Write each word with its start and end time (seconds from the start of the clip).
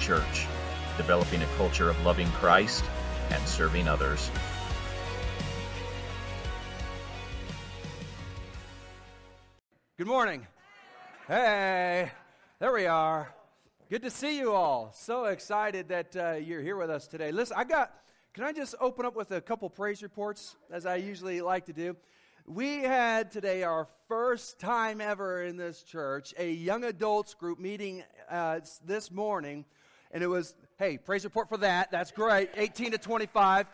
Church, 0.00 0.46
developing 0.96 1.42
a 1.42 1.46
culture 1.56 1.90
of 1.90 2.04
loving 2.04 2.28
Christ 2.32 2.84
and 3.30 3.46
serving 3.46 3.86
others. 3.86 4.30
Good 9.98 10.06
morning. 10.06 10.46
Hey, 11.28 12.10
there 12.58 12.72
we 12.72 12.86
are. 12.86 13.32
Good 13.90 14.02
to 14.02 14.10
see 14.10 14.38
you 14.38 14.52
all. 14.52 14.92
So 14.94 15.26
excited 15.26 15.88
that 15.88 16.16
uh, 16.16 16.32
you're 16.32 16.62
here 16.62 16.76
with 16.76 16.88
us 16.90 17.06
today. 17.06 17.32
Listen, 17.32 17.56
I 17.58 17.64
got, 17.64 17.92
can 18.32 18.44
I 18.44 18.52
just 18.52 18.74
open 18.80 19.04
up 19.04 19.14
with 19.14 19.30
a 19.30 19.40
couple 19.40 19.68
praise 19.68 20.02
reports, 20.02 20.56
as 20.72 20.86
I 20.86 20.96
usually 20.96 21.40
like 21.42 21.66
to 21.66 21.72
do? 21.72 21.96
We 22.46 22.78
had 22.78 23.30
today 23.30 23.62
our 23.62 23.86
first 24.08 24.58
time 24.58 25.00
ever 25.00 25.44
in 25.44 25.56
this 25.56 25.82
church, 25.82 26.32
a 26.38 26.50
young 26.50 26.84
adults 26.84 27.34
group 27.34 27.58
meeting 27.58 28.02
uh, 28.30 28.60
this 28.84 29.10
morning. 29.10 29.66
And 30.12 30.22
it 30.22 30.26
was, 30.26 30.54
hey, 30.78 30.98
praise 30.98 31.24
report 31.24 31.48
for 31.48 31.58
that. 31.58 31.90
That's 31.90 32.10
great. 32.10 32.50
18 32.56 32.92
to 32.92 32.98
25. 32.98 33.66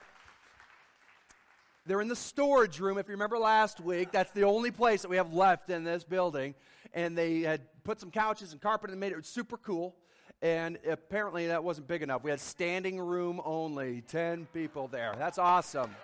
They're 1.87 2.01
in 2.01 2.09
the 2.09 2.17
storage 2.17 2.81
room. 2.81 2.99
If 2.99 3.09
you 3.09 3.12
remember 3.12 3.39
last 3.39 3.81
week, 3.81 4.11
that's 4.11 4.33
the 4.33 4.45
only 4.45 4.71
place 4.71 5.03
that 5.03 5.09
we 5.09 5.17
have 5.17 5.33
left 5.33 5.71
in 5.71 5.85
this 5.85 6.05
building. 6.05 6.55
And 6.93 7.17
they 7.17 7.41
had 7.41 7.62
put 7.85 8.01
some 8.01 8.11
couches 8.11 8.53
and 8.53 8.61
carpet 8.61 8.91
and 8.91 8.99
made 8.99 9.12
it 9.12 9.25
super 9.25 9.57
cool. 9.57 9.95
And 10.43 10.79
apparently 10.89 11.47
that 11.47 11.65
wasn't 11.65 11.87
big 11.87 12.03
enough. 12.03 12.23
We 12.23 12.31
had 12.31 12.41
standing 12.41 12.98
room 13.01 13.41
only, 13.45 14.03
10 14.09 14.48
people 14.53 14.89
there. 14.89 15.15
That's 15.17 15.39
awesome. 15.39 15.95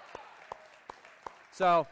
So 1.51 1.87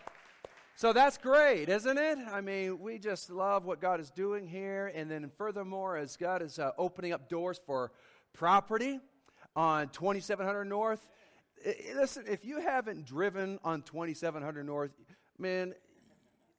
so 0.81 0.95
that's 0.95 1.19
great, 1.19 1.69
isn't 1.69 1.99
it? 1.99 2.17
I 2.33 2.41
mean, 2.41 2.81
we 2.81 2.99
just 2.99 3.29
love 3.29 3.67
what 3.67 3.83
God 3.83 4.01
is 4.01 4.11
doing 4.11 4.47
here. 4.49 4.91
And 4.95 5.11
then, 5.11 5.31
furthermore, 5.37 5.99
as 5.99 6.17
God 6.17 6.41
is 6.41 6.59
uh, 6.59 6.71
opening 6.79 7.13
up 7.13 7.29
doors 7.29 7.61
for 7.67 7.93
property 8.33 9.01
on 9.57 9.89
2700 9.89 10.65
North. 10.65 11.07
Listen, 11.95 12.25
if 12.27 12.45
you 12.45 12.61
haven't 12.61 13.05
driven 13.05 13.59
on 13.65 13.83
2700 13.83 14.65
North, 14.65 14.91
man, 15.39 15.75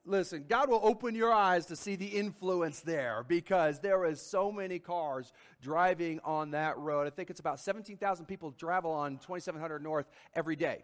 listen, 0.05 0.45
God 0.47 0.69
will 0.69 0.81
open 0.83 1.16
your 1.16 1.33
eyes 1.33 1.66
to 1.67 1.75
see 1.75 1.95
the 1.95 2.05
influence 2.05 2.81
there 2.81 3.25
because 3.27 3.80
there 3.80 4.05
is 4.05 4.22
so 4.22 4.52
many 4.52 4.80
cars 4.80 5.33
driving 5.61 6.19
on 6.23 6.52
that 6.52 6.77
road. 6.77 7.08
I 7.08 7.09
think 7.09 7.30
it's 7.30 7.39
about 7.39 7.59
17,000 7.59 8.25
people 8.25 8.52
travel 8.52 8.92
on 8.92 9.17
2700 9.17 9.81
North 9.81 10.05
every 10.36 10.55
day 10.55 10.83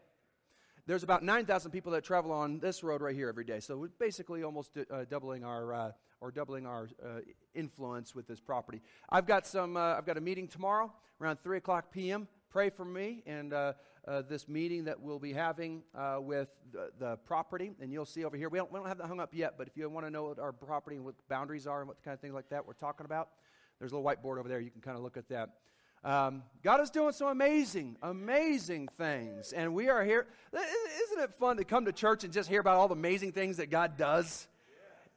there's 0.88 1.04
about 1.04 1.22
9,000 1.22 1.70
people 1.70 1.92
that 1.92 2.04
travel 2.04 2.32
on 2.32 2.60
this 2.60 2.82
road 2.82 3.02
right 3.02 3.14
here 3.14 3.28
every 3.28 3.44
day. 3.44 3.60
So 3.60 3.78
we're 3.78 3.90
basically 4.00 4.44
almost 4.44 4.72
uh, 4.78 5.04
doubling 5.10 5.44
our 5.44 5.74
uh, 5.74 5.92
or 6.22 6.32
doubling 6.32 6.66
our 6.66 6.90
uh, 7.04 7.20
influence 7.54 8.16
with 8.16 8.28
this 8.28 8.40
property. 8.40 8.82
I've 9.10 9.26
got 9.26 9.46
some. 9.46 9.78
Uh, 9.78 9.96
I've 9.96 10.06
got 10.06 10.18
a 10.18 10.22
meeting 10.22 10.48
tomorrow 10.48 10.92
around 11.22 11.38
three 11.44 11.58
o'clock 11.58 11.92
p.m. 11.92 12.28
Pray 12.50 12.70
for 12.70 12.86
me 12.86 13.24
and 13.26 13.54
uh, 13.54 13.74
uh, 14.08 14.22
this 14.28 14.48
meeting 14.48 14.86
that 14.86 15.00
we'll 15.00 15.20
be 15.20 15.34
having 15.34 15.84
with 16.20 16.48
the, 16.72 16.92
the, 16.98 17.18
property. 17.18 17.72
And 17.82 17.92
you'll 17.92 18.06
see 18.06 18.24
over 18.24 18.38
here. 18.38 18.50
We 18.50 18.58
don't, 18.58 18.72
we 18.72 18.80
don't 18.80 18.88
have 18.88 18.98
that 19.00 19.08
hung 19.08 19.20
up 19.20 19.34
yet, 19.34 19.56
but 19.58 19.68
if 19.68 19.76
you 19.76 19.90
want 19.90 20.06
to 20.06 20.10
know 20.10 20.24
what 20.24 20.40
our 20.40 20.54
property 20.54 20.96
and 20.96 21.04
what 21.04 21.16
boundaries 21.28 21.68
are 21.68 21.80
and 21.80 21.88
what 21.88 22.02
kind 22.04 22.14
of 22.14 22.22
things 22.22 22.34
like 22.34 22.50
that 22.50 22.66
we're 22.66 22.74
talking 22.74 23.06
about, 23.06 23.30
there's 23.80 23.92
a 23.92 23.98
little 23.98 24.10
whiteboard 24.10 24.40
over 24.40 24.48
there. 24.48 24.60
You 24.60 24.72
can 24.72 24.82
kind 24.82 24.98
of 24.98 25.04
look 25.04 25.18
at 25.18 25.28
that. 25.30 25.50
Um, 26.04 26.44
God 26.64 26.80
is 26.82 26.90
doing 26.90 27.12
some 27.12 27.28
amazing, 27.28 27.98
amazing 28.02 28.88
things. 28.98 29.52
And 29.52 29.74
we 29.74 29.90
are 29.90 30.06
here. 30.06 30.28
Isn't 30.54 31.24
it 31.24 31.34
fun 31.40 31.58
to 31.58 31.64
come 31.64 31.86
to 31.86 31.92
church 31.92 32.24
and 32.24 32.32
just 32.32 32.50
hear 32.50 32.62
about 32.62 32.78
all 32.78 32.88
the 32.88 32.96
amazing 32.96 33.34
things 33.34 33.58
that 33.58 33.70
God 33.70 33.98
does? 33.98 34.48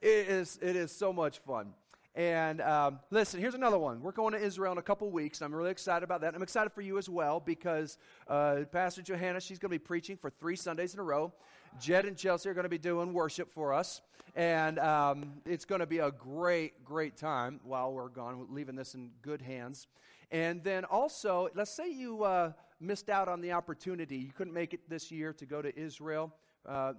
It 0.01 0.29
is, 0.29 0.59
it 0.63 0.77
is 0.77 0.91
so 0.91 1.13
much 1.13 1.41
fun. 1.41 1.75
And 2.15 2.61
um, 2.63 3.01
listen, 3.11 3.39
here's 3.39 3.55
another 3.55 3.79
one. 3.79 4.01
We're 4.01 4.13
going 4.13 4.33
to 4.33 4.39
Israel 4.39 4.73
in 4.73 4.79
a 4.79 4.83
couple 4.83 5.09
weeks. 5.11 5.43
I'm 5.43 5.55
really 5.55 5.71
excited 5.71 6.03
about 6.03 6.23
that. 6.23 6.35
I'm 6.35 6.43
excited 6.43 6.73
for 6.73 6.81
you 6.81 6.99
as 6.99 7.09
well 7.09 7.39
because 7.39 7.99
uh, 8.27 8.61
Pastor 8.73 9.03
Johanna, 9.03 9.41
she's 9.41 9.59
going 9.59 9.71
to 9.71 9.79
be 9.79 9.85
preaching 9.85 10.17
for 10.17 10.31
three 10.31 10.57
Sundays 10.57 10.95
in 10.95 11.01
a 11.01 11.03
row. 11.03 11.33
Jed 11.79 12.07
and 12.07 12.17
Chelsea 12.17 12.49
are 12.49 12.55
going 12.55 12.65
to 12.65 12.71
be 12.71 12.79
doing 12.79 13.13
worship 13.13 13.51
for 13.51 13.73
us. 13.73 14.01
And 14.35 14.79
um, 14.79 15.35
it's 15.45 15.65
going 15.65 15.81
to 15.81 15.87
be 15.87 15.99
a 15.99 16.11
great, 16.11 16.83
great 16.85 17.17
time 17.17 17.61
while 17.63 17.93
we're 17.93 18.09
gone, 18.09 18.47
leaving 18.51 18.77
this 18.77 18.95
in 18.95 19.11
good 19.23 19.43
hands. 19.43 19.87
And 20.31 20.65
then 20.65 20.85
also, 20.85 21.49
let's 21.55 21.71
say 21.71 21.91
you 21.91 22.25
uh, 22.25 22.53
missed 22.81 23.11
out 23.11 23.29
on 23.29 23.41
the 23.41 23.53
opportunity, 23.53 24.17
you 24.17 24.33
couldn't 24.33 24.55
make 24.55 24.73
it 24.73 24.81
this 24.89 25.13
year 25.13 25.33
to 25.35 25.47
go 25.47 25.61
to 25.61 25.79
Israel. 25.79 26.33
Uh, 26.67 26.95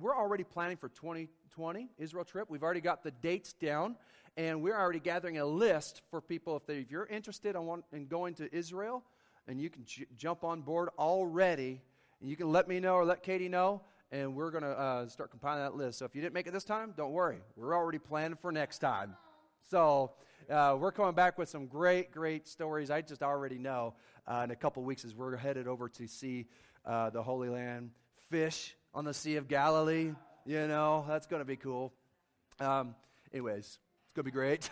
we're 0.00 0.16
already 0.16 0.44
planning 0.44 0.76
for 0.76 0.88
2020 0.88 1.88
Israel 1.98 2.24
trip. 2.24 2.48
We've 2.48 2.62
already 2.62 2.80
got 2.80 3.02
the 3.02 3.10
dates 3.10 3.52
down, 3.52 3.96
and 4.36 4.62
we're 4.62 4.78
already 4.78 5.00
gathering 5.00 5.38
a 5.38 5.44
list 5.44 6.02
for 6.10 6.20
people. 6.20 6.56
If, 6.56 6.66
they, 6.66 6.78
if 6.78 6.90
you're 6.90 7.06
interested 7.06 7.56
in, 7.56 7.82
in 7.92 8.06
going 8.06 8.34
to 8.34 8.54
Israel, 8.54 9.02
and 9.46 9.60
you 9.60 9.70
can 9.70 9.84
j- 9.84 10.06
jump 10.16 10.44
on 10.44 10.62
board 10.62 10.90
already, 10.98 11.80
and 12.20 12.30
you 12.30 12.36
can 12.36 12.50
let 12.52 12.68
me 12.68 12.80
know 12.80 12.94
or 12.94 13.04
let 13.04 13.22
Katie 13.22 13.48
know, 13.48 13.82
and 14.12 14.34
we're 14.34 14.50
going 14.50 14.62
to 14.62 14.70
uh, 14.70 15.06
start 15.08 15.30
compiling 15.30 15.62
that 15.62 15.74
list. 15.74 15.98
So 15.98 16.04
if 16.04 16.14
you 16.14 16.20
didn't 16.20 16.34
make 16.34 16.46
it 16.46 16.52
this 16.52 16.64
time, 16.64 16.94
don't 16.96 17.12
worry. 17.12 17.38
We're 17.56 17.74
already 17.74 17.98
planning 17.98 18.38
for 18.40 18.52
next 18.52 18.78
time. 18.78 19.16
So 19.68 20.12
uh, 20.48 20.76
we're 20.78 20.92
coming 20.92 21.14
back 21.14 21.36
with 21.36 21.48
some 21.48 21.66
great, 21.66 22.10
great 22.10 22.48
stories. 22.48 22.90
I 22.90 23.02
just 23.02 23.22
already 23.22 23.58
know 23.58 23.94
uh, 24.26 24.42
in 24.44 24.50
a 24.50 24.56
couple 24.56 24.82
weeks 24.82 25.04
as 25.04 25.14
we're 25.14 25.36
headed 25.36 25.66
over 25.66 25.88
to 25.90 26.06
see 26.06 26.46
uh, 26.86 27.10
the 27.10 27.22
Holy 27.22 27.50
Land, 27.50 27.90
fish 28.30 28.74
on 28.98 29.04
the 29.04 29.14
Sea 29.14 29.36
of 29.36 29.46
Galilee. 29.46 30.10
You 30.44 30.66
know, 30.66 31.04
that's 31.06 31.28
going 31.28 31.38
to 31.38 31.46
be 31.46 31.54
cool. 31.54 31.92
Um, 32.58 32.96
anyways, 33.32 33.60
it's 33.60 33.78
going 34.16 34.24
to 34.24 34.30
be 34.32 34.32
great. 34.32 34.68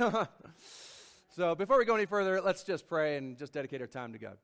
so 1.37 1.55
before 1.55 1.79
we 1.79 1.85
go 1.85 1.95
any 1.95 2.07
further, 2.07 2.41
let's 2.41 2.65
just 2.65 2.89
pray 2.89 3.19
and 3.19 3.39
just 3.39 3.53
dedicate 3.53 3.81
our 3.83 3.87
time 3.87 4.15
to 4.15 4.19
God. 4.19 4.37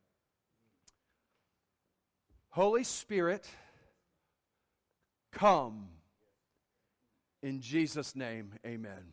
Holy 2.50 2.84
Spirit, 2.84 3.50
come. 5.32 5.88
In 7.42 7.60
Jesus' 7.60 8.14
name, 8.14 8.52
amen. 8.64 9.12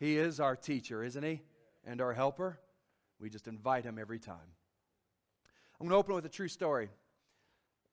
He 0.00 0.16
is 0.16 0.40
our 0.40 0.56
teacher, 0.56 1.04
isn't 1.04 1.22
he? 1.22 1.40
And 1.86 2.00
our 2.00 2.12
helper. 2.12 2.58
We 3.20 3.30
just 3.30 3.46
invite 3.46 3.84
him 3.84 3.96
every 3.96 4.18
time. 4.18 4.34
I'm 5.80 5.86
going 5.86 5.90
to 5.90 5.98
open 5.98 6.16
with 6.16 6.26
a 6.26 6.28
true 6.28 6.48
story. 6.48 6.90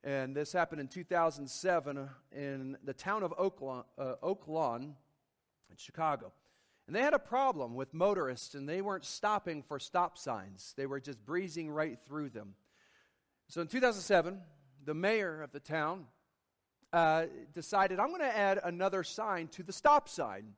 And 0.04 0.36
this 0.36 0.54
happened 0.54 0.80
in 0.80 0.88
2007 0.88 2.10
in 2.32 2.78
the 2.84 2.94
town 2.94 3.24
of 3.24 3.34
Oak 3.38 3.62
Lawn, 3.62 3.84
uh, 3.98 4.16
in 5.70 5.76
Chicago. 5.76 6.32
And 6.88 6.96
they 6.96 7.02
had 7.02 7.14
a 7.14 7.20
problem 7.20 7.76
with 7.76 7.94
motorists, 7.94 8.56
and 8.56 8.68
they 8.68 8.82
weren't 8.82 9.06
stopping 9.06 9.62
for 9.62 9.78
stop 9.78 10.18
signs. 10.18 10.74
They 10.76 10.86
were 10.86 11.00
just 11.00 11.24
breezing 11.24 11.70
right 11.70 12.00
through 12.08 12.30
them. 12.30 12.56
So 13.48 13.62
in 13.62 13.68
2007, 13.68 14.40
the 14.86 14.94
mayor 14.94 15.44
of 15.44 15.52
the 15.52 15.60
town 15.60 16.06
uh, 16.94 17.26
decided, 17.54 18.00
I'm 18.00 18.08
going 18.08 18.22
to 18.22 18.38
add 18.38 18.60
another 18.64 19.04
sign 19.04 19.50
to 19.50 19.64
the 19.64 19.74
stop 19.74 20.10
sign. 20.10 20.54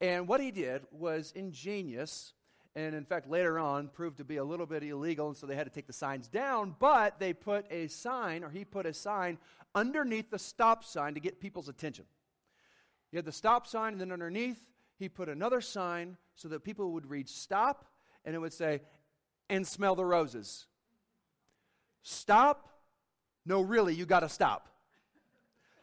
And 0.00 0.28
what 0.28 0.40
he 0.40 0.50
did 0.50 0.82
was 0.92 1.32
ingenious, 1.34 2.32
and 2.76 2.94
in 2.94 3.04
fact, 3.04 3.28
later 3.28 3.58
on 3.58 3.88
proved 3.88 4.18
to 4.18 4.24
be 4.24 4.36
a 4.36 4.44
little 4.44 4.66
bit 4.66 4.82
illegal, 4.82 5.28
and 5.28 5.36
so 5.36 5.46
they 5.46 5.56
had 5.56 5.66
to 5.66 5.72
take 5.72 5.86
the 5.86 5.92
signs 5.92 6.28
down. 6.28 6.76
But 6.78 7.18
they 7.18 7.32
put 7.32 7.66
a 7.70 7.88
sign, 7.88 8.44
or 8.44 8.50
he 8.50 8.64
put 8.64 8.86
a 8.86 8.94
sign 8.94 9.38
underneath 9.74 10.30
the 10.30 10.38
stop 10.38 10.84
sign 10.84 11.14
to 11.14 11.20
get 11.20 11.40
people's 11.40 11.68
attention. 11.68 12.04
He 13.10 13.16
had 13.16 13.24
the 13.24 13.32
stop 13.32 13.66
sign, 13.66 13.92
and 13.92 14.00
then 14.00 14.12
underneath, 14.12 14.60
he 14.98 15.08
put 15.08 15.28
another 15.28 15.60
sign 15.60 16.16
so 16.34 16.48
that 16.48 16.64
people 16.64 16.92
would 16.92 17.08
read 17.08 17.28
stop, 17.28 17.86
and 18.24 18.34
it 18.34 18.38
would 18.38 18.52
say, 18.52 18.80
and 19.48 19.66
smell 19.66 19.94
the 19.94 20.04
roses. 20.04 20.66
Stop. 22.02 22.68
No, 23.46 23.60
really, 23.60 23.94
you 23.94 24.06
got 24.06 24.20
to 24.20 24.28
stop. 24.28 24.68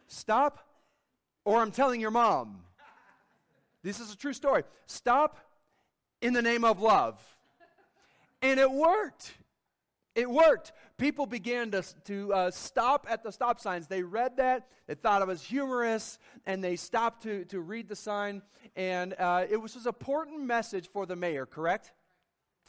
Stop, 0.06 0.60
or 1.44 1.60
I'm 1.60 1.72
telling 1.72 2.00
your 2.00 2.12
mom. 2.12 2.62
This 3.82 4.00
is 4.00 4.12
a 4.12 4.16
true 4.16 4.32
story. 4.32 4.62
Stop 4.86 5.38
in 6.26 6.32
the 6.32 6.42
name 6.42 6.64
of 6.64 6.80
love. 6.80 7.20
And 8.42 8.58
it 8.58 8.68
worked. 8.68 9.32
It 10.16 10.28
worked. 10.28 10.72
People 10.98 11.24
began 11.24 11.70
to, 11.70 11.84
to 12.06 12.32
uh, 12.32 12.50
stop 12.50 13.06
at 13.08 13.22
the 13.22 13.30
stop 13.30 13.60
signs. 13.60 13.86
They 13.86 14.02
read 14.02 14.38
that, 14.38 14.66
they 14.88 14.94
thought 14.94 15.22
it 15.22 15.28
was 15.28 15.42
humorous, 15.42 16.18
and 16.44 16.64
they 16.64 16.74
stopped 16.74 17.22
to, 17.22 17.44
to 17.44 17.60
read 17.60 17.88
the 17.88 17.94
sign. 17.94 18.42
And 18.74 19.14
uh, 19.20 19.44
it 19.48 19.58
was 19.58 19.76
an 19.76 19.82
important 19.86 20.40
message 20.42 20.88
for 20.92 21.06
the 21.06 21.14
mayor, 21.14 21.46
correct? 21.46 21.92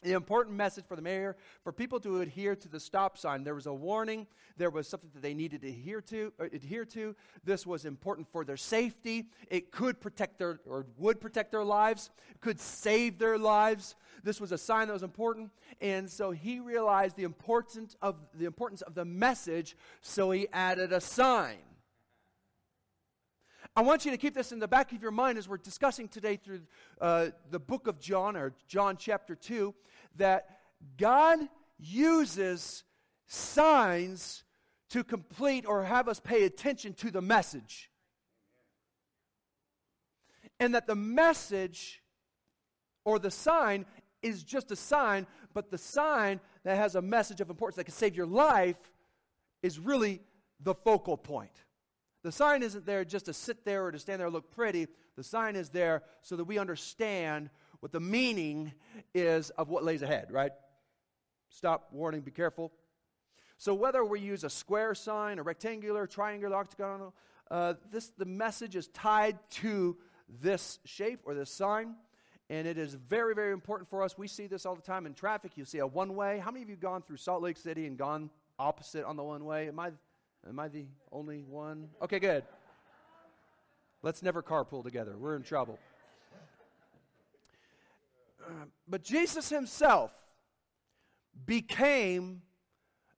The 0.04 0.14
important 0.14 0.56
message 0.56 0.86
for 0.88 0.96
the 0.96 1.02
mayor 1.02 1.36
for 1.64 1.72
people 1.72 2.00
to 2.02 2.22
adhere 2.22 2.56
to 2.56 2.68
the 2.68 2.80
stop 2.80 3.18
sign. 3.18 3.44
There 3.44 3.56
was 3.56 3.66
a 3.66 3.74
warning. 3.74 4.28
There 4.58 4.70
was 4.70 4.88
something 4.88 5.10
that 5.14 5.22
they 5.22 5.34
needed 5.34 5.62
to 5.62 5.68
adhere 5.68 6.02
to 6.02 6.34
uh, 6.40 6.46
adhere 6.46 6.86
to. 6.86 7.16
This 7.44 7.66
was 7.66 7.86
important 7.86 8.28
for 8.32 8.44
their 8.46 8.58
safety. 8.58 9.26
It 9.50 9.72
could 9.72 10.00
protect 10.00 10.40
their 10.40 10.60
or 10.66 10.86
would 10.98 11.20
protect 11.20 11.52
their 11.52 11.64
lives. 11.64 12.10
Could 12.42 12.60
save 12.60 13.20
their 13.20 13.38
lives. 13.38 13.96
This 14.24 14.42
was 14.42 14.52
a 14.52 14.58
sign 14.58 14.88
that 14.88 14.94
was 14.94 15.04
important. 15.04 15.52
And 15.82 16.10
so 16.10 16.32
he 16.32 16.60
realized 16.60 17.16
the 17.16 17.24
importance 17.24 17.96
of 18.02 18.16
the 18.34 18.46
importance 18.46 18.82
of 18.82 18.96
the 18.96 19.06
message. 19.06 19.76
So 20.02 20.32
he 20.32 20.48
added 20.52 20.92
a 20.92 21.02
sign 21.02 21.58
I 23.78 23.82
want 23.82 24.06
you 24.06 24.12
to 24.12 24.18
keep 24.18 24.34
this 24.34 24.52
in 24.52 24.58
the 24.58 24.68
back 24.68 24.92
of 24.92 25.04
your 25.04 25.12
mind 25.12 25.38
as 25.38 25.48
we're 25.48 25.58
discussing 25.58 26.08
today 26.08 26.36
through 26.36 26.62
uh, 27.00 27.28
the 27.52 27.60
book 27.60 27.86
of 27.86 28.00
John, 28.00 28.36
or 28.36 28.56
John 28.68 28.98
chapter 28.98 29.36
2, 29.36 29.72
that 30.16 30.58
God 30.98 31.38
uses 31.78 32.84
signs 33.28 34.44
to 34.90 35.04
complete 35.04 35.64
or 35.68 35.84
have 35.84 36.08
us 36.08 36.20
pay 36.20 36.46
attention 36.46 36.96
to 36.96 37.12
the 37.12 37.22
message. 37.22 37.92
And 40.60 40.74
that 40.74 40.88
the 40.88 40.96
message 40.96 42.02
or 43.06 43.20
the 43.20 43.30
sign 43.30 43.86
is 44.24 44.42
just 44.42 44.72
a 44.72 44.76
sign, 44.76 45.28
but 45.54 45.70
the 45.70 45.78
sign 45.78 46.40
that 46.64 46.78
has 46.78 46.96
a 46.96 47.02
message 47.04 47.42
of 47.42 47.52
importance 47.52 47.76
that 47.76 47.84
can 47.84 47.94
save 47.94 48.16
your 48.16 48.26
life 48.26 48.92
is 49.62 49.78
really 49.78 50.20
the 50.62 50.74
focal 50.74 51.16
point. 51.16 51.64
The 52.28 52.34
sign 52.34 52.62
isn't 52.62 52.86
there 52.86 53.06
just 53.06 53.28
to 53.28 53.34
sit 53.34 53.64
there 53.64 53.86
or 53.86 53.92
to 53.94 53.98
stand 53.98 54.20
there 54.20 54.28
and 54.28 54.34
look 54.34 54.52
pretty. 54.52 54.88
The 55.16 55.24
sign 55.24 55.56
is 55.56 55.70
there 55.70 56.04
so 56.22 56.36
that 56.36 56.44
we 56.44 56.58
understand 56.58 57.50
what 57.80 57.94
the 57.94 58.02
meaning 58.02 58.74
is 59.16 59.50
of 59.52 59.70
what 59.70 59.86
lays 59.86 60.02
ahead, 60.02 60.30
right? 60.30 60.52
Stop, 61.48 61.88
warning, 61.94 62.20
be 62.20 62.32
careful. 62.32 62.74
So 63.58 63.74
whether 63.74 64.04
we 64.04 64.20
use 64.20 64.44
a 64.44 64.50
square 64.50 64.94
sign, 64.94 65.40
a 65.40 65.44
rectangular, 65.44 66.06
triangular, 66.06 66.58
octagonal, 66.58 67.16
uh, 67.50 67.76
this 67.94 68.12
the 68.18 68.26
message 68.26 68.76
is 68.76 68.90
tied 68.90 69.40
to 69.52 69.96
this 70.42 70.80
shape 70.84 71.22
or 71.24 71.34
this 71.34 71.50
sign, 71.50 71.96
and 72.50 72.68
it 72.68 72.78
is 72.78 72.94
very, 72.94 73.36
very 73.36 73.54
important 73.54 73.90
for 73.90 74.04
us. 74.04 74.18
We 74.18 74.28
see 74.28 74.48
this 74.48 74.66
all 74.66 74.76
the 74.76 74.82
time 74.82 75.06
in 75.06 75.14
traffic. 75.14 75.54
You 75.56 75.64
see 75.64 75.78
a 75.78 75.88
one-way. 75.88 76.40
How 76.40 76.52
many 76.52 76.64
of 76.64 76.70
you 76.70 76.76
gone 76.76 77.04
through 77.04 77.18
Salt 77.18 77.42
Lake 77.42 77.56
City 77.56 77.88
and 77.88 77.98
gone 77.98 78.30
opposite 78.60 79.06
on 79.06 79.16
the 79.16 79.24
one-way? 79.24 79.70
Am 79.70 79.80
I, 79.80 79.92
am 80.48 80.60
I 80.60 80.68
the 80.68 80.86
only 81.12 81.44
one? 81.44 81.90
Okay, 82.02 82.20
good. 82.20 82.44
Let's 84.02 84.22
never 84.22 84.42
carpool 84.42 84.84
together. 84.84 85.18
We're 85.18 85.36
in 85.36 85.44
trouble. 85.44 85.80
But 88.88 89.04
Jesus 89.04 89.50
himself 89.50 90.12
became 91.46 92.42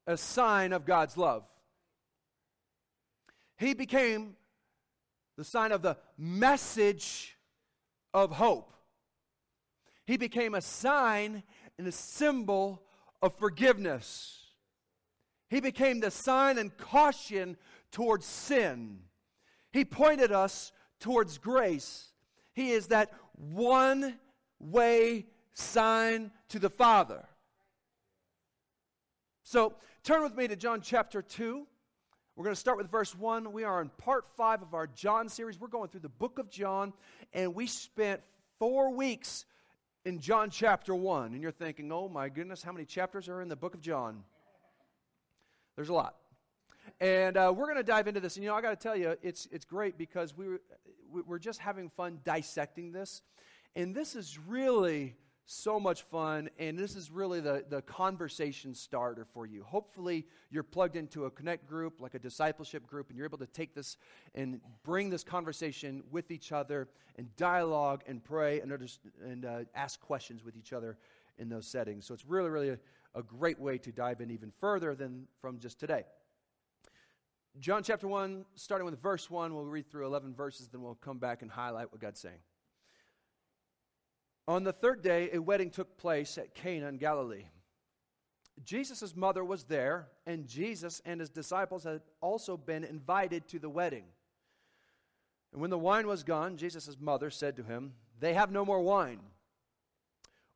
a 0.07 0.17
sign 0.17 0.73
of 0.73 0.85
God's 0.85 1.17
love. 1.17 1.43
He 3.57 3.73
became 3.73 4.35
the 5.37 5.43
sign 5.43 5.71
of 5.71 5.81
the 5.81 5.97
message 6.17 7.37
of 8.13 8.31
hope. 8.31 8.73
He 10.05 10.17
became 10.17 10.55
a 10.55 10.61
sign 10.61 11.43
and 11.77 11.87
a 11.87 11.91
symbol 11.91 12.81
of 13.21 13.37
forgiveness. 13.37 14.38
He 15.49 15.59
became 15.59 15.99
the 15.99 16.11
sign 16.11 16.57
and 16.57 16.75
caution 16.77 17.57
towards 17.91 18.25
sin. 18.25 18.99
He 19.71 19.83
pointed 19.83 20.31
us 20.31 20.71
towards 20.99 21.37
grace. 21.37 22.09
He 22.53 22.71
is 22.71 22.87
that 22.87 23.11
one 23.33 24.19
way 24.59 25.25
sign 25.53 26.31
to 26.49 26.59
the 26.59 26.69
Father. 26.69 27.25
So 29.43 29.73
turn 30.03 30.21
with 30.23 30.35
me 30.35 30.47
to 30.47 30.55
John 30.55 30.81
chapter 30.81 31.21
2. 31.21 31.65
We're 32.35 32.43
going 32.43 32.55
to 32.55 32.59
start 32.59 32.77
with 32.77 32.89
verse 32.89 33.15
1. 33.15 33.51
We 33.51 33.63
are 33.63 33.81
in 33.81 33.89
part 33.89 34.25
5 34.37 34.61
of 34.61 34.73
our 34.73 34.87
John 34.87 35.27
series. 35.27 35.59
We're 35.59 35.67
going 35.67 35.89
through 35.89 36.01
the 36.01 36.09
book 36.09 36.39
of 36.39 36.49
John, 36.49 36.93
and 37.33 37.53
we 37.53 37.67
spent 37.67 38.21
four 38.59 38.93
weeks 38.93 39.45
in 40.05 40.19
John 40.19 40.49
chapter 40.49 40.95
1. 40.95 41.33
And 41.33 41.41
you're 41.41 41.51
thinking, 41.51 41.91
oh 41.91 42.07
my 42.07 42.29
goodness, 42.29 42.61
how 42.63 42.71
many 42.71 42.85
chapters 42.85 43.27
are 43.27 43.41
in 43.41 43.49
the 43.49 43.55
book 43.55 43.73
of 43.73 43.81
John? 43.81 44.23
There's 45.79 45.87
a 45.87 45.93
lot. 45.93 46.15
And 46.99 47.37
uh, 47.37 47.53
we're 47.55 47.67
going 47.67 47.77
to 47.77 47.83
dive 47.83 48.09
into 48.09 48.19
this. 48.19 48.35
And 48.35 48.43
you 48.43 48.49
know, 48.49 48.55
I 48.57 48.59
got 48.61 48.71
to 48.71 48.75
tell 48.75 48.97
you, 48.97 49.15
it's, 49.21 49.47
it's 49.49 49.63
great 49.63 49.97
because 49.97 50.35
we 50.35 50.49
were, 50.49 50.61
we're 51.25 51.39
just 51.39 51.61
having 51.61 51.87
fun 51.87 52.19
dissecting 52.25 52.91
this. 52.91 53.21
And 53.77 53.95
this 53.95 54.13
is 54.13 54.37
really 54.37 55.15
so 55.45 55.79
much 55.79 56.01
fun, 56.01 56.49
and 56.59 56.77
this 56.77 56.97
is 56.97 57.09
really 57.09 57.39
the, 57.39 57.63
the 57.69 57.81
conversation 57.83 58.75
starter 58.75 59.23
for 59.23 59.45
you. 59.45 59.63
Hopefully, 59.63 60.25
you're 60.51 60.63
plugged 60.63 60.97
into 60.97 61.27
a 61.27 61.31
connect 61.31 61.65
group, 61.65 62.01
like 62.01 62.13
a 62.13 62.19
discipleship 62.19 62.85
group, 62.85 63.07
and 63.07 63.17
you're 63.17 63.25
able 63.25 63.37
to 63.37 63.47
take 63.47 63.73
this 63.73 63.95
and 64.35 64.59
bring 64.83 65.09
this 65.09 65.23
conversation 65.23 66.03
with 66.11 66.29
each 66.29 66.51
other 66.51 66.89
and 67.15 67.33
dialogue 67.37 68.03
and 68.05 68.21
pray 68.21 68.59
and, 68.59 68.73
and 69.23 69.45
uh, 69.45 69.59
ask 69.75 70.01
questions 70.01 70.43
with 70.43 70.57
each 70.57 70.73
other 70.73 70.97
in 71.37 71.47
those 71.47 71.65
settings. 71.65 72.05
So, 72.05 72.13
it's 72.13 72.25
really, 72.25 72.49
really 72.49 72.77
a, 73.15 73.23
great 73.23 73.59
way 73.59 73.77
to 73.79 73.91
dive 73.91 74.21
in 74.21 74.31
even 74.31 74.51
further 74.59 74.95
than 74.95 75.27
from 75.41 75.59
just 75.59 75.79
today. 75.79 76.03
John 77.59 77.83
chapter 77.83 78.07
1, 78.07 78.45
starting 78.55 78.85
with 78.85 79.01
verse 79.01 79.29
1, 79.29 79.53
we'll 79.53 79.65
read 79.65 79.89
through 79.89 80.05
11 80.05 80.35
verses, 80.35 80.67
then 80.67 80.81
we'll 80.81 80.95
come 80.95 81.17
back 81.17 81.41
and 81.41 81.51
highlight 81.51 81.91
what 81.91 81.99
God's 81.99 82.19
saying. 82.19 82.39
On 84.47 84.63
the 84.63 84.73
third 84.73 85.03
day, 85.03 85.29
a 85.33 85.39
wedding 85.39 85.69
took 85.69 85.97
place 85.97 86.37
at 86.37 86.55
Cana 86.55 86.87
in 86.87 86.97
Galilee. 86.97 87.45
Jesus' 88.63 89.15
mother 89.15 89.43
was 89.43 89.63
there, 89.65 90.07
and 90.25 90.47
Jesus 90.47 91.01
and 91.05 91.19
his 91.19 91.29
disciples 91.29 91.83
had 91.83 92.01
also 92.21 92.57
been 92.57 92.83
invited 92.83 93.47
to 93.49 93.59
the 93.59 93.69
wedding. 93.69 94.05
And 95.51 95.61
when 95.61 95.69
the 95.69 95.77
wine 95.77 96.07
was 96.07 96.23
gone, 96.23 96.57
Jesus' 96.57 96.97
mother 96.99 97.29
said 97.29 97.55
to 97.55 97.63
him, 97.63 97.93
They 98.19 98.33
have 98.33 98.51
no 98.51 98.65
more 98.65 98.81
wine. 98.81 99.19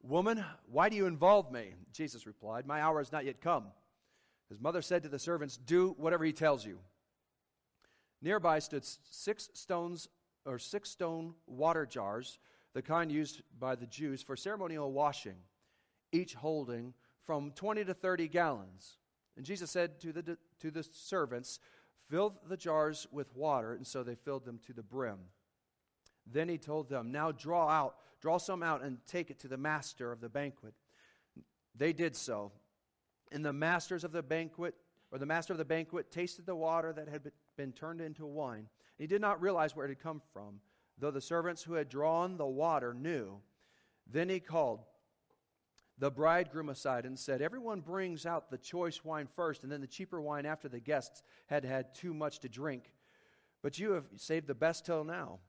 Woman, 0.04 0.44
why 0.70 0.90
do 0.90 0.96
you 0.96 1.08
involve 1.08 1.52
me? 1.52 1.74
Jesus 1.94 2.28
replied, 2.28 2.68
My 2.68 2.82
hour 2.82 3.00
has 3.00 3.12
not 3.12 3.26
yet 3.26 3.42
come. 3.42 3.68
His 4.50 4.60
mother 4.60 4.82
said 4.82 5.04
to 5.04 5.10
the 5.10 5.18
servants, 5.18 5.58
Do 5.58 5.96
whatever 5.98 6.26
he 6.26 6.34
tells 6.34 6.66
you. 6.66 6.80
Nearby 8.22 8.60
stood 8.60 8.86
six 8.86 9.50
stones 9.54 10.10
or 10.46 10.60
six 10.60 10.90
stone 10.90 11.34
water 11.48 11.86
jars 11.86 12.40
the 12.74 12.82
kind 12.82 13.12
used 13.12 13.42
by 13.60 13.76
the 13.76 13.86
Jews 13.86 14.22
for 14.22 14.36
ceremonial 14.36 14.92
washing, 14.92 15.36
each 16.12 16.34
holding 16.34 16.94
from 17.24 17.52
20 17.52 17.86
to 17.86 17.94
30 17.94 18.28
gallons. 18.28 18.98
And 19.38 19.46
Jesus 19.46 19.72
said 19.72 20.00
to 20.02 20.12
the, 20.12 20.38
to 20.60 20.72
the 20.72 20.84
servants, 20.84 21.60
Fill 22.10 22.36
the 22.48 22.58
jars 22.58 23.08
with 23.12 23.34
water, 23.36 23.74
and 23.74 23.88
so 23.88 24.04
they 24.04 24.16
filled 24.16 24.44
them 24.46 24.60
to 24.68 24.74
the 24.74 24.84
brim. 24.84 25.20
Then 26.26 26.50
he 26.50 26.58
told 26.58 26.90
them, 26.90 27.12
Now 27.12 27.32
draw 27.32 27.70
out, 27.70 27.96
draw 28.24 28.40
some 28.40 28.64
out 28.64 28.82
and 28.82 28.98
take 29.06 29.30
it 29.30 29.38
to 29.42 29.48
the 29.48 29.58
master 29.58 30.12
of 30.12 30.20
the 30.20 30.30
banquet. 30.30 30.74
They 31.76 31.94
did 31.94 32.16
so. 32.16 32.54
And 33.32 33.46
the 33.46 33.54
masters 33.54 34.04
of 34.04 34.14
the 34.14 34.24
banquet, 34.24 34.74
or 35.12 35.20
the 35.20 35.26
master 35.26 35.54
of 35.54 35.60
the 35.60 35.66
banquet, 35.66 36.10
tasted 36.10 36.48
the 36.48 36.56
water 36.56 36.92
that 36.94 37.08
had 37.08 37.32
been 37.58 37.74
turned 37.74 38.02
into 38.02 38.26
wine. 38.26 38.70
He 38.98 39.06
did 39.06 39.22
not 39.22 39.42
realize 39.42 39.76
where 39.76 39.86
it 39.86 39.90
had 39.90 40.00
come 40.00 40.22
from 40.32 40.62
though 40.98 41.12
the 41.12 41.22
servants 41.22 41.64
who 41.64 41.74
had 41.74 41.90
drawn 41.90 42.38
the 42.38 42.46
water 42.46 42.94
knew. 42.94 43.42
Then 44.10 44.30
he 44.30 44.40
called 44.40 44.82
the 45.98 46.12
bridegroom 46.12 46.70
aside 46.70 47.06
and 47.06 47.18
said, 47.18 47.42
Everyone 47.42 47.82
brings 47.82 48.26
out 48.26 48.50
the 48.50 48.58
choice 48.58 49.04
wine 49.04 49.28
first, 49.36 49.64
and 49.64 49.72
then 49.72 49.82
the 49.82 49.88
cheaper 49.88 50.22
wine 50.22 50.46
after 50.46 50.68
the 50.70 50.80
guests 50.80 51.22
had 51.48 51.66
had 51.66 51.94
too 51.94 52.14
much 52.14 52.40
to 52.40 52.50
drink. 52.50 52.94
But 53.62 53.80
you 53.80 53.92
have 53.92 54.06
saved 54.18 54.48
the 54.48 54.56
best 54.56 54.86
till 54.86 55.04
now. 55.04 55.40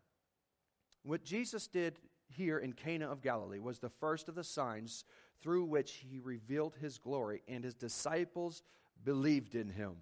What 1.02 1.24
Jesus 1.24 1.66
did 1.66 1.98
here 2.36 2.58
in 2.58 2.72
Cana 2.72 3.10
of 3.10 3.22
Galilee 3.22 3.58
was 3.58 3.78
the 3.78 3.88
first 3.88 4.28
of 4.28 4.34
the 4.34 4.44
signs 4.44 5.04
through 5.40 5.64
which 5.64 6.04
he 6.08 6.18
revealed 6.18 6.74
his 6.80 6.98
glory, 6.98 7.42
and 7.48 7.64
his 7.64 7.74
disciples 7.74 8.62
believed 9.04 9.54
in 9.54 9.68
him. 9.68 9.96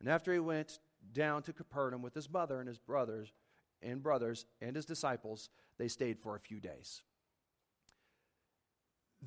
And 0.00 0.08
after 0.08 0.32
he 0.32 0.38
went 0.38 0.78
down 1.12 1.42
to 1.42 1.52
Capernaum 1.52 2.02
with 2.02 2.14
his 2.14 2.30
mother 2.30 2.58
and 2.58 2.68
his 2.68 2.78
brothers, 2.78 3.32
and 3.82 4.02
brothers 4.02 4.46
and 4.60 4.74
his 4.74 4.86
disciples, 4.86 5.50
they 5.78 5.88
stayed 5.88 6.18
for 6.18 6.34
a 6.34 6.40
few 6.40 6.60
days. 6.60 7.02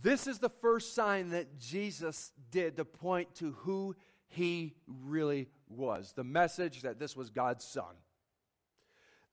This 0.01 0.27
is 0.27 0.39
the 0.39 0.49
first 0.49 0.93
sign 0.93 1.29
that 1.29 1.59
Jesus 1.59 2.31
did 2.51 2.77
to 2.77 2.85
point 2.85 3.35
to 3.35 3.51
who 3.59 3.95
he 4.27 4.75
really 4.88 5.47
was 5.67 6.13
the 6.13 6.23
message 6.23 6.81
that 6.83 6.99
this 6.99 7.15
was 7.15 7.29
God's 7.29 7.65
Son. 7.65 7.95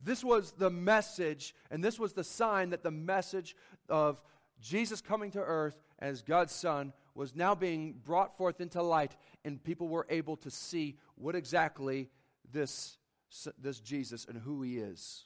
This 0.02 0.22
was 0.22 0.52
the 0.52 0.70
message, 0.70 1.54
and 1.70 1.82
this 1.82 1.98
was 1.98 2.12
the 2.12 2.24
sign 2.24 2.70
that 2.70 2.82
the 2.82 2.90
message 2.90 3.56
of 3.88 4.20
Jesus 4.60 5.00
coming 5.00 5.30
to 5.32 5.40
earth 5.40 5.80
as 5.98 6.22
God's 6.22 6.52
Son 6.52 6.92
was 7.14 7.34
now 7.34 7.54
being 7.54 7.94
brought 8.04 8.36
forth 8.36 8.60
into 8.60 8.82
light, 8.82 9.16
and 9.44 9.62
people 9.62 9.88
were 9.88 10.06
able 10.10 10.36
to 10.36 10.50
see 10.50 10.98
what 11.16 11.34
exactly 11.34 12.10
this 12.52 12.98
this 13.58 13.80
Jesus 13.80 14.24
and 14.26 14.38
who 14.38 14.62
he 14.62 14.78
is 14.78 15.24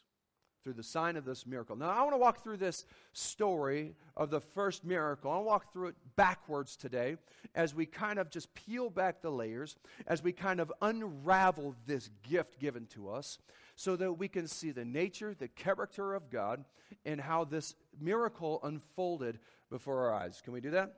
through 0.62 0.72
the 0.74 0.82
sign 0.82 1.16
of 1.16 1.24
this 1.24 1.46
miracle. 1.46 1.74
Now, 1.76 1.88
I 1.88 2.02
want 2.02 2.12
to 2.12 2.18
walk 2.18 2.42
through 2.42 2.58
this 2.58 2.84
story 3.12 3.94
of 4.16 4.30
the 4.30 4.40
first 4.40 4.84
miracle. 4.84 5.30
I 5.30 5.34
want 5.34 5.44
to 5.44 5.48
walk 5.48 5.72
through 5.72 5.88
it 5.88 5.94
backwards 6.16 6.76
today 6.76 7.16
as 7.54 7.74
we 7.74 7.86
kind 7.86 8.18
of 8.18 8.30
just 8.30 8.52
peel 8.54 8.90
back 8.90 9.22
the 9.22 9.30
layers, 9.30 9.76
as 10.06 10.22
we 10.22 10.32
kind 10.32 10.60
of 10.60 10.72
unravel 10.82 11.74
this 11.86 12.10
gift 12.22 12.58
given 12.58 12.86
to 12.86 13.10
us, 13.10 13.38
so 13.80 13.96
that 13.96 14.12
we 14.12 14.28
can 14.28 14.46
see 14.46 14.72
the 14.72 14.84
nature, 14.84 15.32
the 15.32 15.48
character 15.48 16.12
of 16.12 16.28
God, 16.28 16.66
and 17.06 17.18
how 17.18 17.44
this 17.44 17.74
miracle 17.98 18.60
unfolded 18.62 19.38
before 19.70 20.00
our 20.00 20.12
eyes. 20.12 20.42
Can 20.44 20.52
we 20.52 20.60
do 20.60 20.72
that? 20.72 20.96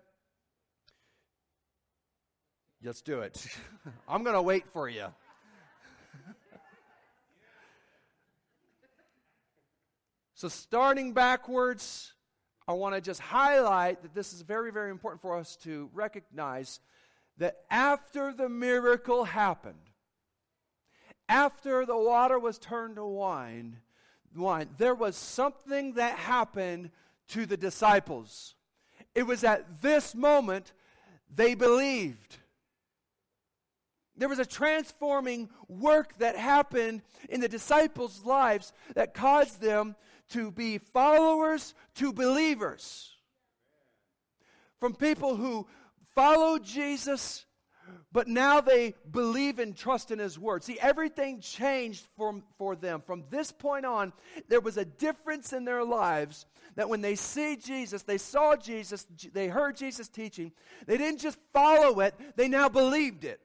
Let's 2.82 3.00
do 3.00 3.20
it. 3.20 3.46
I'm 4.08 4.24
going 4.24 4.34
to 4.34 4.42
wait 4.42 4.66
for 4.68 4.88
you. 4.88 5.06
So, 10.34 10.48
starting 10.48 11.12
backwards, 11.12 12.14
I 12.66 12.72
want 12.72 12.96
to 12.96 13.00
just 13.00 13.20
highlight 13.20 14.02
that 14.02 14.12
this 14.12 14.32
is 14.32 14.42
very, 14.42 14.72
very 14.72 14.90
important 14.90 15.22
for 15.22 15.38
us 15.38 15.54
to 15.58 15.88
recognize 15.94 16.80
that 17.38 17.58
after 17.70 18.32
the 18.32 18.48
miracle 18.48 19.22
happened, 19.22 19.91
after 21.32 21.86
the 21.86 21.96
water 21.96 22.38
was 22.38 22.58
turned 22.58 22.96
to 22.96 23.04
wine, 23.06 23.78
wine, 24.36 24.68
there 24.76 24.94
was 24.94 25.16
something 25.16 25.94
that 25.94 26.18
happened 26.18 26.90
to 27.28 27.46
the 27.46 27.56
disciples. 27.56 28.54
It 29.14 29.22
was 29.22 29.42
at 29.42 29.80
this 29.80 30.14
moment 30.14 30.74
they 31.34 31.54
believed. 31.54 32.36
There 34.14 34.28
was 34.28 34.40
a 34.40 34.44
transforming 34.44 35.48
work 35.68 36.18
that 36.18 36.36
happened 36.36 37.00
in 37.30 37.40
the 37.40 37.48
disciples' 37.48 38.26
lives 38.26 38.74
that 38.94 39.14
caused 39.14 39.62
them 39.62 39.96
to 40.32 40.50
be 40.50 40.76
followers 40.76 41.72
to 41.94 42.12
believers. 42.12 43.10
From 44.78 44.94
people 44.94 45.36
who 45.36 45.66
followed 46.14 46.62
Jesus, 46.62 47.46
but 48.12 48.28
now 48.28 48.60
they 48.60 48.94
believe 49.10 49.58
and 49.58 49.76
trust 49.76 50.10
in 50.10 50.18
his 50.18 50.38
word. 50.38 50.62
See, 50.62 50.78
everything 50.80 51.40
changed 51.40 52.06
for, 52.16 52.42
for 52.58 52.76
them. 52.76 53.02
From 53.04 53.24
this 53.30 53.52
point 53.52 53.86
on, 53.86 54.12
there 54.48 54.60
was 54.60 54.76
a 54.76 54.84
difference 54.84 55.52
in 55.52 55.64
their 55.64 55.84
lives 55.84 56.46
that 56.76 56.88
when 56.88 57.00
they 57.00 57.14
see 57.14 57.56
Jesus, 57.56 58.02
they 58.02 58.18
saw 58.18 58.56
Jesus, 58.56 59.06
they 59.32 59.48
heard 59.48 59.76
Jesus 59.76 60.08
teaching, 60.08 60.52
they 60.86 60.96
didn't 60.96 61.20
just 61.20 61.38
follow 61.52 62.00
it, 62.00 62.14
they 62.36 62.48
now 62.48 62.68
believed 62.68 63.24
it. 63.24 63.40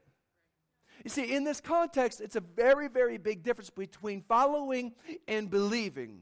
You 1.03 1.09
see, 1.09 1.35
in 1.35 1.43
this 1.43 1.61
context, 1.61 2.21
it's 2.21 2.35
a 2.35 2.41
very, 2.41 2.87
very 2.87 3.17
big 3.17 3.43
difference 3.43 3.69
between 3.69 4.21
following 4.27 4.93
and 5.27 5.49
believing. 5.49 6.19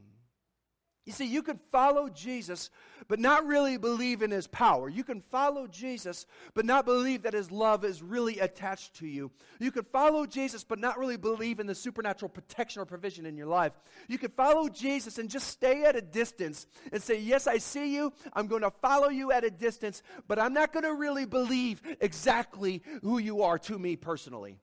You 1.05 1.13
see, 1.13 1.25
you 1.25 1.43
can 1.43 1.59
follow 1.71 2.09
Jesus, 2.09 2.71
but 3.07 3.19
not 3.19 3.45
really 3.45 3.77
believe 3.77 4.23
in 4.23 4.31
his 4.31 4.47
power. 4.47 4.89
You 4.89 5.03
can 5.03 5.21
follow 5.21 5.67
Jesus, 5.67 6.25
but 6.55 6.65
not 6.65 6.83
believe 6.85 7.21
that 7.23 7.33
his 7.33 7.51
love 7.51 7.85
is 7.85 8.01
really 8.01 8.39
attached 8.39 8.95
to 8.95 9.07
you. 9.07 9.29
You 9.59 9.71
can 9.71 9.83
follow 9.83 10.25
Jesus, 10.25 10.63
but 10.63 10.79
not 10.79 10.97
really 10.97 11.17
believe 11.17 11.59
in 11.59 11.67
the 11.67 11.75
supernatural 11.75 12.29
protection 12.29 12.81
or 12.81 12.85
provision 12.85 13.27
in 13.27 13.37
your 13.37 13.45
life. 13.45 13.73
You 14.07 14.17
can 14.17 14.31
follow 14.31 14.67
Jesus 14.67 15.19
and 15.19 15.29
just 15.29 15.47
stay 15.47 15.83
at 15.83 15.95
a 15.95 16.01
distance 16.01 16.65
and 16.91 17.03
say, 17.03 17.19
Yes, 17.19 17.45
I 17.45 17.59
see 17.59 17.93
you. 17.93 18.11
I'm 18.33 18.47
going 18.47 18.63
to 18.63 18.71
follow 18.71 19.09
you 19.09 19.31
at 19.31 19.43
a 19.43 19.51
distance, 19.51 20.01
but 20.27 20.39
I'm 20.39 20.53
not 20.53 20.73
going 20.73 20.85
to 20.85 20.93
really 20.95 21.25
believe 21.25 21.83
exactly 22.01 22.81
who 23.03 23.19
you 23.19 23.43
are 23.43 23.59
to 23.59 23.77
me 23.77 23.95
personally. 23.95 24.57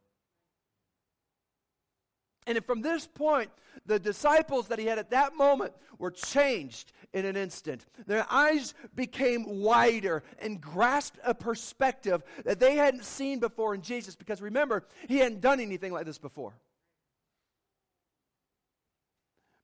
And 2.47 2.65
from 2.65 2.83
this 2.83 3.07
point, 3.07 3.51
the 3.87 3.99
disciples 3.99 4.69
that 4.69 4.79
he 4.79 4.87
had 4.87 4.99
at 4.99 5.11
that 5.11 5.35
moment 5.37 5.73
were 5.99 6.11
changed 6.11 6.93
in 7.13 7.25
an 7.25 7.37
instant. 7.37 7.87
Their 8.07 8.27
eyes 8.31 8.75
became 8.95 9.61
wider 9.61 10.23
and 10.41 10.61
grasped 10.61 11.19
a 11.25 11.35
perspective 11.35 12.23
that 12.45 12.59
they 12.59 12.77
hadn't 12.77 13.05
seen 13.05 13.39
before 13.39 13.75
in 13.75 13.83
Jesus 13.83 14.17
because 14.17 14.41
remember, 14.41 14.85
he 15.09 15.19
hadn't 15.19 15.41
done 15.41 15.61
anything 15.61 15.93
like 15.93 16.07
this 16.07 16.19
before. 16.19 16.55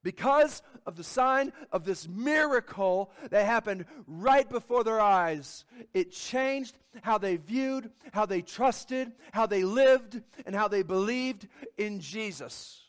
Because 0.03 0.63
of 0.87 0.97
the 0.97 1.05
sign 1.05 1.53
of 1.73 1.85
this 1.85 2.09
miracle 2.09 3.11
that 3.31 3.45
happened 3.45 3.85
right 4.07 4.49
before 4.49 4.85
their 4.85 5.01
eyes, 5.01 5.65
it 5.93 6.13
changed 6.13 6.77
how 7.03 7.19
they 7.19 7.37
viewed, 7.37 7.91
how 8.13 8.25
they 8.25 8.41
trusted, 8.41 9.13
how 9.33 9.47
they 9.47 9.65
lived, 9.65 10.23
and 10.47 10.55
how 10.55 10.69
they 10.69 10.83
believed 10.83 11.49
in 11.77 12.01
Jesus. 12.01 12.81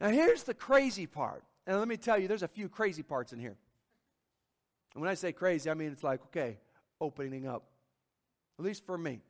Now, 0.00 0.08
here's 0.08 0.42
the 0.42 0.54
crazy 0.54 1.06
part. 1.06 1.44
And 1.66 1.78
let 1.78 1.88
me 1.88 1.96
tell 1.96 2.18
you, 2.18 2.28
there's 2.28 2.42
a 2.42 2.48
few 2.48 2.68
crazy 2.68 3.02
parts 3.02 3.32
in 3.32 3.38
here. 3.38 3.56
And 4.94 5.00
when 5.00 5.10
I 5.10 5.14
say 5.14 5.32
crazy, 5.32 5.70
I 5.70 5.74
mean 5.74 5.92
it's 5.92 6.04
like, 6.04 6.20
okay, 6.26 6.58
opening 7.00 7.46
up. 7.46 7.64
At 8.58 8.64
least 8.64 8.86
for 8.86 8.96
me. 8.96 9.20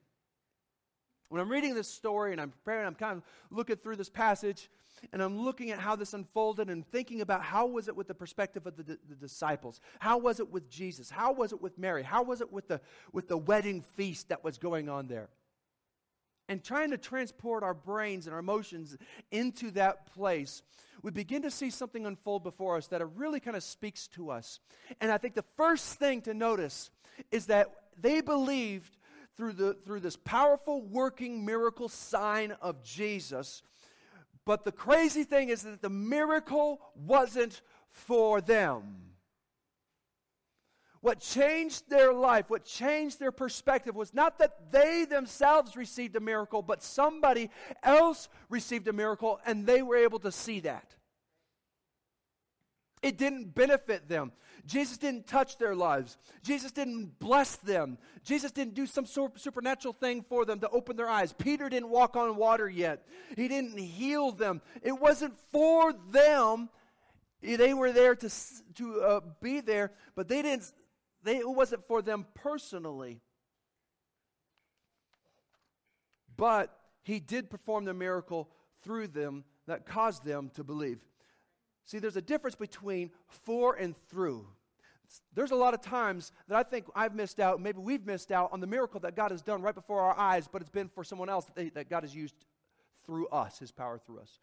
When 1.28 1.40
I'm 1.40 1.50
reading 1.50 1.74
this 1.74 1.88
story 1.88 2.32
and 2.32 2.40
I'm 2.40 2.50
preparing, 2.50 2.86
I'm 2.86 2.94
kind 2.94 3.16
of 3.16 3.22
looking 3.50 3.76
through 3.76 3.96
this 3.96 4.08
passage 4.08 4.70
and 5.12 5.22
I'm 5.22 5.38
looking 5.38 5.70
at 5.70 5.78
how 5.78 5.96
this 5.96 6.14
unfolded 6.14 6.70
and 6.70 6.86
thinking 6.86 7.20
about 7.20 7.42
how 7.42 7.66
was 7.66 7.88
it 7.88 7.96
with 7.96 8.08
the 8.08 8.14
perspective 8.14 8.66
of 8.66 8.76
the, 8.76 8.98
the, 9.08 9.14
disciples? 9.14 9.80
How 9.98 10.18
was 10.18 10.40
it 10.40 10.50
with 10.50 10.70
Jesus? 10.70 11.10
How 11.10 11.32
was 11.32 11.52
it 11.52 11.60
with 11.60 11.78
Mary? 11.78 12.02
How 12.02 12.22
was 12.22 12.40
it 12.40 12.52
with 12.52 12.68
the, 12.68 12.80
with 13.12 13.28
the 13.28 13.36
wedding 13.36 13.82
feast 13.94 14.28
that 14.28 14.44
was 14.44 14.58
going 14.58 14.88
on 14.88 15.06
there? 15.06 15.28
And 16.48 16.62
trying 16.62 16.90
to 16.92 16.98
transport 16.98 17.62
our 17.62 17.74
brains 17.74 18.26
and 18.26 18.34
our 18.34 18.40
emotions 18.40 18.96
into 19.30 19.70
that 19.72 20.06
place, 20.14 20.62
we 21.02 21.10
begin 21.10 21.42
to 21.42 21.50
see 21.50 21.70
something 21.70 22.06
unfold 22.06 22.44
before 22.44 22.76
us 22.76 22.86
that 22.88 23.04
really 23.16 23.40
kind 23.40 23.56
of 23.56 23.62
speaks 23.62 24.06
to 24.08 24.30
us. 24.30 24.60
And 25.00 25.10
I 25.10 25.18
think 25.18 25.34
the 25.34 25.44
first 25.56 25.98
thing 25.98 26.22
to 26.22 26.34
notice 26.34 26.90
is 27.30 27.46
that 27.46 27.72
they 28.00 28.20
believed 28.20 28.96
through, 29.36 29.52
the, 29.52 29.74
through 29.84 30.00
this 30.00 30.16
powerful 30.16 30.82
working 30.82 31.44
miracle 31.44 31.88
sign 31.88 32.52
of 32.62 32.82
Jesus 32.82 33.62
but 34.46 34.64
the 34.64 34.72
crazy 34.72 35.24
thing 35.24 35.50
is 35.50 35.62
that 35.62 35.82
the 35.82 35.90
miracle 35.90 36.80
wasn't 36.94 37.60
for 37.90 38.40
them. 38.40 39.02
What 41.00 41.20
changed 41.20 41.88
their 41.90 42.12
life, 42.12 42.48
what 42.48 42.64
changed 42.64 43.20
their 43.20 43.30
perspective 43.30 43.94
was 43.94 44.14
not 44.14 44.38
that 44.38 44.72
they 44.72 45.04
themselves 45.04 45.76
received 45.76 46.16
a 46.16 46.20
miracle, 46.20 46.62
but 46.62 46.82
somebody 46.82 47.50
else 47.82 48.28
received 48.48 48.88
a 48.88 48.92
miracle 48.92 49.38
and 49.46 49.66
they 49.66 49.82
were 49.82 49.96
able 49.96 50.18
to 50.20 50.32
see 50.32 50.60
that. 50.60 50.95
It 53.06 53.18
didn't 53.18 53.54
benefit 53.54 54.08
them. 54.08 54.32
Jesus 54.66 54.98
didn't 54.98 55.28
touch 55.28 55.58
their 55.58 55.76
lives. 55.76 56.18
Jesus 56.42 56.72
didn't 56.72 57.20
bless 57.20 57.54
them. 57.54 57.98
Jesus 58.24 58.50
didn't 58.50 58.74
do 58.74 58.84
some 58.84 59.06
supernatural 59.06 59.94
thing 59.94 60.24
for 60.28 60.44
them 60.44 60.58
to 60.58 60.68
open 60.70 60.96
their 60.96 61.08
eyes. 61.08 61.32
Peter 61.32 61.68
didn't 61.68 61.90
walk 61.90 62.16
on 62.16 62.34
water 62.34 62.68
yet. 62.68 63.06
He 63.36 63.46
didn't 63.46 63.78
heal 63.78 64.32
them. 64.32 64.60
It 64.82 64.98
wasn't 64.98 65.34
for 65.52 65.92
them. 66.10 66.68
They 67.40 67.74
were 67.74 67.92
there 67.92 68.16
to, 68.16 68.30
to 68.74 69.00
uh, 69.00 69.20
be 69.40 69.60
there, 69.60 69.92
but 70.16 70.26
they 70.26 70.42
didn't, 70.42 70.72
they, 71.22 71.36
it 71.36 71.48
wasn't 71.48 71.86
for 71.86 72.02
them 72.02 72.26
personally. 72.34 73.20
But 76.36 76.76
he 77.04 77.20
did 77.20 77.50
perform 77.50 77.84
the 77.84 77.94
miracle 77.94 78.50
through 78.82 79.08
them 79.08 79.44
that 79.68 79.86
caused 79.86 80.24
them 80.24 80.50
to 80.54 80.64
believe. 80.64 80.98
See, 81.86 82.00
there's 82.00 82.16
a 82.16 82.22
difference 82.22 82.56
between 82.56 83.10
for 83.28 83.74
and 83.74 83.94
through. 84.08 84.46
There's 85.34 85.52
a 85.52 85.56
lot 85.56 85.72
of 85.72 85.80
times 85.80 86.32
that 86.48 86.56
I 86.56 86.64
think 86.64 86.86
I've 86.94 87.14
missed 87.14 87.38
out, 87.38 87.60
maybe 87.60 87.78
we've 87.78 88.04
missed 88.04 88.32
out 88.32 88.50
on 88.52 88.60
the 88.60 88.66
miracle 88.66 88.98
that 89.00 89.14
God 89.14 89.30
has 89.30 89.40
done 89.40 89.62
right 89.62 89.74
before 89.74 90.00
our 90.00 90.18
eyes, 90.18 90.48
but 90.50 90.60
it's 90.62 90.70
been 90.70 90.88
for 90.88 91.04
someone 91.04 91.28
else 91.28 91.44
that, 91.46 91.54
they, 91.54 91.68
that 91.70 91.88
God 91.88 92.02
has 92.02 92.14
used 92.14 92.34
through 93.04 93.28
us, 93.28 93.60
His 93.60 93.70
power 93.70 93.98
through 94.04 94.18
us. 94.18 94.40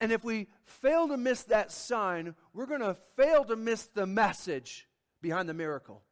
And 0.00 0.10
if 0.10 0.24
we 0.24 0.48
fail 0.64 1.08
to 1.08 1.16
miss 1.18 1.42
that 1.44 1.70
sign, 1.70 2.34
we're 2.54 2.66
going 2.66 2.80
to 2.80 2.96
fail 3.16 3.44
to 3.44 3.54
miss 3.54 3.84
the 3.86 4.06
message 4.06 4.88
behind 5.20 5.48
the 5.48 5.54
miracle. 5.54 6.02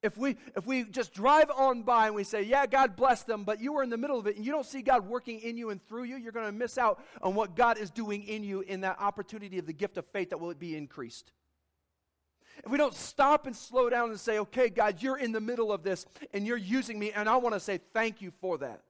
If 0.00 0.16
we, 0.16 0.36
if 0.56 0.64
we 0.64 0.84
just 0.84 1.12
drive 1.12 1.50
on 1.50 1.82
by 1.82 2.06
and 2.06 2.14
we 2.14 2.22
say, 2.22 2.42
yeah, 2.42 2.66
God 2.66 2.94
bless 2.94 3.24
them, 3.24 3.42
but 3.42 3.60
you 3.60 3.72
were 3.72 3.82
in 3.82 3.90
the 3.90 3.96
middle 3.96 4.18
of 4.18 4.28
it 4.28 4.36
and 4.36 4.46
you 4.46 4.52
don't 4.52 4.66
see 4.66 4.80
God 4.80 5.08
working 5.08 5.40
in 5.40 5.56
you 5.56 5.70
and 5.70 5.84
through 5.88 6.04
you, 6.04 6.16
you're 6.16 6.30
going 6.30 6.46
to 6.46 6.52
miss 6.52 6.78
out 6.78 7.02
on 7.20 7.34
what 7.34 7.56
God 7.56 7.78
is 7.78 7.90
doing 7.90 8.22
in 8.22 8.44
you 8.44 8.60
in 8.60 8.82
that 8.82 9.00
opportunity 9.00 9.58
of 9.58 9.66
the 9.66 9.72
gift 9.72 9.96
of 9.96 10.06
faith 10.06 10.30
that 10.30 10.38
will 10.38 10.54
be 10.54 10.76
increased. 10.76 11.32
If 12.64 12.70
we 12.70 12.78
don't 12.78 12.94
stop 12.94 13.46
and 13.46 13.56
slow 13.56 13.90
down 13.90 14.10
and 14.10 14.20
say, 14.20 14.38
okay, 14.38 14.68
God, 14.68 15.02
you're 15.02 15.18
in 15.18 15.32
the 15.32 15.40
middle 15.40 15.72
of 15.72 15.82
this 15.82 16.06
and 16.32 16.46
you're 16.46 16.56
using 16.56 16.98
me, 16.98 17.10
and 17.10 17.28
I 17.28 17.36
want 17.36 17.54
to 17.54 17.60
say 17.60 17.80
thank 17.92 18.22
you 18.22 18.30
for 18.40 18.58
that. 18.58 18.82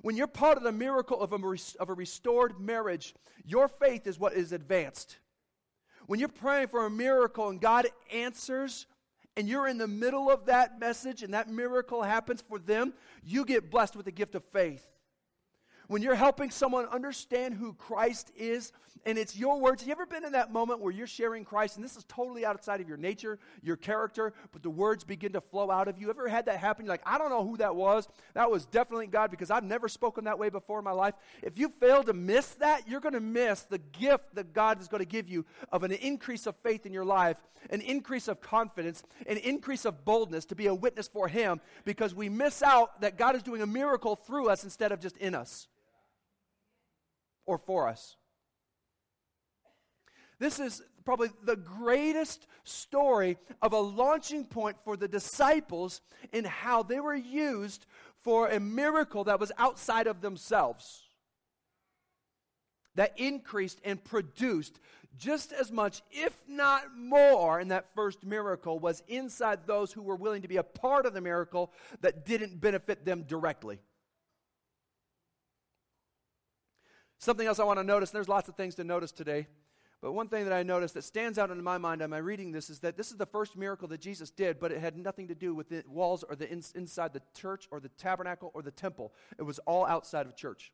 When 0.00 0.16
you're 0.16 0.26
part 0.26 0.56
of 0.56 0.62
the 0.62 0.72
miracle 0.72 1.20
of 1.20 1.32
a, 1.32 1.56
of 1.80 1.88
a 1.88 1.94
restored 1.94 2.60
marriage, 2.60 3.14
your 3.44 3.68
faith 3.68 4.06
is 4.06 4.18
what 4.18 4.34
is 4.34 4.52
advanced. 4.52 5.18
When 6.06 6.20
you're 6.20 6.28
praying 6.28 6.68
for 6.68 6.84
a 6.84 6.90
miracle 6.90 7.48
and 7.48 7.60
God 7.60 7.88
answers, 8.12 8.86
and 9.36 9.48
you're 9.48 9.68
in 9.68 9.78
the 9.78 9.88
middle 9.88 10.30
of 10.30 10.46
that 10.46 10.78
message 10.78 11.22
and 11.22 11.34
that 11.34 11.48
miracle 11.48 12.02
happens 12.02 12.42
for 12.42 12.58
them, 12.58 12.94
you 13.24 13.44
get 13.44 13.70
blessed 13.70 13.96
with 13.96 14.06
the 14.06 14.12
gift 14.12 14.34
of 14.34 14.44
faith. 14.52 14.86
When 15.88 16.02
you're 16.02 16.14
helping 16.14 16.50
someone 16.50 16.86
understand 16.86 17.54
who 17.54 17.74
Christ 17.74 18.32
is, 18.36 18.72
and 19.06 19.18
it's 19.18 19.36
your 19.36 19.60
words. 19.60 19.82
Have 19.82 19.88
you 19.88 19.92
ever 19.92 20.06
been 20.06 20.24
in 20.24 20.32
that 20.32 20.52
moment 20.52 20.80
where 20.80 20.92
you're 20.92 21.06
sharing 21.06 21.44
Christ, 21.44 21.76
and 21.76 21.84
this 21.84 21.96
is 21.96 22.04
totally 22.04 22.44
outside 22.44 22.80
of 22.80 22.88
your 22.88 22.96
nature, 22.96 23.38
your 23.62 23.76
character, 23.76 24.32
but 24.52 24.62
the 24.62 24.70
words 24.70 25.04
begin 25.04 25.32
to 25.32 25.40
flow 25.40 25.70
out 25.70 25.88
of 25.88 25.98
you? 25.98 26.10
Ever 26.10 26.28
had 26.28 26.46
that 26.46 26.58
happen? 26.58 26.84
You're 26.84 26.94
like, 26.94 27.02
I 27.06 27.18
don't 27.18 27.30
know 27.30 27.44
who 27.44 27.56
that 27.58 27.74
was. 27.76 28.08
That 28.34 28.50
was 28.50 28.66
definitely 28.66 29.08
God 29.08 29.30
because 29.30 29.50
I've 29.50 29.64
never 29.64 29.88
spoken 29.88 30.24
that 30.24 30.38
way 30.38 30.48
before 30.48 30.78
in 30.78 30.84
my 30.84 30.92
life. 30.92 31.14
If 31.42 31.58
you 31.58 31.68
fail 31.68 32.02
to 32.04 32.12
miss 32.12 32.46
that, 32.54 32.88
you're 32.88 33.00
going 33.00 33.14
to 33.14 33.20
miss 33.20 33.62
the 33.62 33.78
gift 33.78 34.34
that 34.34 34.52
God 34.52 34.80
is 34.80 34.88
going 34.88 35.02
to 35.02 35.08
give 35.08 35.28
you 35.28 35.44
of 35.70 35.82
an 35.82 35.92
increase 35.92 36.46
of 36.46 36.56
faith 36.62 36.86
in 36.86 36.92
your 36.92 37.04
life, 37.04 37.36
an 37.70 37.80
increase 37.80 38.28
of 38.28 38.40
confidence, 38.40 39.02
an 39.26 39.36
increase 39.38 39.84
of 39.84 40.04
boldness 40.04 40.46
to 40.46 40.54
be 40.54 40.66
a 40.66 40.74
witness 40.74 41.08
for 41.08 41.28
Him 41.28 41.60
because 41.84 42.14
we 42.14 42.28
miss 42.28 42.62
out 42.62 43.00
that 43.02 43.18
God 43.18 43.36
is 43.36 43.42
doing 43.42 43.60
a 43.60 43.66
miracle 43.66 44.16
through 44.16 44.48
us 44.48 44.64
instead 44.64 44.92
of 44.92 45.00
just 45.00 45.16
in 45.18 45.34
us. 45.34 45.68
Or 47.46 47.58
for 47.58 47.88
us. 47.88 48.16
This 50.38 50.58
is 50.58 50.82
probably 51.04 51.30
the 51.44 51.56
greatest 51.56 52.46
story 52.64 53.36
of 53.60 53.72
a 53.72 53.78
launching 53.78 54.44
point 54.44 54.76
for 54.84 54.96
the 54.96 55.08
disciples 55.08 56.00
in 56.32 56.44
how 56.44 56.82
they 56.82 57.00
were 57.00 57.14
used 57.14 57.86
for 58.22 58.48
a 58.48 58.58
miracle 58.58 59.24
that 59.24 59.38
was 59.38 59.52
outside 59.58 60.06
of 60.06 60.22
themselves, 60.22 61.02
that 62.94 63.12
increased 63.18 63.80
and 63.84 64.02
produced 64.02 64.80
just 65.16 65.52
as 65.52 65.70
much, 65.70 66.02
if 66.10 66.32
not 66.48 66.96
more, 66.96 67.60
in 67.60 67.68
that 67.68 67.94
first 67.94 68.24
miracle 68.24 68.78
was 68.78 69.02
inside 69.06 69.60
those 69.66 69.92
who 69.92 70.02
were 70.02 70.16
willing 70.16 70.42
to 70.42 70.48
be 70.48 70.56
a 70.56 70.62
part 70.62 71.06
of 71.06 71.14
the 71.14 71.20
miracle 71.20 71.72
that 72.00 72.26
didn't 72.26 72.60
benefit 72.60 73.04
them 73.04 73.22
directly. 73.22 73.78
Something 77.18 77.46
else 77.46 77.58
I 77.58 77.64
want 77.64 77.78
to 77.78 77.84
notice, 77.84 78.10
there's 78.10 78.28
lots 78.28 78.48
of 78.48 78.56
things 78.56 78.74
to 78.76 78.84
notice 78.84 79.12
today. 79.12 79.46
But 80.04 80.12
one 80.12 80.28
thing 80.28 80.44
that 80.44 80.52
I 80.52 80.62
noticed 80.62 80.92
that 80.94 81.04
stands 81.04 81.38
out 81.38 81.50
in 81.50 81.62
my 81.64 81.78
mind 81.78 82.02
am 82.02 82.12
I 82.12 82.18
reading 82.18 82.52
this 82.52 82.68
is 82.68 82.80
that 82.80 82.98
this 82.98 83.10
is 83.10 83.16
the 83.16 83.24
first 83.24 83.56
miracle 83.56 83.88
that 83.88 84.02
Jesus 84.02 84.30
did, 84.30 84.60
but 84.60 84.70
it 84.70 84.80
had 84.80 84.98
nothing 84.98 85.28
to 85.28 85.34
do 85.34 85.54
with 85.54 85.70
the 85.70 85.82
walls 85.88 86.22
or 86.22 86.36
the 86.36 86.46
in, 86.52 86.62
inside 86.74 87.14
the 87.14 87.22
church 87.34 87.66
or 87.70 87.80
the 87.80 87.88
tabernacle 87.88 88.50
or 88.52 88.60
the 88.60 88.70
temple. 88.70 89.14
It 89.38 89.44
was 89.44 89.60
all 89.60 89.86
outside 89.86 90.26
of 90.26 90.36
church. 90.36 90.72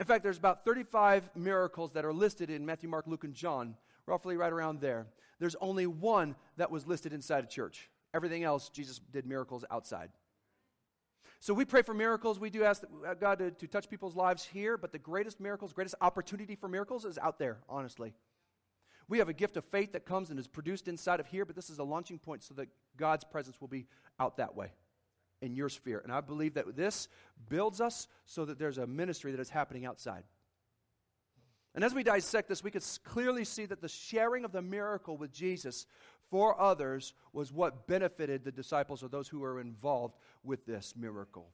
In 0.00 0.06
fact, 0.06 0.24
there's 0.24 0.38
about 0.38 0.64
35 0.64 1.30
miracles 1.36 1.92
that 1.92 2.04
are 2.04 2.12
listed 2.12 2.50
in 2.50 2.66
Matthew, 2.66 2.88
Mark, 2.88 3.06
Luke, 3.06 3.22
and 3.22 3.34
John, 3.34 3.76
roughly 4.06 4.36
right 4.36 4.52
around 4.52 4.80
there. 4.80 5.06
There's 5.38 5.54
only 5.60 5.86
one 5.86 6.34
that 6.56 6.72
was 6.72 6.88
listed 6.88 7.12
inside 7.12 7.44
a 7.44 7.46
church. 7.46 7.90
Everything 8.12 8.42
else, 8.42 8.70
Jesus 8.70 8.98
did 9.12 9.24
miracles 9.24 9.64
outside. 9.70 10.10
So 11.44 11.52
we 11.52 11.66
pray 11.66 11.82
for 11.82 11.92
miracles. 11.92 12.40
We 12.40 12.48
do 12.48 12.64
ask 12.64 12.84
uh, 13.06 13.12
God 13.12 13.38
to, 13.40 13.50
to 13.50 13.66
touch 13.66 13.90
people's 13.90 14.16
lives 14.16 14.46
here, 14.46 14.78
but 14.78 14.92
the 14.92 14.98
greatest 14.98 15.40
miracles, 15.40 15.74
greatest 15.74 15.94
opportunity 16.00 16.54
for 16.54 16.68
miracles 16.68 17.04
is 17.04 17.18
out 17.18 17.38
there, 17.38 17.58
honestly. 17.68 18.14
We 19.08 19.18
have 19.18 19.28
a 19.28 19.34
gift 19.34 19.58
of 19.58 19.64
faith 19.66 19.92
that 19.92 20.06
comes 20.06 20.30
and 20.30 20.38
is 20.38 20.48
produced 20.48 20.88
inside 20.88 21.20
of 21.20 21.26
here, 21.26 21.44
but 21.44 21.54
this 21.54 21.68
is 21.68 21.80
a 21.80 21.84
launching 21.84 22.18
point 22.18 22.42
so 22.42 22.54
that 22.54 22.68
God's 22.96 23.24
presence 23.24 23.60
will 23.60 23.68
be 23.68 23.84
out 24.18 24.38
that 24.38 24.56
way 24.56 24.72
in 25.42 25.54
your 25.54 25.68
sphere. 25.68 26.00
And 26.02 26.10
I 26.10 26.22
believe 26.22 26.54
that 26.54 26.76
this 26.76 27.08
builds 27.50 27.78
us 27.78 28.08
so 28.24 28.46
that 28.46 28.58
there's 28.58 28.78
a 28.78 28.86
ministry 28.86 29.30
that 29.32 29.40
is 29.40 29.50
happening 29.50 29.84
outside. 29.84 30.24
And 31.74 31.84
as 31.84 31.92
we 31.92 32.04
dissect 32.04 32.48
this, 32.48 32.64
we 32.64 32.70
could 32.70 32.84
clearly 33.04 33.44
see 33.44 33.66
that 33.66 33.82
the 33.82 33.88
sharing 33.88 34.46
of 34.46 34.52
the 34.52 34.62
miracle 34.62 35.18
with 35.18 35.30
Jesus 35.30 35.84
for 36.30 36.60
others 36.60 37.14
was 37.32 37.52
what 37.52 37.86
benefited 37.86 38.44
the 38.44 38.52
disciples 38.52 39.02
or 39.02 39.08
those 39.08 39.28
who 39.28 39.40
were 39.40 39.60
involved 39.60 40.16
with 40.42 40.66
this 40.66 40.94
miracle. 40.96 41.50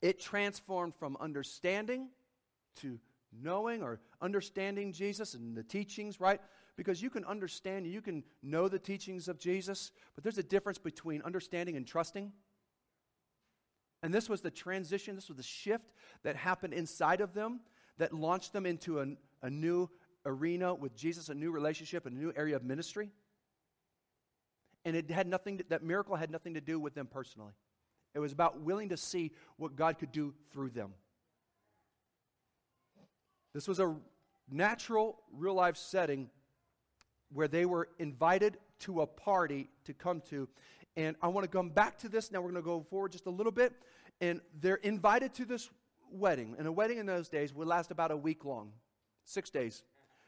It 0.00 0.20
transformed 0.20 0.94
from 0.94 1.16
understanding 1.20 2.08
to 2.76 2.98
knowing 3.32 3.82
or 3.82 4.00
understanding 4.20 4.92
Jesus 4.92 5.34
and 5.34 5.56
the 5.56 5.62
teachings, 5.62 6.20
right? 6.20 6.40
Because 6.76 7.02
you 7.02 7.10
can 7.10 7.24
understand, 7.24 7.86
you 7.86 8.00
can 8.00 8.24
know 8.42 8.68
the 8.68 8.78
teachings 8.78 9.28
of 9.28 9.38
Jesus, 9.38 9.92
but 10.14 10.24
there's 10.24 10.38
a 10.38 10.42
difference 10.42 10.78
between 10.78 11.22
understanding 11.22 11.76
and 11.76 11.86
trusting. 11.86 12.32
And 14.02 14.12
this 14.12 14.28
was 14.28 14.40
the 14.40 14.50
transition, 14.50 15.14
this 15.14 15.28
was 15.28 15.36
the 15.36 15.44
shift 15.44 15.92
that 16.24 16.34
happened 16.34 16.74
inside 16.74 17.20
of 17.20 17.34
them 17.34 17.60
that 17.98 18.12
launched 18.12 18.52
them 18.52 18.66
into 18.66 19.00
a, 19.00 19.06
a 19.42 19.50
new 19.50 19.88
arena 20.26 20.74
with 20.74 20.96
Jesus, 20.96 21.28
a 21.28 21.34
new 21.34 21.52
relationship, 21.52 22.06
a 22.06 22.10
new 22.10 22.32
area 22.34 22.56
of 22.56 22.64
ministry 22.64 23.10
and 24.84 24.96
it 24.96 25.10
had 25.10 25.26
nothing 25.26 25.58
to, 25.58 25.64
that 25.68 25.82
miracle 25.82 26.16
had 26.16 26.30
nothing 26.30 26.54
to 26.54 26.60
do 26.60 26.78
with 26.78 26.94
them 26.94 27.06
personally. 27.06 27.52
It 28.14 28.18
was 28.18 28.32
about 28.32 28.60
willing 28.60 28.90
to 28.90 28.96
see 28.96 29.32
what 29.56 29.76
god 29.76 29.98
could 29.98 30.12
do 30.12 30.34
through 30.52 30.70
them. 30.70 30.92
This 33.54 33.68
was 33.68 33.80
a 33.80 33.94
natural 34.50 35.18
real 35.32 35.54
life 35.54 35.76
setting 35.76 36.30
where 37.32 37.48
they 37.48 37.64
were 37.64 37.88
invited 37.98 38.58
to 38.80 39.02
a 39.02 39.06
party 39.06 39.70
to 39.84 39.94
come 39.94 40.20
to. 40.30 40.48
And 40.96 41.16
i 41.22 41.28
want 41.28 41.44
to 41.44 41.50
come 41.50 41.70
back 41.70 41.98
to 42.00 42.08
this. 42.08 42.30
Now 42.30 42.40
we're 42.40 42.50
going 42.50 42.62
to 42.62 42.66
go 42.66 42.84
forward 42.90 43.12
just 43.12 43.26
a 43.26 43.30
little 43.30 43.52
bit. 43.52 43.72
And 44.20 44.40
they're 44.60 44.76
invited 44.76 45.34
to 45.34 45.44
this 45.44 45.70
wedding. 46.10 46.54
And 46.58 46.66
a 46.66 46.72
wedding 46.72 46.98
in 46.98 47.06
those 47.06 47.28
days 47.28 47.54
would 47.54 47.68
last 47.68 47.90
about 47.90 48.10
a 48.10 48.16
week 48.16 48.44
long 48.44 48.72
six 49.24 49.50
days 49.50 49.84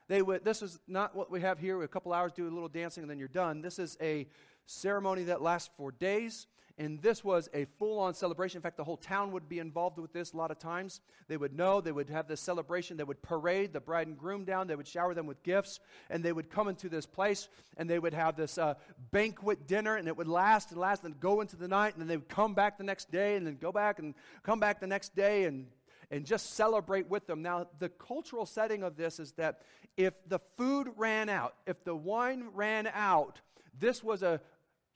they 0.09 0.23
would, 0.23 0.45
this 0.45 0.62
is 0.62 0.81
not 0.87 1.14
what 1.14 1.31
we 1.31 1.40
have 1.40 1.59
here. 1.59 1.83
A 1.83 1.88
couple 1.88 2.12
hours, 2.12 2.33
do 2.33 2.49
a 2.49 2.51
little 2.51 2.69
dancing, 2.69 3.03
and 3.03 3.11
then 3.11 3.19
you're 3.19 3.29
done. 3.29 3.62
This 3.62 3.79
is 3.79 3.97
a 4.01 4.27
ceremony 4.67 5.25
that 5.25 5.43
lasts 5.43 5.71
for 5.77 5.93
days. 5.93 6.47
And 6.77 7.01
this 7.01 7.23
was 7.23 7.49
a 7.55 7.67
full 7.79 8.01
on 8.01 8.14
celebration. 8.14 8.59
In 8.59 8.62
fact, 8.62 8.77
the 8.77 8.85
whole 8.85 8.97
town 8.97 9.31
would 9.31 9.49
be 9.49 9.61
involved 9.61 9.97
with 9.99 10.12
this 10.12 10.33
a 10.33 10.37
lot 10.37 10.51
of 10.51 10.59
times. 10.59 11.01
They 11.29 11.37
would 11.37 11.57
know, 11.57 11.81
they 11.81 11.93
would 11.93 12.11
have 12.11 12.27
this 12.27 12.40
celebration, 12.40 12.97
they 12.97 13.05
would 13.05 13.23
parade 13.23 13.73
the 13.73 13.81
bride 13.81 14.09
and 14.09 14.19
groom 14.19 14.45
down, 14.45 14.67
they 14.67 14.75
would 14.75 14.88
shower 14.88 15.14
them 15.14 15.27
with 15.27 15.40
gifts, 15.45 15.79
and 16.11 16.25
they 16.25 16.33
would 16.33 16.51
come 16.51 16.67
into 16.67 16.88
this 16.88 17.07
place 17.07 17.49
and 17.77 17.88
they 17.88 18.01
would 18.01 18.12
have 18.12 18.35
this 18.35 18.59
uh, 18.59 18.75
banquet 19.12 19.69
dinner, 19.69 19.97
and 19.97 20.09
it 20.09 20.17
would 20.17 20.27
last 20.27 20.73
and 20.73 20.81
last 20.81 21.05
and 21.05 21.21
go 21.21 21.40
into 21.40 21.55
the 21.55 21.69
night, 21.69 21.93
and 21.93 22.01
then 22.01 22.09
they 22.09 22.17
would 22.17 22.29
come 22.29 22.55
back 22.55 22.77
the 22.77 22.85
next 22.85 23.12
day 23.12 23.37
and 23.37 23.47
then 23.47 23.57
go 23.61 23.71
back 23.71 24.01
and 24.01 24.14
come 24.43 24.59
back 24.59 24.81
the 24.81 24.87
next 24.87 25.14
day 25.14 25.45
and 25.45 25.67
and 26.11 26.25
just 26.25 26.55
celebrate 26.55 27.09
with 27.09 27.27
them. 27.27 27.43
Now, 27.43 27.67
the 27.79 27.88
cultural 27.88 28.47
setting 28.47 28.83
of 28.83 28.97
this 28.97 29.19
is 29.19 29.33
that 29.33 29.62
if 29.97 30.14
the 30.29 30.40
food 30.57 30.88
ran 30.97 31.29
out, 31.29 31.55
if 31.67 31.83
the 31.85 31.95
wine 31.95 32.49
ran 32.53 32.88
out, 32.93 33.40
this 33.79 34.03
was 34.03 34.23
a 34.23 34.40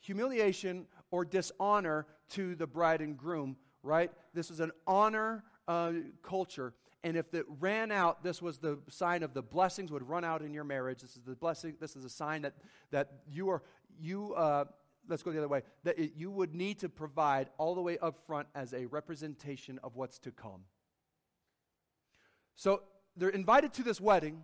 humiliation 0.01 0.87
or 1.11 1.25
dishonor 1.25 2.07
to 2.31 2.55
the 2.55 2.67
bride 2.67 3.01
and 3.01 3.17
groom, 3.17 3.57
right? 3.83 4.11
This 4.35 4.51
was 4.51 4.61
an 4.61 4.73
honor 4.87 5.45
uh, 5.67 5.93
culture. 6.23 6.75
And 7.05 7.17
if 7.17 7.33
it 7.33 7.47
ran 7.61 7.93
out, 7.93 8.23
this 8.23 8.43
was 8.43 8.59
the 8.59 8.79
sign 8.89 9.23
of 9.23 9.33
the 9.33 9.43
blessings 9.43 9.93
would 9.93 10.09
run 10.09 10.25
out 10.25 10.43
in 10.43 10.53
your 10.53 10.65
marriage. 10.65 11.01
This 11.01 11.17
is 11.17 11.23
the 11.23 11.37
blessing. 11.37 11.77
This 11.81 11.95
is 11.95 12.05
a 12.05 12.11
sign 12.11 12.43
that 12.43 12.55
that 12.91 13.21
you 13.31 13.49
are 13.51 13.63
you. 14.01 14.35
Uh, 14.35 14.65
let's 15.09 15.23
go 15.23 15.31
the 15.31 15.39
other 15.39 15.49
way. 15.49 15.63
That 15.85 15.99
it, 15.99 16.13
you 16.17 16.31
would 16.31 16.55
need 16.55 16.81
to 16.81 16.89
provide 16.89 17.51
all 17.57 17.75
the 17.75 17.81
way 17.81 17.99
up 17.99 18.19
front 18.27 18.49
as 18.55 18.75
a 18.75 18.87
representation 18.87 19.79
of 19.85 19.95
what's 19.95 20.19
to 20.21 20.33
come. 20.33 20.63
So 22.59 22.83
they're 23.17 23.29
invited 23.29 23.73
to 23.75 23.85
this 23.85 24.01
wedding, 24.01 24.43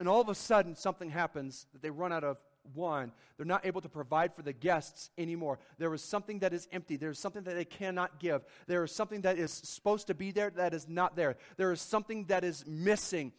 and 0.00 0.08
all 0.08 0.20
of 0.20 0.28
a 0.28 0.34
sudden 0.34 0.74
something 0.74 1.10
happens 1.10 1.68
that 1.72 1.80
they 1.80 1.90
run 1.90 2.12
out 2.12 2.24
of 2.24 2.38
wine. 2.74 3.12
They're 3.36 3.46
not 3.46 3.64
able 3.64 3.80
to 3.82 3.88
provide 3.88 4.34
for 4.34 4.42
the 4.42 4.52
guests 4.52 5.10
anymore. 5.16 5.60
There 5.78 5.94
is 5.94 6.02
something 6.02 6.40
that 6.40 6.52
is 6.52 6.66
empty. 6.72 6.96
There 6.96 7.10
is 7.10 7.20
something 7.20 7.44
that 7.44 7.54
they 7.54 7.64
cannot 7.64 8.18
give. 8.18 8.42
There 8.66 8.82
is 8.82 8.90
something 8.90 9.20
that 9.20 9.38
is 9.38 9.52
supposed 9.52 10.08
to 10.08 10.14
be 10.14 10.32
there 10.32 10.50
that 10.50 10.74
is 10.74 10.88
not 10.88 11.14
there. 11.14 11.36
There 11.56 11.70
is 11.70 11.80
something 11.80 12.24
that 12.24 12.42
is 12.42 12.66
missing. 12.66 13.32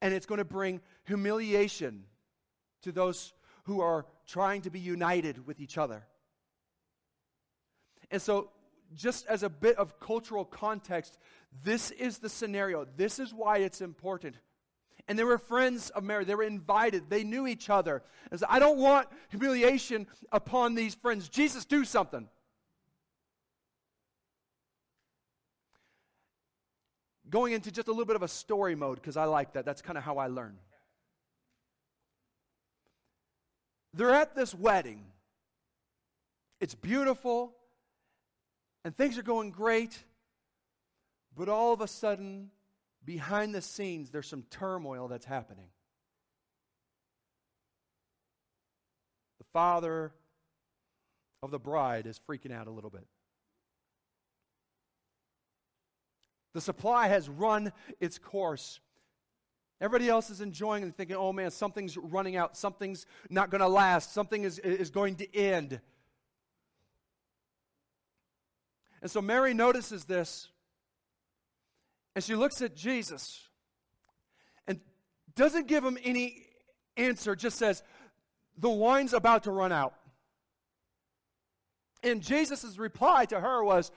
And 0.00 0.12
it's 0.12 0.26
going 0.26 0.38
to 0.38 0.44
bring 0.44 0.80
humiliation 1.04 2.02
to 2.82 2.90
those 2.90 3.34
who 3.64 3.82
are 3.82 4.04
trying 4.26 4.62
to 4.62 4.70
be 4.70 4.80
united 4.80 5.46
with 5.46 5.60
each 5.60 5.78
other. 5.78 6.04
And 8.10 8.20
so, 8.20 8.50
just 8.94 9.26
as 9.26 9.42
a 9.42 9.48
bit 9.48 9.76
of 9.76 9.98
cultural 10.00 10.44
context, 10.44 11.18
this 11.64 11.90
is 11.90 12.18
the 12.18 12.28
scenario. 12.28 12.86
This 12.96 13.18
is 13.18 13.32
why 13.32 13.58
it's 13.58 13.80
important. 13.80 14.36
And 15.08 15.18
they 15.18 15.24
were 15.24 15.38
friends 15.38 15.90
of 15.90 16.04
Mary. 16.04 16.24
They 16.24 16.34
were 16.34 16.44
invited. 16.44 17.10
They 17.10 17.24
knew 17.24 17.46
each 17.46 17.68
other. 17.68 18.02
And 18.30 18.38
so 18.38 18.46
I 18.48 18.58
don't 18.58 18.78
want 18.78 19.08
humiliation 19.30 20.06
upon 20.30 20.74
these 20.74 20.94
friends. 20.94 21.28
Jesus, 21.28 21.64
do 21.64 21.84
something. 21.84 22.28
Going 27.28 27.52
into 27.52 27.72
just 27.72 27.88
a 27.88 27.90
little 27.90 28.04
bit 28.04 28.16
of 28.16 28.22
a 28.22 28.28
story 28.28 28.74
mode 28.74 28.96
because 28.96 29.16
I 29.16 29.24
like 29.24 29.54
that. 29.54 29.64
That's 29.64 29.82
kind 29.82 29.98
of 29.98 30.04
how 30.04 30.18
I 30.18 30.28
learn. 30.28 30.58
They're 33.94 34.14
at 34.14 34.34
this 34.34 34.54
wedding. 34.54 35.04
It's 36.60 36.74
beautiful, 36.74 37.54
and 38.84 38.96
things 38.96 39.18
are 39.18 39.22
going 39.22 39.50
great. 39.50 40.04
But 41.36 41.48
all 41.48 41.72
of 41.72 41.80
a 41.80 41.88
sudden, 41.88 42.50
behind 43.04 43.54
the 43.54 43.62
scenes, 43.62 44.10
there's 44.10 44.28
some 44.28 44.44
turmoil 44.50 45.08
that's 45.08 45.24
happening. 45.24 45.68
The 49.38 49.46
father 49.52 50.12
of 51.42 51.50
the 51.50 51.58
bride 51.58 52.06
is 52.06 52.20
freaking 52.28 52.52
out 52.52 52.66
a 52.66 52.70
little 52.70 52.90
bit. 52.90 53.06
The 56.54 56.60
supply 56.60 57.08
has 57.08 57.28
run 57.28 57.72
its 57.98 58.18
course. 58.18 58.80
Everybody 59.80 60.08
else 60.08 60.30
is 60.30 60.40
enjoying 60.40 60.82
and 60.82 60.94
thinking, 60.94 61.16
oh 61.16 61.32
man, 61.32 61.50
something's 61.50 61.96
running 61.96 62.36
out. 62.36 62.56
Something's 62.56 63.06
not 63.30 63.50
going 63.50 63.62
to 63.62 63.68
last. 63.68 64.12
Something 64.12 64.44
is, 64.44 64.58
is 64.58 64.90
going 64.90 65.16
to 65.16 65.36
end. 65.36 65.80
And 69.02 69.10
so 69.10 69.20
Mary 69.20 69.52
notices 69.52 70.04
this. 70.04 70.48
And 72.14 72.22
she 72.22 72.34
looks 72.34 72.62
at 72.62 72.76
Jesus 72.76 73.48
and 74.66 74.80
doesn't 75.34 75.66
give 75.66 75.84
him 75.84 75.98
any 76.04 76.46
answer, 76.96 77.34
just 77.34 77.58
says, 77.58 77.82
The 78.58 78.70
wine's 78.70 79.12
about 79.12 79.44
to 79.44 79.50
run 79.50 79.72
out. 79.72 79.94
And 82.02 82.22
Jesus' 82.22 82.78
reply 82.78 83.24
to 83.26 83.40
her 83.40 83.64
was, 83.64 83.90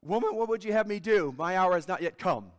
Woman, 0.00 0.36
what 0.36 0.48
would 0.48 0.64
you 0.64 0.72
have 0.72 0.86
me 0.86 1.00
do? 1.00 1.34
My 1.36 1.56
hour 1.56 1.74
has 1.74 1.88
not 1.88 2.02
yet 2.02 2.18
come. 2.18 2.52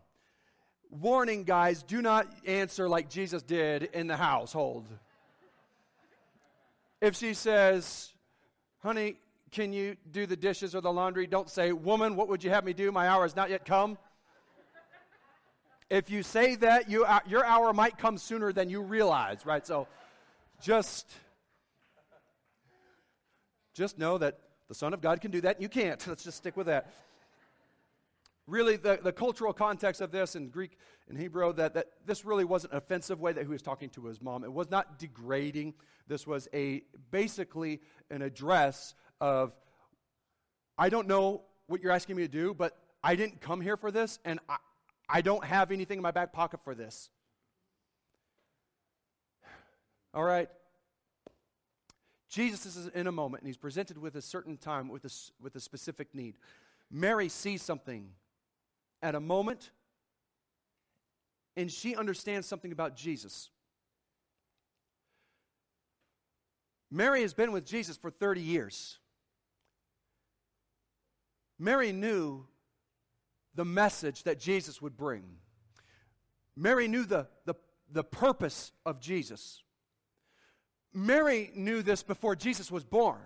warning, 0.90 1.44
guys, 1.44 1.84
do 1.84 2.02
not 2.02 2.28
answer 2.46 2.90
like 2.90 3.10
Jesus 3.10 3.44
did 3.44 3.84
in 3.84 4.08
the 4.08 4.18
household. 4.18 4.86
If 7.02 7.16
she 7.16 7.34
says, 7.34 8.12
honey, 8.82 9.18
can 9.52 9.74
you 9.74 9.96
do 10.12 10.26
the 10.26 10.36
dishes 10.36 10.76
or 10.76 10.82
the 10.82 10.92
laundry? 10.92 11.28
Don't 11.28 11.50
say, 11.50 11.72
woman, 11.72 12.16
what 12.16 12.28
would 12.28 12.44
you 12.44 12.50
have 12.50 12.64
me 12.64 12.74
do? 12.74 12.92
My 12.92 13.08
hour 13.08 13.24
has 13.24 13.36
not 13.36 13.50
yet 13.50 13.66
come. 13.66 13.98
If 15.90 16.10
you 16.10 16.22
say 16.22 16.56
that, 16.56 16.90
you, 16.90 17.06
uh, 17.06 17.20
your 17.26 17.46
hour 17.46 17.72
might 17.72 17.98
come 17.98 18.18
sooner 18.18 18.52
than 18.52 18.70
you 18.70 18.82
realize, 18.82 19.46
right? 19.46 19.66
So 19.66 19.88
just, 20.62 21.10
just 23.74 23.98
know 23.98 24.18
that 24.18 24.38
the 24.68 24.76
Son 24.76 24.94
of 24.94 25.00
God 25.00 25.22
can 25.22 25.32
do 25.32 25.40
that, 25.42 25.56
and 25.56 25.64
you 25.64 25.70
can't. 25.70 26.06
Let's 26.08 26.26
just 26.26 26.38
stick 26.38 26.58
with 26.58 26.68
that. 26.68 26.92
Really, 28.48 28.78
the, 28.78 29.00
the 29.02 29.12
cultural 29.12 29.54
context 29.54 30.02
of 30.02 30.12
this 30.12 30.36
in 30.36 30.50
Greek 30.50 30.78
and 31.10 31.18
Hebrew, 31.18 31.54
that, 31.54 31.74
that 31.74 31.88
this 32.06 32.26
really 32.26 32.46
wasn't 32.46 32.74
an 32.74 32.78
offensive 32.78 33.20
way 33.20 33.34
that 33.34 33.44
he 33.44 33.50
was 33.50 33.62
talking 33.62 33.90
to 33.92 34.06
his 34.06 34.22
mom. 34.22 34.44
It 34.44 34.52
was 34.52 34.70
not 34.70 35.00
degrading. 35.00 35.74
This 36.08 36.26
was 36.26 36.48
a 36.54 36.84
basically 37.12 37.82
an 38.10 38.22
address 38.22 38.94
of, 39.20 39.54
I 40.78 40.90
don't 40.90 41.08
know 41.08 41.42
what 41.68 41.82
you're 41.82 41.92
asking 41.92 42.16
me 42.16 42.24
to 42.24 42.28
do, 42.28 42.54
but 42.54 42.78
I 43.04 43.16
didn't 43.16 43.42
come 43.42 43.62
here 43.62 43.78
for 43.78 43.92
this, 43.92 44.20
and 44.26 44.40
I, 44.50 44.58
I 45.10 45.22
don't 45.22 45.44
have 45.44 45.72
anything 45.72 46.00
in 46.00 46.04
my 46.04 46.12
back 46.12 46.34
pocket 46.34 46.60
for 46.64 46.76
this. 46.76 47.10
All 50.14 50.24
right. 50.24 50.50
Jesus 52.30 52.76
is 52.76 52.88
in 52.88 53.08
a 53.08 53.12
moment, 53.12 53.42
and 53.42 53.48
he's 53.48 53.58
presented 53.58 53.98
with 53.98 54.16
a 54.16 54.22
certain 54.22 54.58
time 54.58 54.90
with 54.90 55.06
a, 55.06 55.12
with 55.42 55.56
a 55.56 55.60
specific 55.60 56.14
need. 56.14 56.36
Mary 56.92 57.30
sees 57.30 57.62
something 57.62 58.10
at 59.02 59.16
a 59.16 59.20
moment, 59.20 59.72
and 61.56 61.72
she 61.72 61.96
understands 61.96 62.48
something 62.48 62.72
about 62.72 62.96
Jesus. 62.96 63.50
Mary 66.90 67.22
has 67.22 67.34
been 67.34 67.52
with 67.52 67.66
Jesus 67.66 67.98
for 67.98 68.10
30 68.10 68.42
years. 68.42 69.00
Mary 71.60 71.92
knew 71.92 72.46
the 73.56 73.66
message 73.66 74.24
that 74.24 74.40
Jesus 74.40 74.82
would 74.82 74.96
bring. 74.96 75.24
Mary 76.56 76.88
knew 76.88 77.06
the, 77.06 77.28
the, 77.46 77.56
the 77.92 78.04
purpose 78.04 78.72
of 78.86 79.00
Jesus. 79.00 79.64
Mary 80.94 81.52
knew 81.56 81.82
this 81.82 82.04
before 82.04 82.36
Jesus 82.36 82.72
was 82.72 82.84
born. 82.84 83.22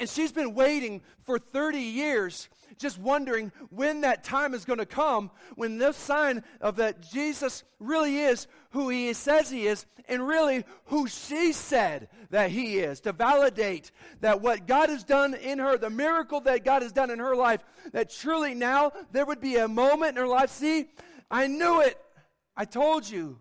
And 0.00 0.08
she's 0.08 0.32
been 0.32 0.54
waiting 0.54 1.02
for 1.22 1.38
30 1.38 1.78
years, 1.78 2.48
just 2.78 2.98
wondering 2.98 3.52
when 3.70 4.00
that 4.00 4.24
time 4.24 4.54
is 4.54 4.64
going 4.64 4.80
to 4.80 4.86
come, 4.86 5.30
when 5.54 5.78
this 5.78 5.96
sign 5.96 6.42
of 6.60 6.76
that 6.76 7.00
Jesus 7.00 7.62
really 7.78 8.18
is 8.18 8.46
who 8.70 8.88
he 8.88 9.12
says 9.12 9.50
he 9.50 9.66
is, 9.66 9.86
and 10.08 10.26
really 10.26 10.64
who 10.86 11.06
she 11.06 11.52
said 11.52 12.08
that 12.30 12.50
he 12.50 12.78
is, 12.78 13.00
to 13.00 13.12
validate 13.12 13.90
that 14.20 14.40
what 14.40 14.66
God 14.66 14.88
has 14.88 15.04
done 15.04 15.34
in 15.34 15.58
her, 15.60 15.78
the 15.78 15.90
miracle 15.90 16.40
that 16.40 16.64
God 16.64 16.82
has 16.82 16.92
done 16.92 17.10
in 17.10 17.20
her 17.20 17.36
life, 17.36 17.64
that 17.92 18.10
truly 18.10 18.54
now 18.54 18.92
there 19.12 19.24
would 19.24 19.40
be 19.40 19.56
a 19.56 19.68
moment 19.68 20.10
in 20.10 20.16
her 20.16 20.26
life. 20.26 20.50
See, 20.50 20.90
I 21.30 21.46
knew 21.46 21.80
it. 21.80 21.98
I 22.56 22.64
told 22.64 23.08
you. 23.08 23.38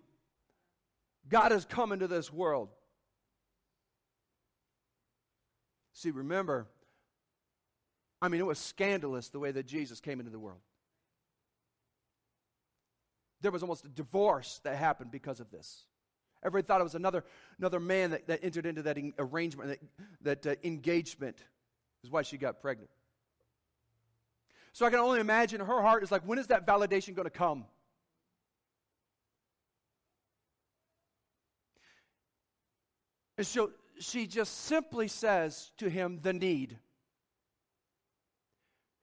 God 1.30 1.52
has 1.52 1.66
come 1.66 1.92
into 1.92 2.08
this 2.08 2.32
world. 2.32 2.70
See, 6.04 6.12
remember, 6.12 6.68
I 8.22 8.28
mean, 8.28 8.42
it 8.42 8.46
was 8.46 8.60
scandalous 8.60 9.30
the 9.30 9.40
way 9.40 9.52
that 9.54 9.66
Jesus 9.66 10.02
came 10.02 10.20
into 10.20 10.34
the 10.34 10.38
world. 10.38 10.60
There 13.40 13.52
was 13.52 13.64
almost 13.64 13.86
a 13.86 13.88
divorce 13.88 14.60
that 14.66 14.76
happened 14.76 15.12
because 15.12 15.40
of 15.40 15.50
this. 15.50 15.84
Everybody 16.44 16.68
thought 16.68 16.82
it 16.82 16.84
was 16.84 16.96
another, 16.96 17.24
another 17.58 17.80
man 17.80 18.10
that, 18.10 18.28
that 18.28 18.44
entered 18.44 18.66
into 18.66 18.82
that 18.82 18.98
arrangement, 19.18 19.80
that, 20.22 20.42
that 20.44 20.58
uh, 20.58 20.60
engagement 20.66 21.38
is 22.04 22.12
why 22.12 22.22
she 22.22 22.36
got 22.36 22.62
pregnant. 22.62 22.90
So 24.74 24.86
I 24.86 24.90
can 24.90 25.00
only 25.00 25.22
imagine 25.22 25.62
her 25.62 25.82
heart 25.82 26.04
is 26.04 26.12
like, 26.12 26.24
when 26.24 26.38
is 26.38 26.48
that 26.48 26.68
validation 26.68 27.16
going 27.16 27.28
to 27.28 27.30
come? 27.30 27.64
And 33.38 33.48
so 33.48 33.72
she 34.00 34.28
just 34.28 34.66
simply 34.66 35.08
says 35.08 35.72
to 35.78 35.90
him, 35.90 36.20
the 36.22 36.34
need. 36.34 36.78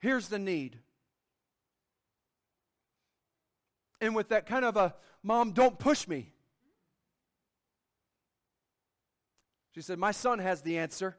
Here's 0.01 0.29
the 0.29 0.39
need. 0.39 0.79
And 4.01 4.15
with 4.15 4.31
that 4.31 4.47
kind 4.47 4.65
of 4.65 4.77
a, 4.77 4.95
Mom, 5.23 5.53
don't 5.53 5.79
push 5.79 6.09
me. 6.09 6.33
She 9.75 9.83
said, 9.83 9.99
My 9.99 10.13
son 10.13 10.39
has 10.39 10.63
the 10.63 10.79
answer. 10.79 11.17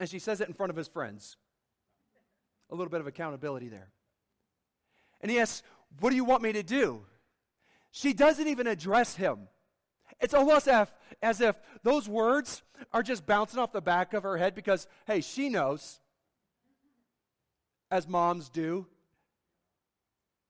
And 0.00 0.08
she 0.08 0.18
says 0.18 0.40
it 0.40 0.48
in 0.48 0.54
front 0.54 0.70
of 0.70 0.76
his 0.76 0.88
friends. 0.88 1.36
A 2.70 2.74
little 2.74 2.90
bit 2.90 3.00
of 3.00 3.06
accountability 3.06 3.68
there. 3.68 3.88
And 5.20 5.30
he 5.30 5.38
asks, 5.38 5.62
What 6.00 6.10
do 6.10 6.16
you 6.16 6.24
want 6.24 6.42
me 6.42 6.52
to 6.52 6.62
do? 6.62 7.02
She 7.90 8.12
doesn't 8.12 8.46
even 8.46 8.66
address 8.66 9.14
him. 9.14 9.48
It's 10.20 10.34
almost 10.34 10.68
as 10.68 10.82
if, 10.82 10.92
as 11.22 11.40
if 11.40 11.56
those 11.82 12.08
words 12.08 12.62
are 12.92 13.02
just 13.02 13.26
bouncing 13.26 13.58
off 13.58 13.72
the 13.72 13.80
back 13.80 14.14
of 14.14 14.22
her 14.24 14.36
head 14.36 14.54
because, 14.54 14.86
hey, 15.06 15.20
she 15.20 15.48
knows, 15.48 16.00
as 17.90 18.06
moms 18.06 18.48
do, 18.48 18.86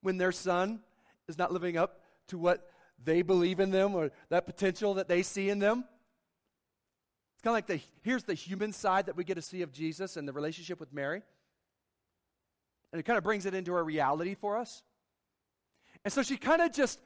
when 0.03 0.17
their 0.17 0.33
son 0.33 0.81
is 1.29 1.39
not 1.39 1.53
living 1.53 1.77
up 1.77 2.01
to 2.29 2.39
what 2.39 2.71
they 3.05 3.23
believe 3.23 3.61
in 3.61 3.71
them 3.71 3.95
or 3.95 4.11
that 4.29 4.47
potential 4.47 4.95
that 4.95 5.09
they 5.09 5.23
see 5.23 5.51
in 5.51 5.59
them. 5.59 5.85
It's 7.35 7.43
kind 7.43 7.53
of 7.53 7.57
like 7.57 7.67
the 7.67 7.81
here's 8.03 8.25
the 8.25 8.35
human 8.35 8.73
side 8.73 9.07
that 9.07 9.17
we 9.17 9.23
get 9.23 9.35
to 9.35 9.43
see 9.43 9.63
of 9.63 9.73
Jesus 9.73 10.17
and 10.17 10.27
the 10.27 10.33
relationship 10.33 10.81
with 10.81 10.93
Mary. 10.93 11.23
And 12.93 12.99
it 12.99 13.05
kind 13.05 13.19
of 13.19 13.23
brings 13.23 13.47
it 13.47 13.55
into 13.55 13.77
a 13.77 13.83
reality 13.83 14.35
for 14.35 14.57
us. 14.57 14.83
And 16.05 16.13
so 16.13 16.23
she 16.23 16.37
kind 16.37 16.63
of 16.63 16.73
just, 16.73 16.99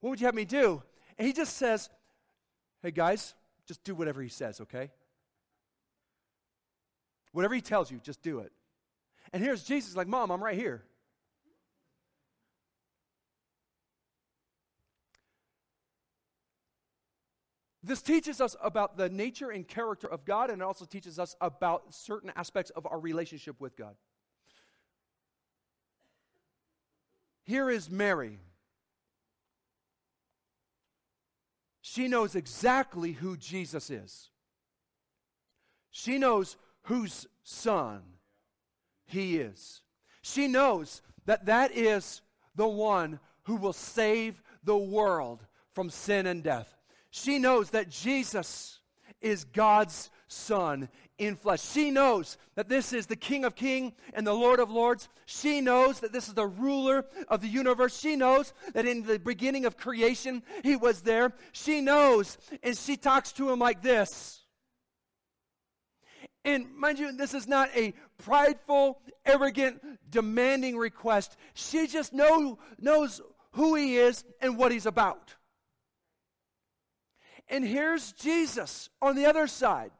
what 0.00 0.10
would 0.10 0.20
you 0.20 0.26
have 0.26 0.34
me 0.34 0.44
do? 0.44 0.82
And 1.18 1.26
he 1.26 1.32
just 1.32 1.56
says, 1.56 1.88
Hey, 2.82 2.90
guys, 2.90 3.34
just 3.66 3.84
do 3.84 3.94
whatever 3.94 4.20
he 4.20 4.28
says, 4.28 4.60
okay? 4.60 4.90
Whatever 7.32 7.54
he 7.54 7.60
tells 7.60 7.90
you, 7.90 8.00
just 8.02 8.22
do 8.22 8.40
it. 8.40 8.52
And 9.32 9.42
here's 9.42 9.62
Jesus, 9.62 9.96
like, 9.96 10.08
Mom, 10.08 10.30
I'm 10.30 10.42
right 10.42 10.56
here. 10.56 10.82
This 17.84 18.02
teaches 18.02 18.40
us 18.40 18.54
about 18.62 18.96
the 18.96 19.08
nature 19.08 19.50
and 19.50 19.66
character 19.66 20.06
of 20.06 20.24
God, 20.24 20.50
and 20.50 20.62
it 20.62 20.64
also 20.64 20.84
teaches 20.84 21.18
us 21.18 21.34
about 21.40 21.92
certain 21.92 22.32
aspects 22.36 22.70
of 22.70 22.86
our 22.86 22.98
relationship 22.98 23.60
with 23.60 23.76
God. 23.76 23.96
Here 27.44 27.68
is 27.68 27.90
Mary. 27.90 28.38
She 31.92 32.08
knows 32.08 32.36
exactly 32.36 33.12
who 33.12 33.36
Jesus 33.36 33.90
is. 33.90 34.30
She 35.90 36.16
knows 36.16 36.56
whose 36.84 37.26
son 37.42 38.00
he 39.04 39.36
is. 39.36 39.82
She 40.22 40.48
knows 40.48 41.02
that 41.26 41.44
that 41.44 41.76
is 41.76 42.22
the 42.56 42.66
one 42.66 43.20
who 43.42 43.56
will 43.56 43.74
save 43.74 44.40
the 44.64 44.74
world 44.74 45.44
from 45.74 45.90
sin 45.90 46.26
and 46.26 46.42
death. 46.42 46.74
She 47.10 47.38
knows 47.38 47.68
that 47.72 47.90
Jesus 47.90 48.78
is 49.20 49.44
God's 49.44 50.08
Son 50.32 50.88
in 51.18 51.36
flesh. 51.36 51.62
She 51.62 51.90
knows 51.90 52.38
that 52.54 52.68
this 52.68 52.92
is 52.92 53.06
the 53.06 53.16
King 53.16 53.44
of 53.44 53.54
Kings 53.54 53.92
and 54.14 54.26
the 54.26 54.32
Lord 54.32 54.60
of 54.60 54.70
Lords. 54.70 55.08
She 55.26 55.60
knows 55.60 56.00
that 56.00 56.12
this 56.12 56.26
is 56.26 56.34
the 56.34 56.46
ruler 56.46 57.04
of 57.28 57.42
the 57.42 57.48
universe. 57.48 57.98
She 57.98 58.16
knows 58.16 58.52
that 58.72 58.86
in 58.86 59.02
the 59.02 59.18
beginning 59.18 59.66
of 59.66 59.76
creation, 59.76 60.42
He 60.62 60.74
was 60.74 61.02
there. 61.02 61.32
She 61.52 61.80
knows, 61.80 62.38
and 62.62 62.76
she 62.76 62.96
talks 62.96 63.32
to 63.32 63.50
Him 63.50 63.58
like 63.58 63.82
this. 63.82 64.40
And 66.44 66.74
mind 66.74 66.98
you, 66.98 67.12
this 67.12 67.34
is 67.34 67.46
not 67.46 67.68
a 67.76 67.94
prideful, 68.18 69.00
arrogant, 69.24 69.80
demanding 70.10 70.76
request. 70.76 71.36
She 71.54 71.86
just 71.86 72.12
know, 72.12 72.58
knows 72.78 73.20
who 73.52 73.74
He 73.74 73.96
is 73.96 74.24
and 74.40 74.56
what 74.56 74.72
He's 74.72 74.86
about. 74.86 75.36
And 77.48 77.64
here's 77.64 78.12
Jesus 78.12 78.88
on 79.00 79.14
the 79.14 79.26
other 79.26 79.46
side. 79.46 79.92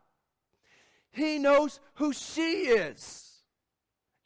He 1.13 1.39
knows 1.39 1.81
who 1.95 2.13
she 2.13 2.67
is. 2.69 3.43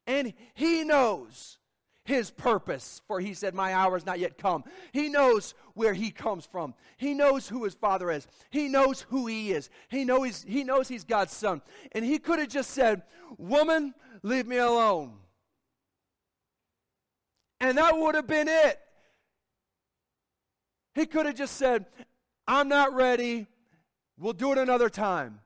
And 0.07 0.33
he 0.55 0.85
knows 0.85 1.59
his 2.05 2.31
purpose, 2.31 3.03
for 3.09 3.19
he 3.19 3.35
said, 3.35 3.55
My 3.55 3.75
hour 3.75 3.97
is 3.97 4.07
not 4.07 4.21
yet 4.21 4.39
come. 4.39 4.65
He 4.93 5.09
knows 5.09 5.55
where 5.75 5.93
he 5.93 6.11
comes 6.11 6.47
from. 6.47 6.75
He 6.97 7.13
knows 7.13 7.49
who 7.49 7.65
his 7.65 7.75
father 7.75 8.11
is. 8.11 8.29
He 8.51 8.69
knows 8.69 9.03
who 9.03 9.27
he 9.27 9.51
is. 9.51 9.69
He 9.89 10.05
knows, 10.05 10.45
he 10.47 10.63
knows 10.63 10.89
he's 10.89 11.05
God's 11.05 11.33
son. 11.33 11.61
And 11.93 12.05
he 12.05 12.19
could 12.19 12.39
have 12.39 12.49
just 12.49 12.71
said, 12.71 13.03
Woman, 13.37 13.93
leave 14.23 14.47
me 14.47 14.59
alone. 14.59 15.15
And 17.61 17.77
that 17.79 17.99
would 17.99 18.15
have 18.15 18.27
been 18.27 18.49
it. 18.49 18.79
He 20.95 21.07
could 21.07 21.27
have 21.27 21.35
just 21.35 21.57
said, 21.57 21.87
I'm 22.47 22.69
not 22.69 22.95
ready. 22.95 23.47
We'll 24.19 24.33
do 24.33 24.53
it 24.53 24.59
another 24.59 24.89
time. 24.89 25.41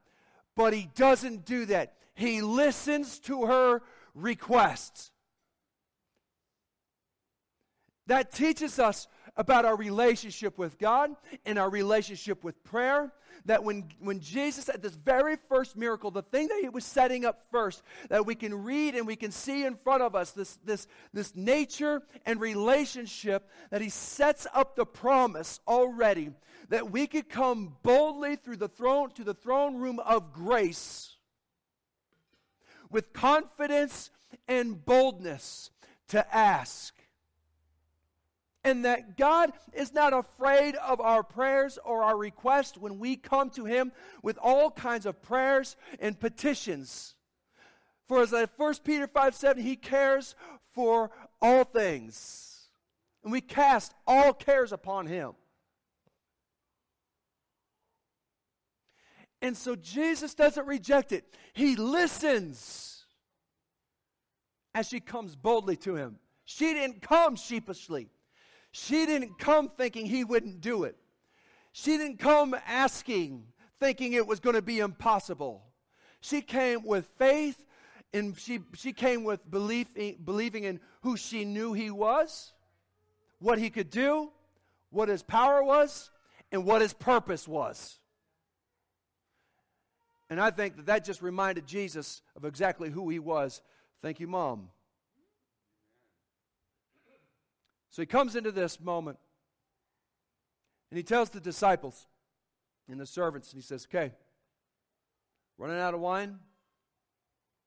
But 0.56 0.72
he 0.72 0.88
doesn't 0.94 1.44
do 1.44 1.66
that. 1.66 1.94
He 2.14 2.42
listens 2.42 3.18
to 3.20 3.46
her 3.46 3.82
requests. 4.14 5.10
That 8.06 8.32
teaches 8.32 8.78
us 8.78 9.06
about 9.36 9.64
our 9.64 9.76
relationship 9.76 10.58
with 10.58 10.78
God 10.78 11.12
and 11.46 11.58
our 11.58 11.70
relationship 11.70 12.42
with 12.42 12.62
prayer. 12.64 13.12
That 13.46 13.64
when, 13.64 13.88
when 14.00 14.20
Jesus, 14.20 14.68
at 14.68 14.82
this 14.82 14.94
very 14.94 15.36
first 15.48 15.76
miracle, 15.76 16.10
the 16.10 16.22
thing 16.22 16.48
that 16.48 16.58
he 16.60 16.68
was 16.68 16.84
setting 16.84 17.24
up 17.24 17.46
first, 17.50 17.82
that 18.10 18.26
we 18.26 18.34
can 18.34 18.64
read 18.64 18.94
and 18.94 19.06
we 19.06 19.16
can 19.16 19.30
see 19.30 19.64
in 19.64 19.76
front 19.76 20.02
of 20.02 20.14
us, 20.14 20.32
this, 20.32 20.58
this, 20.64 20.86
this 21.14 21.34
nature 21.34 22.02
and 22.26 22.40
relationship, 22.40 23.48
that 23.70 23.80
he 23.80 23.88
sets 23.88 24.46
up 24.52 24.76
the 24.76 24.84
promise 24.84 25.60
already 25.66 26.30
that 26.70 26.90
we 26.90 27.06
could 27.06 27.28
come 27.28 27.76
boldly 27.83 28.37
through 28.37 28.56
the 28.56 28.68
throne 28.68 29.11
to 29.12 29.24
the 29.24 29.35
throne 29.35 29.76
room 29.76 29.98
of 30.00 30.33
grace 30.33 31.16
with 32.90 33.12
confidence 33.12 34.11
and 34.48 34.85
boldness 34.85 35.70
to 36.09 36.35
ask 36.35 36.94
and 38.64 38.85
that 38.85 39.16
God 39.16 39.52
is 39.72 39.94
not 39.94 40.12
afraid 40.12 40.76
of 40.76 41.00
our 41.00 41.22
prayers 41.22 41.78
or 41.85 42.02
our 42.02 42.16
requests 42.16 42.76
when 42.76 42.98
we 42.98 43.16
come 43.16 43.50
to 43.50 43.64
Him 43.64 43.92
with 44.22 44.38
all 44.38 44.70
kinds 44.70 45.06
of 45.06 45.22
prayers 45.22 45.76
and 45.98 46.18
petitions. 46.18 47.14
For 48.06 48.22
as 48.22 48.33
1 48.33 48.74
Peter 48.85 49.06
5 49.06 49.35
7, 49.35 49.62
He 49.62 49.76
cares 49.76 50.35
for 50.74 51.11
all 51.40 51.64
things. 51.64 52.68
And 53.22 53.33
we 53.33 53.40
cast 53.40 53.94
all 54.06 54.33
cares 54.33 54.72
upon 54.72 55.06
Him. 55.06 55.33
And 59.42 59.57
so 59.57 59.74
Jesus 59.76 60.35
doesn't 60.35 60.66
reject 60.66 61.12
it, 61.12 61.24
He 61.53 61.76
listens 61.76 63.05
as 64.74 64.88
she 64.88 65.00
comes 65.00 65.35
boldly 65.35 65.76
to 65.76 65.96
Him. 65.96 66.18
She 66.44 66.74
didn't 66.74 67.00
come 67.03 67.37
sheepishly. 67.37 68.11
She 68.72 69.07
didn't 69.07 69.38
come 69.38 69.68
thinking 69.68 70.07
he 70.07 70.24
wouldn't 70.24 70.61
do 70.61 70.85
it. 70.85 70.96
She 71.72 71.96
didn't 71.96 72.18
come 72.18 72.57
asking, 72.66 73.44
thinking 73.79 74.12
it 74.12 74.26
was 74.26 74.40
going 74.40 74.57
to 74.57 74.62
be 74.62 74.81
impossible. 74.81 75.62
She 76.20 76.40
came 76.40 76.85
with 76.85 77.09
faith 77.16 77.64
and 78.12 78.37
she, 78.37 78.61
she 78.74 78.92
came 78.92 79.22
with 79.22 79.48
belief, 79.48 79.88
believing 80.24 80.64
in 80.64 80.81
who 81.03 81.16
she 81.16 81.44
knew 81.44 81.72
he 81.72 81.90
was, 81.90 82.53
what 83.38 83.59
he 83.59 83.70
could 83.70 83.90
do, 83.90 84.33
what 84.90 85.09
his 85.09 85.22
power 85.22 85.62
was, 85.62 86.11
and 86.50 86.64
what 86.64 86.83
his 86.83 86.92
purpose 86.92 87.46
was. 87.46 87.99
And 90.31 90.40
I 90.40 90.51
think 90.51 90.77
that 90.77 90.87
that 90.87 91.05
just 91.05 91.21
reminded 91.21 91.66
Jesus 91.66 92.23
of 92.37 92.45
exactly 92.45 92.88
who 92.88 93.11
he 93.11 93.19
was. 93.19 93.61
Thank 94.01 94.21
you, 94.21 94.29
Mom. 94.29 94.71
So 97.90 98.01
he 98.01 98.07
comes 98.07 98.37
into 98.37 98.53
this 98.53 98.81
moment 98.81 99.19
and 100.90 100.97
he 100.97 101.03
tells 101.03 101.31
the 101.31 101.40
disciples 101.40 102.07
and 102.88 103.01
the 103.01 103.07
servants, 103.07 103.53
and 103.53 103.61
he 103.61 103.66
says, 103.66 103.87
Okay, 103.88 104.12
running 105.59 105.79
out 105.79 105.95
of 105.95 106.01
wine, 106.01 106.38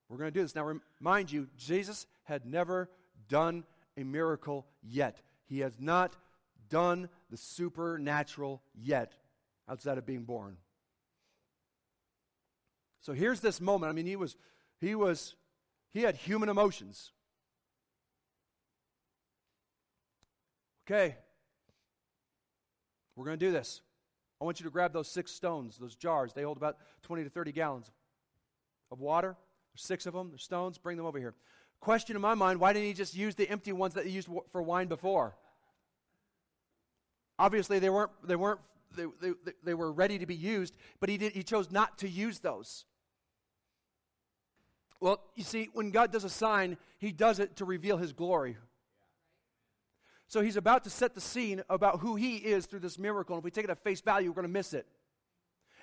we're 0.10 0.18
going 0.18 0.32
to 0.32 0.40
do 0.40 0.42
this. 0.42 0.56
Now, 0.56 0.80
remind 1.00 1.32
you, 1.32 1.48
Jesus 1.58 2.08
had 2.24 2.46
never 2.46 2.90
done 3.30 3.64
a 3.98 4.04
miracle 4.04 4.66
yet. 4.82 5.22
He 5.46 5.60
has 5.60 5.80
not 5.80 6.16
done 6.70 7.10
the 7.30 7.38
supernatural 7.38 8.62
yet 8.74 9.14
outside 9.70 9.98
of 9.98 10.06
being 10.06 10.24
born. 10.24 10.58
So 13.04 13.14
here's 13.14 13.42
this 13.42 13.62
moment. 13.62 13.92
I 13.92 13.94
mean, 13.94 14.06
he 14.06 14.16
was, 14.16 14.36
he 14.80 14.96
was, 14.96 15.36
he 15.94 16.02
had 16.02 16.16
human 16.16 16.50
emotions. 16.50 17.12
Okay, 20.86 21.16
we're 23.16 23.26
going 23.26 23.38
to 23.38 23.46
do 23.46 23.52
this. 23.52 23.82
I 24.42 24.46
want 24.46 24.60
you 24.60 24.66
to 24.66 24.70
grab 24.70 24.92
those 24.92 25.10
six 25.10 25.32
stones, 25.32 25.78
those 25.78 25.96
jars. 25.96 26.34
They 26.34 26.44
hold 26.44 26.58
about 26.58 26.78
20 27.04 27.24
to 27.24 27.30
30 27.30 27.52
gallons 27.52 27.92
of 28.92 29.00
water. 29.00 29.38
There's 29.74 29.86
six 29.86 30.06
of 30.06 30.14
them. 30.14 30.30
They're 30.30 30.38
stones. 30.38 30.78
Bring 30.78 30.98
them 30.98 31.06
over 31.06 31.20
here. 31.20 31.36
Question 31.80 32.16
in 32.16 32.22
my 32.22 32.34
mind 32.34 32.60
why 32.60 32.74
didn't 32.74 32.88
he 32.88 32.94
just 32.94 33.16
use 33.16 33.36
the 33.36 33.50
empty 33.50 33.72
ones 33.72 33.94
that 33.94 34.06
he 34.06 34.12
used 34.12 34.30
for 34.52 34.62
wine 34.62 34.88
before? 34.88 35.36
Obviously, 37.40 37.80
they 37.80 37.90
weren't, 37.90 38.12
they 38.24 38.36
weren't 38.36 38.60
they, 38.96 39.06
they, 39.22 39.34
they 39.64 39.74
were 39.74 39.92
ready 39.92 40.20
to 40.20 40.26
be 40.26 40.36
used, 40.36 40.76
but 41.00 41.10
he, 41.10 41.18
did, 41.18 41.34
he 41.34 41.44
chose 41.44 41.72
not 41.72 41.98
to 42.00 42.10
use 42.10 42.40
those. 42.40 42.86
Well, 45.04 45.20
you 45.36 45.44
see, 45.44 45.68
when 45.74 45.92
God 45.92 46.14
does 46.14 46.24
a 46.24 46.30
sign, 46.30 46.78
he 46.98 47.12
does 47.12 47.40
it 47.40 47.58
to 47.58 47.66
reveal 47.66 47.98
his 47.98 48.14
glory. 48.14 48.56
So 50.28 50.40
he's 50.40 50.56
about 50.56 50.86
to 50.86 50.90
set 50.90 51.14
the 51.14 51.20
scene 51.20 51.62
about 51.70 52.00
who 52.00 52.16
he 52.16 52.38
is 52.38 52.68
through 52.68 52.80
this 52.80 52.98
miracle. 52.98 53.36
And 53.36 53.42
if 53.42 53.44
we 53.44 53.52
take 53.52 53.66
it 53.66 53.70
at 53.70 53.84
face 53.84 54.00
value, 54.00 54.30
we're 54.30 54.36
going 54.36 54.44
to 54.44 54.54
miss 54.54 54.74
it. 54.74 54.88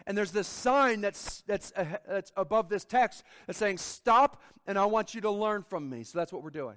And 0.06 0.16
there's 0.16 0.30
this 0.30 0.48
sign 0.48 1.02
that's, 1.02 1.42
that's, 1.42 1.70
uh, 1.76 1.84
that's 2.08 2.32
above 2.34 2.70
this 2.70 2.86
text 2.86 3.22
that's 3.46 3.58
saying, 3.58 3.76
Stop, 3.76 4.40
and 4.66 4.78
I 4.78 4.86
want 4.86 5.14
you 5.14 5.20
to 5.20 5.30
learn 5.30 5.64
from 5.68 5.90
me. 5.90 6.02
So 6.02 6.18
that's 6.18 6.32
what 6.32 6.42
we're 6.42 6.48
doing. 6.48 6.76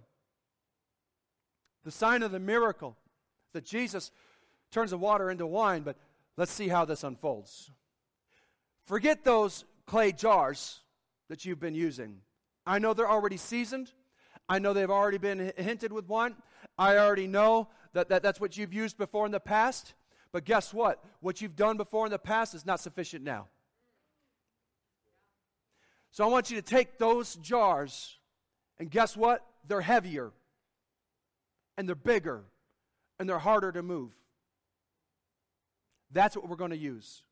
The 1.85 1.91
sign 1.91 2.23
of 2.23 2.33
the 2.33 2.41
miracle 2.41 2.97
that 3.53 3.63
Jesus 3.63 4.11
turns 4.69 4.91
the 4.91 4.97
water 4.97 5.31
into 5.31 5.47
wine, 5.47 5.83
but 5.83 5.95
let's 6.35 6.51
see 6.51 6.67
how 6.67 6.83
this 6.83 7.05
unfolds. 7.05 7.71
Forget 8.85 9.23
those 9.23 9.63
clay 9.85 10.11
jars 10.11 10.81
that 11.29 11.45
you've 11.45 11.61
been 11.61 11.73
using. 11.73 12.19
I 12.65 12.79
know 12.79 12.93
they're 12.93 13.09
already 13.09 13.37
seasoned. 13.37 13.91
I 14.47 14.59
know 14.59 14.73
they've 14.73 14.89
already 14.89 15.17
been 15.17 15.53
hinted 15.57 15.91
with 15.91 16.07
wine. 16.07 16.35
I 16.77 16.97
already 16.97 17.27
know 17.27 17.69
that, 17.93 18.09
that 18.09 18.23
that's 18.23 18.39
what 18.39 18.57
you've 18.57 18.73
used 18.73 18.97
before 18.97 19.25
in 19.25 19.31
the 19.31 19.39
past. 19.39 19.93
But 20.31 20.45
guess 20.45 20.73
what? 20.73 21.03
What 21.21 21.41
you've 21.41 21.55
done 21.55 21.77
before 21.77 22.05
in 22.05 22.11
the 22.11 22.19
past 22.19 22.55
is 22.55 22.65
not 22.65 22.79
sufficient 22.79 23.23
now. 23.23 23.47
So 26.11 26.23
I 26.23 26.27
want 26.27 26.51
you 26.51 26.55
to 26.57 26.61
take 26.61 26.99
those 26.99 27.35
jars, 27.35 28.17
and 28.77 28.89
guess 28.89 29.17
what? 29.17 29.43
They're 29.67 29.81
heavier, 29.81 30.31
and 31.77 31.87
they're 31.87 31.95
bigger, 31.95 32.43
and 33.19 33.27
they're 33.27 33.39
harder 33.39 33.71
to 33.71 33.81
move. 33.81 34.11
That's 36.11 36.35
what 36.35 36.47
we're 36.47 36.55
going 36.55 36.71
to 36.71 36.77
use. 36.77 37.23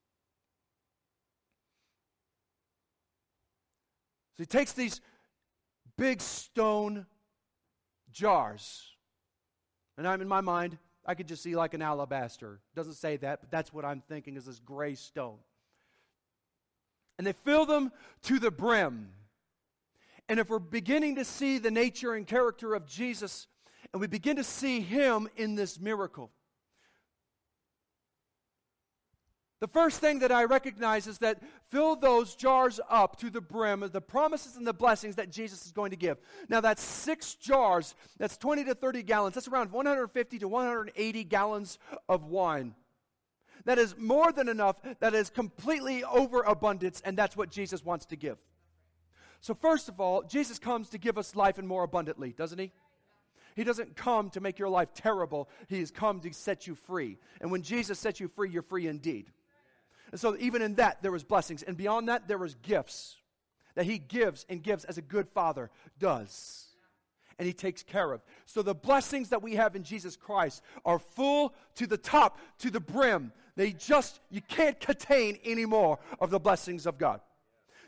So 4.37 4.43
he 4.43 4.47
takes 4.47 4.73
these 4.73 5.01
big 6.01 6.19
stone 6.19 7.05
jars. 8.11 8.81
And 9.99 10.07
I'm 10.07 10.19
in 10.19 10.27
my 10.27 10.41
mind, 10.41 10.79
I 11.05 11.13
could 11.13 11.27
just 11.27 11.43
see 11.43 11.55
like 11.55 11.75
an 11.75 11.83
alabaster. 11.83 12.59
Doesn't 12.75 12.95
say 12.95 13.17
that, 13.17 13.41
but 13.41 13.51
that's 13.51 13.71
what 13.71 13.85
I'm 13.85 14.01
thinking 14.09 14.35
is 14.35 14.45
this 14.45 14.57
gray 14.57 14.95
stone. 14.95 15.37
And 17.19 17.27
they 17.27 17.33
fill 17.33 17.67
them 17.67 17.91
to 18.23 18.39
the 18.39 18.49
brim. 18.49 19.09
And 20.27 20.39
if 20.39 20.49
we're 20.49 20.57
beginning 20.57 21.17
to 21.17 21.25
see 21.25 21.59
the 21.59 21.69
nature 21.69 22.15
and 22.15 22.25
character 22.25 22.73
of 22.73 22.87
Jesus, 22.87 23.45
and 23.93 24.01
we 24.01 24.07
begin 24.07 24.37
to 24.37 24.43
see 24.43 24.81
him 24.81 25.29
in 25.37 25.53
this 25.53 25.79
miracle, 25.79 26.31
The 29.61 29.67
first 29.67 30.01
thing 30.01 30.19
that 30.19 30.31
I 30.31 30.45
recognize 30.45 31.05
is 31.05 31.19
that 31.19 31.39
fill 31.69 31.95
those 31.95 32.33
jars 32.33 32.79
up 32.89 33.17
to 33.19 33.29
the 33.29 33.41
brim 33.41 33.83
of 33.83 33.91
the 33.91 34.01
promises 34.01 34.57
and 34.57 34.65
the 34.65 34.73
blessings 34.73 35.17
that 35.17 35.31
Jesus 35.31 35.67
is 35.67 35.71
going 35.71 35.91
to 35.91 35.95
give. 35.95 36.17
Now, 36.49 36.61
that's 36.61 36.81
six 36.81 37.35
jars, 37.35 37.93
that's 38.17 38.37
20 38.37 38.63
to 38.65 38.73
30 38.73 39.03
gallons, 39.03 39.35
that's 39.35 39.47
around 39.47 39.71
150 39.71 40.39
to 40.39 40.47
180 40.47 41.23
gallons 41.25 41.77
of 42.09 42.25
wine. 42.25 42.73
That 43.65 43.77
is 43.77 43.95
more 43.99 44.31
than 44.31 44.49
enough, 44.49 44.81
that 44.99 45.13
is 45.13 45.29
completely 45.29 46.03
overabundance, 46.03 46.99
and 47.05 47.15
that's 47.15 47.37
what 47.37 47.51
Jesus 47.51 47.85
wants 47.85 48.07
to 48.07 48.15
give. 48.15 48.39
So, 49.41 49.53
first 49.53 49.89
of 49.89 50.01
all, 50.01 50.23
Jesus 50.23 50.57
comes 50.57 50.89
to 50.89 50.97
give 50.97 51.19
us 51.19 51.35
life 51.35 51.59
and 51.59 51.67
more 51.67 51.83
abundantly, 51.83 52.31
doesn't 52.31 52.57
he? 52.57 52.71
He 53.55 53.63
doesn't 53.63 53.95
come 53.95 54.31
to 54.31 54.41
make 54.41 54.57
your 54.57 54.69
life 54.69 54.91
terrible. 54.95 55.49
He 55.67 55.79
has 55.81 55.91
come 55.91 56.19
to 56.21 56.33
set 56.33 56.65
you 56.65 56.73
free. 56.73 57.19
And 57.41 57.51
when 57.51 57.61
Jesus 57.61 57.99
sets 57.99 58.19
you 58.19 58.27
free, 58.27 58.49
you're 58.49 58.63
free 58.63 58.87
indeed. 58.87 59.29
And 60.11 60.19
so, 60.19 60.35
even 60.39 60.61
in 60.61 60.75
that, 60.75 61.01
there 61.01 61.11
was 61.11 61.23
blessings. 61.23 61.63
And 61.63 61.77
beyond 61.77 62.09
that, 62.09 62.27
there 62.27 62.37
was 62.37 62.55
gifts 62.55 63.15
that 63.75 63.85
he 63.85 63.97
gives 63.97 64.45
and 64.49 64.61
gives 64.61 64.83
as 64.85 64.97
a 64.97 65.01
good 65.01 65.27
father 65.29 65.69
does. 65.99 66.67
And 67.39 67.47
he 67.47 67.53
takes 67.53 67.81
care 67.81 68.11
of. 68.11 68.21
So, 68.45 68.61
the 68.61 68.75
blessings 68.75 69.29
that 69.29 69.41
we 69.41 69.55
have 69.55 69.75
in 69.75 69.83
Jesus 69.83 70.17
Christ 70.17 70.61
are 70.83 70.99
full 70.99 71.53
to 71.75 71.87
the 71.87 71.97
top, 71.97 72.39
to 72.59 72.69
the 72.69 72.81
brim. 72.81 73.31
They 73.55 73.71
just, 73.71 74.19
you 74.29 74.41
can't 74.41 74.79
contain 74.79 75.39
any 75.43 75.65
more 75.65 75.99
of 76.19 76.29
the 76.29 76.39
blessings 76.39 76.85
of 76.85 76.97
God. 76.97 77.21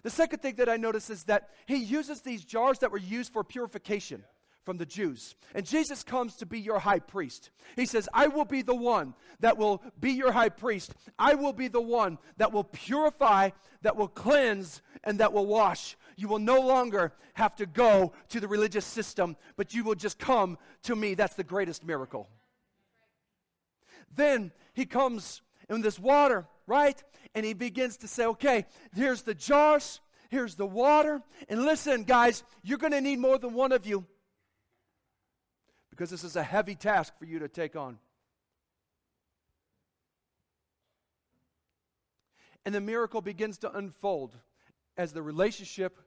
The 0.04 0.10
second 0.10 0.42
thing 0.42 0.56
that 0.56 0.70
I 0.70 0.78
notice 0.78 1.10
is 1.10 1.24
that 1.26 1.50
he 1.66 1.78
uses 1.78 2.22
these 2.22 2.44
jars 2.44 2.80
that 2.80 2.92
were 2.92 2.98
used 2.98 3.32
for 3.32 3.44
purification, 3.44 4.24
from 4.64 4.78
the 4.78 4.86
Jews. 4.86 5.36
And 5.54 5.66
Jesus 5.66 6.04
comes 6.04 6.36
to 6.38 6.46
be 6.46 6.60
your 6.60 6.80
high 6.80 7.00
priest. 7.00 7.52
He 7.76 7.86
says, 7.86 8.08
I 8.14 8.28
will 8.28 8.46
be 8.46 8.62
the 8.62 8.76
one 8.76 9.14
that 9.40 9.58
will 9.58 9.84
be 10.00 10.12
your 10.12 10.32
high 10.32 10.50
priest. 10.50 10.94
I 11.20 11.36
will 11.36 11.54
be 11.54 11.68
the 11.68 11.82
one 11.82 12.18
that 12.38 12.52
will 12.52 12.64
purify, 12.64 13.50
that 13.82 13.96
will 13.96 14.08
cleanse, 14.08 14.82
and 15.04 15.20
that 15.20 15.34
will 15.34 15.46
wash. 15.46 15.98
You 16.16 16.28
will 16.28 16.40
no 16.40 16.62
longer 16.62 17.14
have 17.34 17.56
to 17.58 17.66
go 17.66 18.14
to 18.30 18.40
the 18.40 18.48
religious 18.48 18.86
system, 18.86 19.36
but 19.58 19.74
you 19.74 19.84
will 19.84 19.96
just 19.96 20.20
come 20.20 20.58
to 20.84 20.96
me. 20.96 21.16
That's 21.16 21.36
the 21.36 21.44
greatest 21.44 21.84
miracle. 21.84 22.30
Then 24.16 24.52
he 24.74 24.86
comes 24.86 25.42
in 25.70 25.82
this 25.82 26.00
water, 26.00 26.48
right? 26.68 27.02
And 27.36 27.46
he 27.46 27.54
begins 27.54 27.98
to 27.98 28.08
say, 28.08 28.26
okay, 28.26 28.66
here's 28.96 29.24
the 29.24 29.34
jars, 29.34 30.02
here's 30.30 30.56
the 30.56 30.68
water. 30.68 31.22
And 31.50 31.64
listen, 31.64 32.04
guys, 32.04 32.44
you're 32.64 32.78
going 32.78 32.94
to 32.94 33.02
need 33.02 33.20
more 33.20 33.38
than 33.38 33.54
one 33.54 33.72
of 33.72 33.86
you 33.86 34.06
because 35.94 36.10
this 36.10 36.24
is 36.24 36.36
a 36.36 36.42
heavy 36.42 36.74
task 36.74 37.14
for 37.20 37.26
you 37.26 37.38
to 37.38 37.48
take 37.48 37.76
on. 37.76 38.00
And 42.66 42.74
the 42.74 42.82
miracle 42.82 43.22
begins 43.22 43.60
to 43.60 43.72
unfold 43.78 44.36
as 44.98 45.14
the 45.14 45.22
relationship 45.22 46.00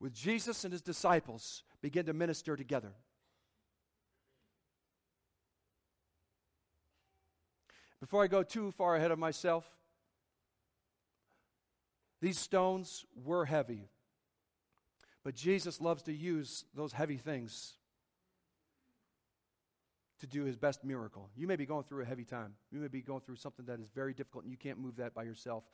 with 0.00 0.14
Jesus 0.14 0.64
and 0.64 0.72
his 0.72 0.80
disciples 0.80 1.62
begin 1.82 2.06
to 2.06 2.14
minister 2.14 2.56
together. 2.56 2.94
Before 8.00 8.24
I 8.24 8.28
go 8.28 8.42
too 8.42 8.70
far 8.70 8.96
ahead 8.96 9.10
of 9.10 9.18
myself, 9.18 9.68
these 12.22 12.38
stones 12.38 13.04
were 13.14 13.44
heavy. 13.44 13.90
But 15.22 15.34
Jesus 15.34 15.82
loves 15.82 16.02
to 16.04 16.14
use 16.14 16.64
those 16.74 16.94
heavy 16.94 17.18
things 17.18 17.74
to 20.20 20.26
do 20.26 20.44
his 20.44 20.56
best 20.56 20.84
miracle. 20.84 21.30
You 21.36 21.46
may 21.46 21.56
be 21.56 21.66
going 21.66 21.84
through 21.84 22.02
a 22.02 22.06
heavy 22.06 22.24
time. 22.24 22.54
You 22.70 22.80
may 22.80 22.88
be 22.88 23.00
going 23.00 23.20
through 23.20 23.36
something 23.36 23.66
that 23.66 23.80
is 23.80 23.88
very 23.94 24.12
difficult 24.12 24.44
and 24.44 24.50
you 24.50 24.58
can't 24.58 24.78
move 24.78 24.96
that 24.96 25.14
by 25.14 25.22
yourself. 25.22 25.64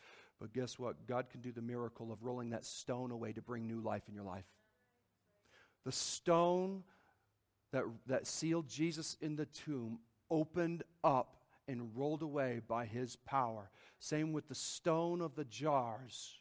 But 0.40 0.52
guess 0.52 0.78
what? 0.78 1.06
God 1.06 1.30
can 1.30 1.40
do 1.40 1.52
the 1.52 1.62
miracle 1.62 2.12
of 2.12 2.22
rolling 2.22 2.50
that 2.50 2.64
stone 2.64 3.10
away 3.10 3.32
to 3.32 3.42
bring 3.42 3.66
new 3.66 3.80
life 3.80 4.02
in 4.08 4.14
your 4.14 4.24
life. 4.24 4.44
The 5.84 5.92
stone 5.92 6.82
that, 7.72 7.84
that 8.06 8.26
sealed 8.26 8.68
Jesus 8.68 9.16
in 9.20 9.36
the 9.36 9.46
tomb 9.46 9.98
opened 10.30 10.82
up 11.02 11.36
and 11.68 11.90
rolled 11.94 12.22
away 12.22 12.60
by 12.66 12.86
his 12.86 13.16
power. 13.16 13.70
Same 13.98 14.32
with 14.32 14.48
the 14.48 14.54
stone 14.54 15.20
of 15.20 15.34
the 15.34 15.44
jars, 15.44 16.38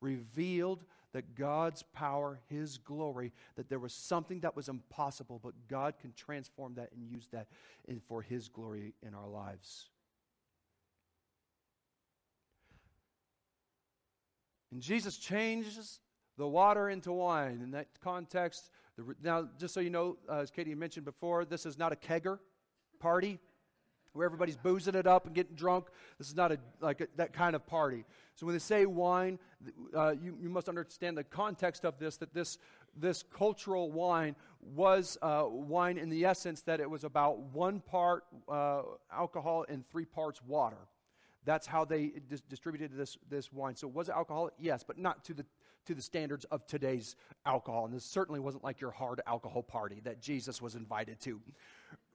revealed 0.00 0.84
that 1.12 1.34
God's 1.34 1.82
power, 1.82 2.40
His 2.48 2.78
glory, 2.78 3.32
that 3.56 3.68
there 3.68 3.78
was 3.78 3.92
something 3.92 4.40
that 4.40 4.56
was 4.56 4.68
impossible, 4.68 5.40
but 5.42 5.54
God 5.68 5.94
can 6.00 6.12
transform 6.12 6.74
that 6.74 6.90
and 6.92 7.06
use 7.06 7.28
that 7.32 7.48
in, 7.86 8.00
for 8.00 8.22
His 8.22 8.48
glory 8.48 8.94
in 9.06 9.14
our 9.14 9.28
lives. 9.28 9.88
And 14.72 14.80
Jesus 14.80 15.18
changes 15.18 16.00
the 16.38 16.48
water 16.48 16.88
into 16.88 17.12
wine. 17.12 17.60
In 17.62 17.72
that 17.72 17.88
context, 18.02 18.70
the, 18.96 19.14
now, 19.22 19.48
just 19.58 19.74
so 19.74 19.80
you 19.80 19.90
know, 19.90 20.16
uh, 20.28 20.38
as 20.38 20.50
Katie 20.50 20.74
mentioned 20.74 21.04
before, 21.04 21.44
this 21.44 21.66
is 21.66 21.78
not 21.78 21.92
a 21.92 21.96
kegger 21.96 22.38
party 22.98 23.38
where 24.12 24.26
everybody's 24.26 24.56
boozing 24.56 24.94
it 24.94 25.06
up 25.06 25.26
and 25.26 25.34
getting 25.34 25.54
drunk. 25.54 25.86
This 26.18 26.28
is 26.28 26.36
not 26.36 26.52
a, 26.52 26.58
like 26.80 27.00
a, 27.00 27.08
that 27.16 27.32
kind 27.32 27.56
of 27.56 27.66
party. 27.66 28.04
So 28.34 28.46
when 28.46 28.54
they 28.54 28.60
say 28.60 28.86
wine, 28.86 29.38
uh, 29.96 30.14
you, 30.22 30.36
you 30.40 30.48
must 30.48 30.68
understand 30.68 31.16
the 31.16 31.24
context 31.24 31.84
of 31.84 31.98
this, 31.98 32.16
that 32.18 32.34
this, 32.34 32.58
this 32.96 33.22
cultural 33.22 33.90
wine 33.90 34.36
was 34.74 35.18
uh, 35.22 35.44
wine 35.48 35.98
in 35.98 36.08
the 36.08 36.24
essence 36.24 36.62
that 36.62 36.80
it 36.80 36.88
was 36.88 37.04
about 37.04 37.38
one 37.38 37.80
part 37.80 38.24
uh, 38.48 38.82
alcohol 39.12 39.64
and 39.68 39.88
three 39.88 40.04
parts 40.04 40.40
water. 40.42 40.88
That's 41.44 41.66
how 41.66 41.84
they 41.84 42.12
dis- 42.28 42.40
distributed 42.42 42.96
this, 42.96 43.18
this 43.28 43.52
wine. 43.52 43.76
So 43.76 43.88
was 43.88 44.08
it 44.08 44.14
alcoholic? 44.14 44.54
Yes, 44.58 44.84
but 44.86 44.98
not 44.98 45.24
to 45.24 45.34
the, 45.34 45.44
to 45.86 45.94
the 45.94 46.02
standards 46.02 46.44
of 46.46 46.66
today's 46.66 47.16
alcohol. 47.44 47.86
And 47.86 47.94
this 47.94 48.04
certainly 48.04 48.40
wasn't 48.40 48.62
like 48.62 48.80
your 48.80 48.92
hard 48.92 49.20
alcohol 49.26 49.62
party 49.62 50.00
that 50.04 50.20
Jesus 50.20 50.62
was 50.62 50.76
invited 50.76 51.20
to, 51.22 51.40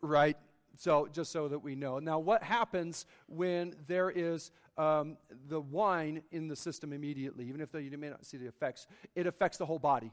right? 0.02 0.38
So, 0.80 1.08
just 1.12 1.32
so 1.32 1.48
that 1.48 1.60
we 1.60 1.74
know. 1.74 1.98
Now, 1.98 2.20
what 2.20 2.44
happens 2.44 3.08
when 3.28 3.76
there 3.88 4.12
is 4.12 4.52
um, 4.78 5.18
the 5.50 5.60
wine 5.60 6.22
in 6.32 6.48
the 6.48 6.56
system 6.56 6.94
immediately, 6.94 7.48
even 7.48 7.62
if 7.62 7.70
you 7.74 7.98
may 7.98 8.10
not 8.10 8.26
see 8.26 8.38
the 8.38 8.48
effects? 8.48 8.86
It 9.16 9.26
affects 9.26 9.58
the 9.58 9.66
whole 9.66 9.80
body. 9.80 10.12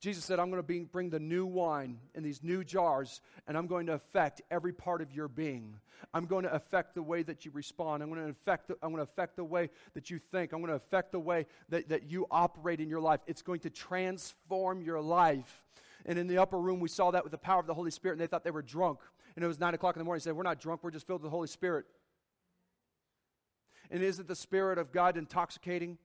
Jesus 0.00 0.24
said, 0.24 0.40
I'm 0.40 0.50
going 0.50 0.62
to 0.62 0.86
bring 0.90 1.10
the 1.10 1.20
new 1.20 1.44
wine 1.44 1.98
in 2.14 2.22
these 2.22 2.42
new 2.42 2.64
jars, 2.64 3.20
and 3.46 3.56
I'm 3.56 3.66
going 3.66 3.84
to 3.88 3.92
affect 3.92 4.40
every 4.50 4.72
part 4.72 5.02
of 5.02 5.12
your 5.12 5.28
being. 5.28 5.76
I'm 6.14 6.24
going 6.24 6.44
to 6.44 6.52
affect 6.54 6.94
the 6.94 7.02
way 7.02 7.22
that 7.22 7.44
you 7.44 7.50
respond. 7.50 8.02
I'm 8.02 8.08
going 8.08 8.24
to 8.24 8.30
affect 8.30 8.68
the, 8.68 8.78
I'm 8.82 8.92
going 8.92 9.04
to 9.04 9.10
affect 9.10 9.36
the 9.36 9.44
way 9.44 9.68
that 9.92 10.08
you 10.08 10.18
think. 10.18 10.54
I'm 10.54 10.60
going 10.60 10.70
to 10.70 10.76
affect 10.76 11.12
the 11.12 11.20
way 11.20 11.44
that, 11.68 11.90
that 11.90 12.10
you 12.10 12.26
operate 12.30 12.80
in 12.80 12.88
your 12.88 13.00
life. 13.00 13.20
It's 13.26 13.42
going 13.42 13.60
to 13.60 13.70
transform 13.70 14.80
your 14.80 15.02
life. 15.02 15.66
And 16.06 16.18
in 16.18 16.28
the 16.28 16.38
upper 16.38 16.58
room, 16.58 16.80
we 16.80 16.88
saw 16.88 17.10
that 17.10 17.22
with 17.22 17.32
the 17.32 17.38
power 17.38 17.60
of 17.60 17.66
the 17.66 17.74
Holy 17.74 17.90
Spirit, 17.90 18.14
and 18.14 18.22
they 18.22 18.26
thought 18.26 18.42
they 18.42 18.50
were 18.50 18.62
drunk 18.62 19.00
and 19.36 19.44
it 19.44 19.48
was 19.48 19.58
9 19.58 19.74
o'clock 19.74 19.96
in 19.96 20.00
the 20.00 20.04
morning. 20.04 20.20
He 20.20 20.24
said, 20.24 20.34
We're 20.34 20.42
not 20.42 20.60
drunk, 20.60 20.82
we're 20.82 20.90
just 20.90 21.06
filled 21.06 21.22
with 21.22 21.30
the 21.30 21.34
Holy 21.34 21.48
Spirit. 21.48 21.86
And 23.90 24.02
isn't 24.02 24.28
the 24.28 24.36
Spirit 24.36 24.78
of 24.78 24.92
God 24.92 25.16
intoxicating? 25.16 25.98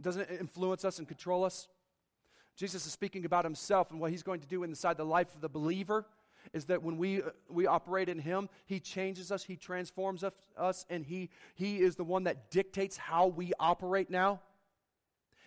Doesn't 0.00 0.22
it 0.22 0.36
influence 0.40 0.84
us 0.84 0.98
and 0.98 1.06
control 1.06 1.44
us? 1.44 1.68
Jesus 2.56 2.86
is 2.86 2.92
speaking 2.92 3.24
about 3.24 3.44
himself 3.44 3.90
and 3.90 4.00
what 4.00 4.10
he's 4.10 4.22
going 4.22 4.40
to 4.40 4.46
do 4.46 4.62
inside 4.62 4.96
the 4.96 5.04
life 5.04 5.34
of 5.34 5.40
the 5.40 5.48
believer 5.48 6.06
is 6.52 6.64
that 6.66 6.82
when 6.82 6.96
we, 6.96 7.22
uh, 7.22 7.30
we 7.48 7.66
operate 7.66 8.08
in 8.08 8.18
him, 8.18 8.48
he 8.66 8.80
changes 8.80 9.30
us, 9.30 9.44
he 9.44 9.56
transforms 9.56 10.24
us, 10.24 10.32
us, 10.56 10.86
and 10.88 11.04
he, 11.04 11.30
he 11.54 11.78
is 11.80 11.96
the 11.96 12.04
one 12.04 12.24
that 12.24 12.50
dictates 12.50 12.96
how 12.96 13.26
we 13.26 13.52
operate 13.60 14.10
now 14.10 14.40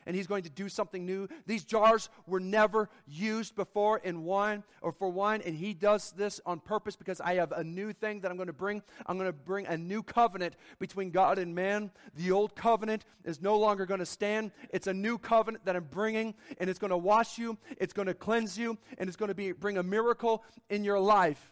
and 0.06 0.16
he's 0.16 0.28
going 0.28 0.44
to 0.44 0.50
do 0.50 0.70
something 0.70 1.06
new. 1.06 1.28
These 1.46 1.64
jars 1.64 2.10
were 2.28 2.40
never 2.40 2.90
used 3.08 3.56
before 3.56 4.00
in 4.00 4.24
wine 4.24 4.64
or 4.82 4.92
for 4.92 5.10
wine, 5.10 5.42
and 5.46 5.56
he 5.56 5.74
does 5.74 6.12
this 6.12 6.40
on 6.46 6.60
purpose 6.60 6.96
because 6.96 7.22
I 7.22 7.36
have 7.36 7.52
a 7.52 7.64
new 7.64 7.94
thing 7.94 8.22
that 8.22 8.32
I'm 8.32 8.38
going 8.38 8.48
to 8.48 8.54
bring. 8.54 8.82
I'm 9.06 9.18
going 9.18 9.30
to 9.30 9.34
bring 9.34 9.66
a 9.68 9.78
new 9.78 10.04
covenant 10.04 10.56
between 10.80 11.12
God 11.12 11.38
and 11.38 11.54
man. 11.54 11.92
The 12.16 12.32
old 12.32 12.56
covenant 12.56 13.06
is 13.26 13.42
no 13.42 13.58
longer 13.58 13.86
going 13.86 14.00
to 14.00 14.06
stand. 14.06 14.52
It's 14.70 14.88
a 14.88 14.94
new 14.94 15.18
covenant 15.18 15.66
that 15.66 15.76
I'm 15.76 15.86
bringing, 15.86 16.34
and 16.60 16.70
it's 16.70 16.80
going 16.80 16.92
to 16.92 16.98
wash 16.98 17.38
you, 17.38 17.58
it's 17.78 17.94
going 17.94 18.08
to 18.08 18.14
cleanse 18.14 18.58
you, 18.58 18.78
and 18.98 19.08
it's 19.08 19.18
going 19.18 19.30
to 19.30 19.36
be, 19.36 19.52
bring 19.52 19.78
a 19.78 19.84
miracle 19.84 20.44
in 20.70 20.84
your 20.84 21.00
life. 21.00 21.51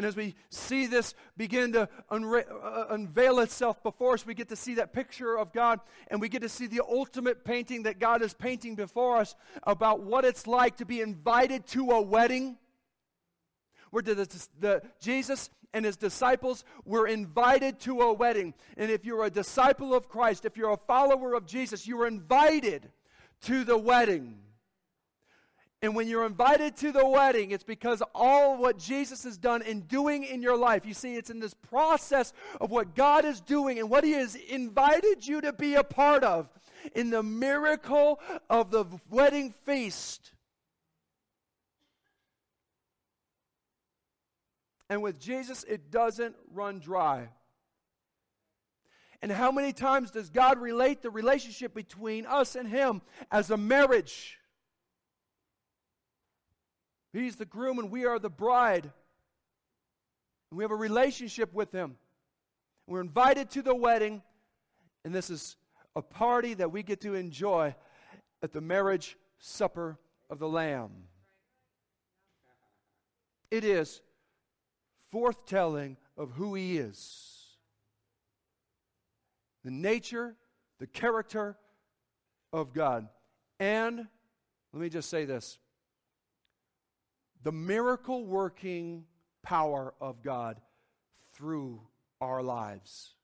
And 0.00 0.06
as 0.06 0.16
we 0.16 0.34
see 0.48 0.86
this 0.86 1.12
begin 1.36 1.74
to 1.74 1.86
unra- 2.10 2.50
uh, 2.50 2.86
unveil 2.88 3.40
itself 3.40 3.82
before 3.82 4.14
us, 4.14 4.24
we 4.24 4.32
get 4.32 4.48
to 4.48 4.56
see 4.56 4.76
that 4.76 4.94
picture 4.94 5.36
of 5.36 5.52
God 5.52 5.78
and 6.08 6.22
we 6.22 6.30
get 6.30 6.40
to 6.40 6.48
see 6.48 6.66
the 6.66 6.80
ultimate 6.80 7.44
painting 7.44 7.82
that 7.82 7.98
God 7.98 8.22
is 8.22 8.32
painting 8.32 8.76
before 8.76 9.18
us 9.18 9.34
about 9.62 10.00
what 10.00 10.24
it's 10.24 10.46
like 10.46 10.78
to 10.78 10.86
be 10.86 11.02
invited 11.02 11.66
to 11.66 11.90
a 11.90 12.00
wedding. 12.00 12.56
Where 13.90 14.02
the, 14.02 14.14
the, 14.14 14.48
the 14.58 14.82
Jesus 15.02 15.50
and 15.74 15.84
his 15.84 15.98
disciples 15.98 16.64
were 16.86 17.06
invited 17.06 17.78
to 17.80 18.00
a 18.00 18.10
wedding. 18.10 18.54
And 18.78 18.90
if 18.90 19.04
you're 19.04 19.26
a 19.26 19.30
disciple 19.30 19.92
of 19.92 20.08
Christ, 20.08 20.46
if 20.46 20.56
you're 20.56 20.72
a 20.72 20.78
follower 20.78 21.34
of 21.34 21.44
Jesus, 21.44 21.86
you 21.86 22.00
are 22.00 22.06
invited 22.06 22.90
to 23.42 23.64
the 23.64 23.76
wedding. 23.76 24.38
And 25.82 25.94
when 25.94 26.08
you're 26.08 26.26
invited 26.26 26.76
to 26.78 26.92
the 26.92 27.06
wedding, 27.06 27.52
it's 27.52 27.64
because 27.64 28.02
all 28.14 28.58
what 28.58 28.78
Jesus 28.78 29.24
has 29.24 29.38
done 29.38 29.62
in 29.62 29.80
doing 29.82 30.24
in 30.24 30.42
your 30.42 30.56
life. 30.56 30.84
You 30.84 30.92
see, 30.92 31.14
it's 31.14 31.30
in 31.30 31.40
this 31.40 31.54
process 31.54 32.34
of 32.60 32.70
what 32.70 32.94
God 32.94 33.24
is 33.24 33.40
doing 33.40 33.78
and 33.78 33.88
what 33.88 34.04
He 34.04 34.12
has 34.12 34.34
invited 34.34 35.26
you 35.26 35.40
to 35.40 35.54
be 35.54 35.74
a 35.76 35.84
part 35.84 36.22
of 36.22 36.50
in 36.94 37.08
the 37.08 37.22
miracle 37.22 38.20
of 38.50 38.70
the 38.70 38.84
wedding 39.08 39.54
feast. 39.64 40.32
And 44.90 45.02
with 45.02 45.18
Jesus, 45.18 45.64
it 45.64 45.90
doesn't 45.90 46.34
run 46.52 46.80
dry. 46.80 47.28
And 49.22 49.32
how 49.32 49.50
many 49.50 49.72
times 49.72 50.10
does 50.10 50.28
God 50.28 50.58
relate 50.58 51.00
the 51.00 51.10
relationship 51.10 51.72
between 51.72 52.26
us 52.26 52.54
and 52.54 52.68
Him 52.68 53.00
as 53.30 53.50
a 53.50 53.56
marriage? 53.56 54.39
He's 57.12 57.36
the 57.36 57.44
groom 57.44 57.78
and 57.78 57.90
we 57.90 58.04
are 58.04 58.18
the 58.18 58.30
bride. 58.30 58.84
And 60.50 60.58
we 60.58 60.64
have 60.64 60.70
a 60.70 60.76
relationship 60.76 61.52
with 61.52 61.72
him. 61.72 61.96
We're 62.86 63.00
invited 63.00 63.50
to 63.50 63.62
the 63.62 63.74
wedding, 63.74 64.22
and 65.04 65.14
this 65.14 65.30
is 65.30 65.56
a 65.94 66.02
party 66.02 66.54
that 66.54 66.72
we 66.72 66.82
get 66.82 67.00
to 67.02 67.14
enjoy 67.14 67.74
at 68.42 68.52
the 68.52 68.60
marriage 68.60 69.16
supper 69.38 69.98
of 70.28 70.38
the 70.38 70.48
Lamb. 70.48 70.90
It 73.50 73.64
is 73.64 74.00
forthtelling 75.12 75.96
of 76.16 76.32
who 76.32 76.54
he 76.54 76.78
is 76.78 77.36
the 79.62 79.70
nature, 79.70 80.36
the 80.78 80.86
character 80.86 81.56
of 82.52 82.72
God. 82.72 83.08
And 83.58 84.06
let 84.72 84.82
me 84.82 84.88
just 84.88 85.10
say 85.10 85.24
this 85.24 85.58
the 87.42 87.52
miracle 87.52 88.24
working 88.24 89.04
power 89.42 89.94
of 90.00 90.22
God 90.22 90.60
through 91.34 91.80
our 92.20 92.42
lives. 92.42 93.14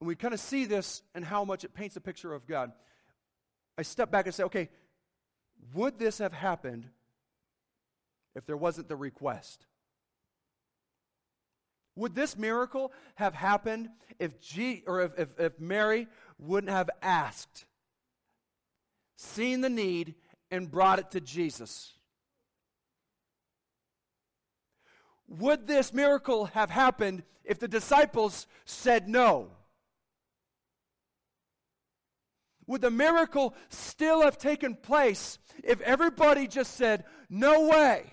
And 0.00 0.08
we 0.08 0.14
kind 0.14 0.32
of 0.32 0.40
see 0.40 0.64
this 0.64 1.02
and 1.14 1.24
how 1.24 1.44
much 1.44 1.64
it 1.64 1.74
paints 1.74 1.96
a 1.96 2.00
picture 2.00 2.32
of 2.32 2.46
God. 2.46 2.72
I 3.76 3.82
step 3.82 4.10
back 4.10 4.26
and 4.26 4.34
say, 4.34 4.44
okay, 4.44 4.70
would 5.74 5.98
this 5.98 6.18
have 6.18 6.32
happened 6.32 6.86
if 8.34 8.46
there 8.46 8.56
wasn't 8.56 8.88
the 8.88 8.96
request? 8.96 9.66
Would 11.96 12.14
this 12.14 12.38
miracle 12.38 12.92
have 13.16 13.34
happened 13.34 13.90
if, 14.18 14.40
G, 14.40 14.82
or 14.86 15.02
if, 15.02 15.18
if, 15.18 15.28
if 15.38 15.60
Mary 15.60 16.06
wouldn't 16.38 16.72
have 16.72 16.88
asked, 17.02 17.66
seen 19.16 19.60
the 19.60 19.68
need, 19.68 20.14
and 20.50 20.70
brought 20.70 20.98
it 20.98 21.10
to 21.12 21.20
Jesus? 21.20 21.92
Would 25.28 25.66
this 25.66 25.92
miracle 25.92 26.46
have 26.46 26.70
happened 26.70 27.22
if 27.44 27.58
the 27.58 27.68
disciples 27.68 28.46
said 28.64 29.08
no? 29.08 29.50
Would 32.66 32.80
the 32.82 32.90
miracle 32.90 33.54
still 33.68 34.22
have 34.22 34.38
taken 34.38 34.74
place 34.74 35.38
if 35.64 35.80
everybody 35.80 36.46
just 36.46 36.74
said, 36.74 37.04
No 37.28 37.68
way? 37.68 38.12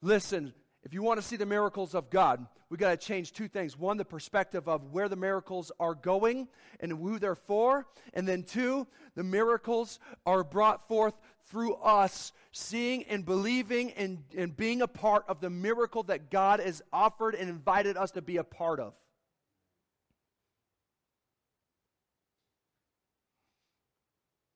Listen, 0.00 0.52
if 0.84 0.92
you 0.92 1.02
want 1.02 1.20
to 1.20 1.26
see 1.26 1.36
the 1.36 1.46
miracles 1.46 1.94
of 1.94 2.10
God, 2.10 2.46
we 2.68 2.76
got 2.78 2.90
to 2.90 2.96
change 2.96 3.32
two 3.32 3.48
things. 3.48 3.78
One, 3.78 3.98
the 3.98 4.04
perspective 4.04 4.66
of 4.66 4.92
where 4.92 5.08
the 5.08 5.16
miracles 5.16 5.70
are 5.78 5.94
going 5.94 6.48
and 6.80 6.90
who 6.90 7.18
they're 7.18 7.34
for. 7.34 7.86
And 8.14 8.26
then 8.26 8.42
two, 8.42 8.86
the 9.14 9.22
miracles 9.22 9.98
are 10.24 10.42
brought 10.42 10.88
forth 10.88 11.14
through 11.46 11.74
us 11.74 12.32
seeing 12.52 13.04
and 13.04 13.24
believing 13.24 13.92
and, 13.92 14.18
and 14.36 14.56
being 14.56 14.82
a 14.82 14.88
part 14.88 15.24
of 15.28 15.40
the 15.40 15.50
miracle 15.50 16.02
that 16.04 16.30
God 16.30 16.60
has 16.60 16.82
offered 16.92 17.34
and 17.34 17.48
invited 17.48 17.96
us 17.96 18.10
to 18.12 18.22
be 18.22 18.36
a 18.36 18.44
part 18.44 18.80
of. 18.80 18.94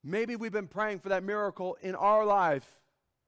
Maybe 0.05 0.37
we've 0.37 0.53
been 0.53 0.69
praying 0.69 1.01
for 1.01 1.09
that 1.09 1.25
miracle 1.25 1.77
in 1.83 1.97
our 1.97 2.25
life 2.25 2.67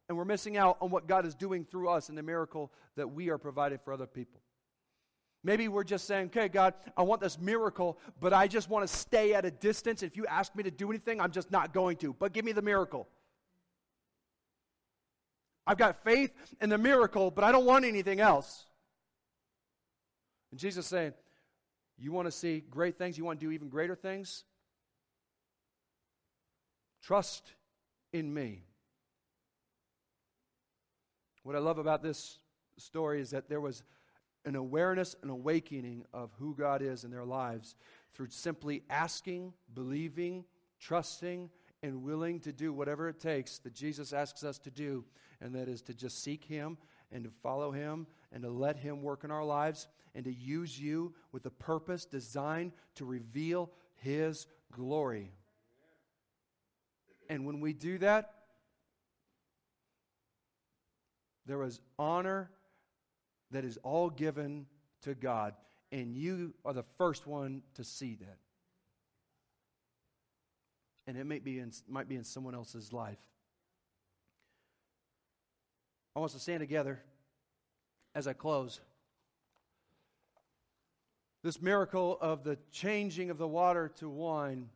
and 0.09 0.17
we're 0.17 0.25
missing 0.25 0.57
out 0.57 0.77
on 0.81 0.91
what 0.91 1.07
God 1.07 1.27
is 1.27 1.35
doing 1.35 1.65
through 1.65 1.89
us 1.89 2.09
and 2.09 2.17
the 2.17 2.23
miracle 2.23 2.73
that 2.97 3.09
we 3.09 3.31
are 3.31 3.39
providing 3.39 3.79
for 3.85 3.93
other 3.93 4.07
people. 4.07 4.41
Maybe 5.45 5.69
we're 5.69 5.85
just 5.85 6.07
saying, 6.07 6.27
okay, 6.27 6.49
God, 6.49 6.75
I 6.97 7.03
want 7.03 7.21
this 7.21 7.39
miracle, 7.39 7.99
but 8.21 8.33
I 8.33 8.49
just 8.49 8.69
want 8.69 8.89
to 8.89 8.95
stay 8.95 9.35
at 9.35 9.45
a 9.45 9.51
distance. 9.51 10.03
If 10.03 10.17
you 10.17 10.27
ask 10.27 10.55
me 10.55 10.63
to 10.65 10.71
do 10.71 10.91
anything, 10.91 11.21
I'm 11.21 11.31
just 11.31 11.51
not 11.51 11.73
going 11.73 11.97
to. 11.99 12.13
But 12.13 12.33
give 12.33 12.45
me 12.45 12.53
the 12.53 12.63
miracle. 12.63 13.09
I've 15.69 15.77
got 15.77 16.03
faith 16.03 16.33
in 16.63 16.71
the 16.71 16.79
miracle, 16.79 17.31
but 17.31 17.45
I 17.45 17.53
don't 17.53 17.67
want 17.67 17.85
anything 17.85 18.21
else. 18.21 18.65
And 20.51 20.59
Jesus 20.59 20.87
saying, 20.87 21.13
You 21.99 22.11
want 22.11 22.27
to 22.27 22.33
see 22.33 22.65
great 22.71 22.97
things? 22.97 23.19
You 23.19 23.25
want 23.27 23.39
to 23.39 23.47
do 23.47 23.53
even 23.53 23.69
greater 23.69 23.95
things? 23.95 24.45
Trust 27.03 27.53
in 28.15 28.33
me. 28.33 28.63
What 31.43 31.55
I 31.55 31.59
love 31.59 31.77
about 31.77 32.03
this 32.03 32.39
story 32.79 33.21
is 33.21 33.31
that 33.31 33.51
there 33.51 33.61
was 33.61 33.83
an 34.47 34.57
awareness, 34.57 35.17
an 35.23 35.29
awakening 35.29 36.07
of 36.15 36.31
who 36.39 36.55
God 36.55 36.81
is 36.81 37.05
in 37.05 37.11
their 37.11 37.27
lives 37.27 37.77
through 38.15 38.29
simply 38.31 38.85
asking, 38.89 39.53
believing, 39.75 40.45
trusting, 40.81 41.51
and 41.83 42.03
willing 42.03 42.41
to 42.41 42.53
do 42.53 42.73
whatever 42.73 43.09
it 43.09 43.21
takes 43.21 43.59
that 43.59 43.75
Jesus 43.75 44.13
asks 44.13 44.43
us 44.43 44.59
to 44.59 44.71
do, 44.71 45.05
and 45.41 45.55
that 45.55 45.69
is 45.69 45.83
to 45.83 45.95
just 45.95 46.23
seek 46.23 46.45
Him 46.45 46.77
and 47.13 47.25
to 47.25 47.31
follow 47.43 47.71
Him 47.71 48.07
and 48.33 48.43
to 48.43 48.51
let 48.51 48.77
Him 48.77 49.03
work 49.03 49.25
in 49.25 49.31
our 49.31 49.45
lives 49.45 49.89
and 50.15 50.25
to 50.25 50.33
use 50.33 50.79
you 50.79 51.15
with 51.33 51.47
a 51.47 51.51
purpose 51.51 52.05
designed 52.05 52.73
to 52.97 53.05
reveal 53.05 53.71
His 53.97 54.47
glory. 54.73 55.33
And 57.29 57.47
when 57.47 57.61
we 57.61 57.73
do 57.73 57.99
that, 57.99 58.35
there 61.47 61.63
is 61.63 61.81
honor 61.99 62.51
that 63.51 63.65
is 63.65 63.79
all 63.83 64.11
given 64.11 64.67
to 65.03 65.15
God, 65.15 65.55
and 65.93 66.15
you 66.15 66.53
are 66.65 66.73
the 66.75 66.85
first 66.99 67.27
one 67.27 67.63
to 67.75 67.85
see 67.85 68.17
that 68.17 68.39
and 71.09 71.17
it 71.17 71.25
may 71.25 71.39
be 71.39 71.59
in, 71.59 71.73
might 71.89 72.07
be 72.07 72.17
in 72.17 72.23
someone 72.23 72.55
else's 72.55 72.93
life. 72.93 73.17
I 76.15 76.21
want 76.21 76.29
us 76.33 76.35
to 76.35 76.41
stand 76.41 76.61
together 76.61 77.01
as 78.15 78.29
I 78.29 78.35
close. 78.35 78.81
This 81.43 81.63
miracle 81.63 82.19
of 82.21 82.45
the 82.45 82.59
changing 82.71 83.31
of 83.31 83.39
the 83.39 83.49
water 83.49 83.91
to 83.97 84.09
wine 84.11 84.69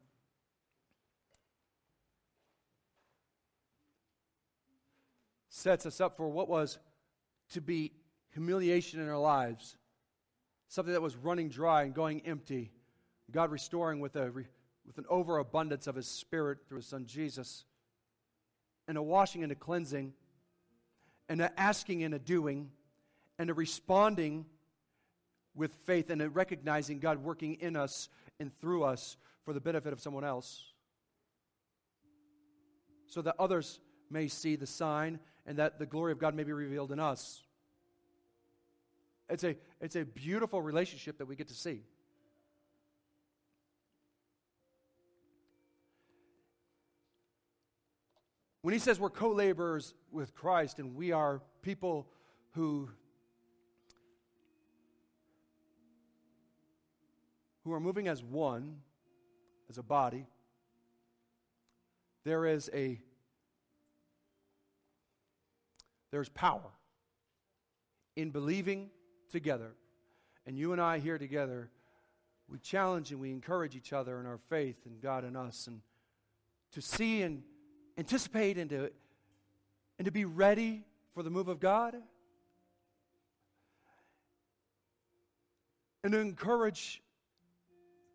sets 5.51 5.85
us 5.85 6.01
up 6.01 6.17
for 6.17 6.31
what 6.31 6.49
was 6.49 6.79
to 7.51 7.61
be 7.61 7.93
humiliation 8.33 9.01
in 9.01 9.09
our 9.11 9.21
lives, 9.21 9.77
something 10.69 10.95
that 10.95 11.03
was 11.03 11.15
running 11.15 11.51
dry 11.51 11.83
and 11.83 11.93
going 11.93 12.23
empty. 12.25 12.73
God 13.31 13.51
restoring 13.51 14.01
with 14.01 14.17
a 14.17 14.33
with 14.95 15.05
an 15.07 15.11
overabundance 15.11 15.87
of 15.87 15.95
His 15.95 16.07
Spirit 16.07 16.59
through 16.69 16.79
His 16.79 16.87
Son 16.87 17.07
Jesus, 17.07 17.65
and 18.87 18.99
a 18.99 19.03
washing 19.03 19.43
and 19.43 19.51
a 19.51 19.55
cleansing, 19.55 20.13
and 21.29 21.41
a 21.41 21.59
asking 21.59 22.03
and 22.03 22.15
a 22.15 22.19
doing, 22.19 22.71
and 23.39 23.49
a 23.49 23.55
responding 23.55 24.45
with 25.55 25.75
faith, 25.87 26.11
and 26.11 26.21
a 26.21 26.29
recognizing 26.29 26.99
God 26.99 27.23
working 27.23 27.55
in 27.55 27.77
us 27.77 28.09
and 28.39 28.51
through 28.61 28.85
us 28.85 29.17
for 29.45 29.55
the 29.55 29.61
benefit 29.61 29.93
of 29.93 30.01
someone 30.01 30.25
else, 30.25 30.63
so 33.07 33.23
that 33.23 33.37
others 33.39 33.81
may 34.11 34.29
see 34.29 34.57
the 34.57 34.67
sign 34.67 35.19
and 35.47 35.59
that 35.59 35.79
the 35.79 35.87
glory 35.87 36.13
of 36.13 36.19
God 36.19 36.35
may 36.35 36.45
be 36.45 36.53
revealed 36.53 36.93
in 36.93 37.01
us. 37.01 37.43
It's 39.31 39.45
a, 39.45 39.57
it's 39.81 39.97
a 39.97 40.05
beautiful 40.05 40.61
relationship 40.61 41.19
that 41.19 41.27
we 41.27 41.35
get 41.35 41.49
to 41.49 41.55
see. 41.55 41.81
When 48.63 48.73
he 48.73 48.79
says 48.79 49.01
we're 49.01 49.11
co 49.11 49.31
laborers 49.31 49.93
with 50.11 50.35
Christ 50.35 50.79
and 50.79 50.95
we 50.95 51.11
are 51.11 51.43
people 51.63 52.07
who, 52.53 52.89
who 57.65 57.73
are 57.73 57.81
moving 57.81 58.07
as 58.07 58.23
one, 58.23 58.77
as 59.69 59.79
a 59.79 59.83
body, 59.83 60.27
there 62.25 62.47
is 62.47 62.71
a 62.73 63.01
there's 66.13 66.29
power 66.29 66.71
in 68.17 68.31
believing 68.31 68.91
together. 69.31 69.73
And 70.47 70.59
you 70.59 70.73
and 70.73 70.81
I 70.81 70.99
here 70.99 71.19
together, 71.19 71.71
we 72.49 72.59
challenge 72.59 73.11
and 73.11 73.21
we 73.21 73.31
encourage 73.31 73.75
each 73.75 73.93
other 73.93 74.21
in 74.21 74.27
our 74.27 74.39
faith 74.51 74.77
in 74.85 74.99
God 75.01 75.25
and 75.25 75.37
us 75.37 75.67
and 75.67 75.81
to 76.73 76.83
see 76.83 77.23
and 77.23 77.43
anticipate 77.99 78.59
and 78.59 78.71
to, 78.71 78.91
and 79.99 80.07
to 80.07 80.13
be 80.13 80.25
ready 80.25 80.83
for 81.15 81.23
the 81.23 81.31
move 81.31 81.49
of 81.49 81.61
God. 81.61 81.97
And 86.05 86.13
to 86.13 86.19
encourage 86.19 87.03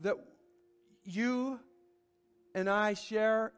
that 0.02 0.16
you 1.06 1.60
and 2.54 2.70
I 2.70 2.94
share 2.96 3.54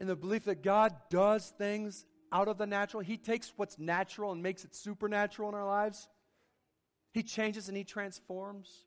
in 0.00 0.08
the 0.08 0.16
belief 0.16 0.46
that 0.46 0.62
God 0.62 0.92
does 1.10 1.52
things 1.56 2.04
out 2.32 2.48
of 2.48 2.58
the 2.58 2.66
natural. 2.66 3.02
He 3.02 3.16
takes 3.16 3.52
what's 3.56 3.78
natural 3.78 4.32
and 4.32 4.42
makes 4.42 4.64
it 4.64 4.74
supernatural 4.74 5.48
in 5.50 5.54
our 5.54 5.66
lives. 5.66 6.08
He 7.12 7.22
changes 7.22 7.68
and 7.68 7.76
He 7.76 7.84
transforms. 7.84 8.86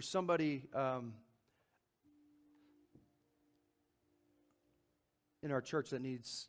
There's 0.00 0.08
somebody 0.08 0.62
um, 0.74 1.12
in 5.42 5.52
our 5.52 5.60
church 5.60 5.90
that 5.90 6.00
needs 6.00 6.48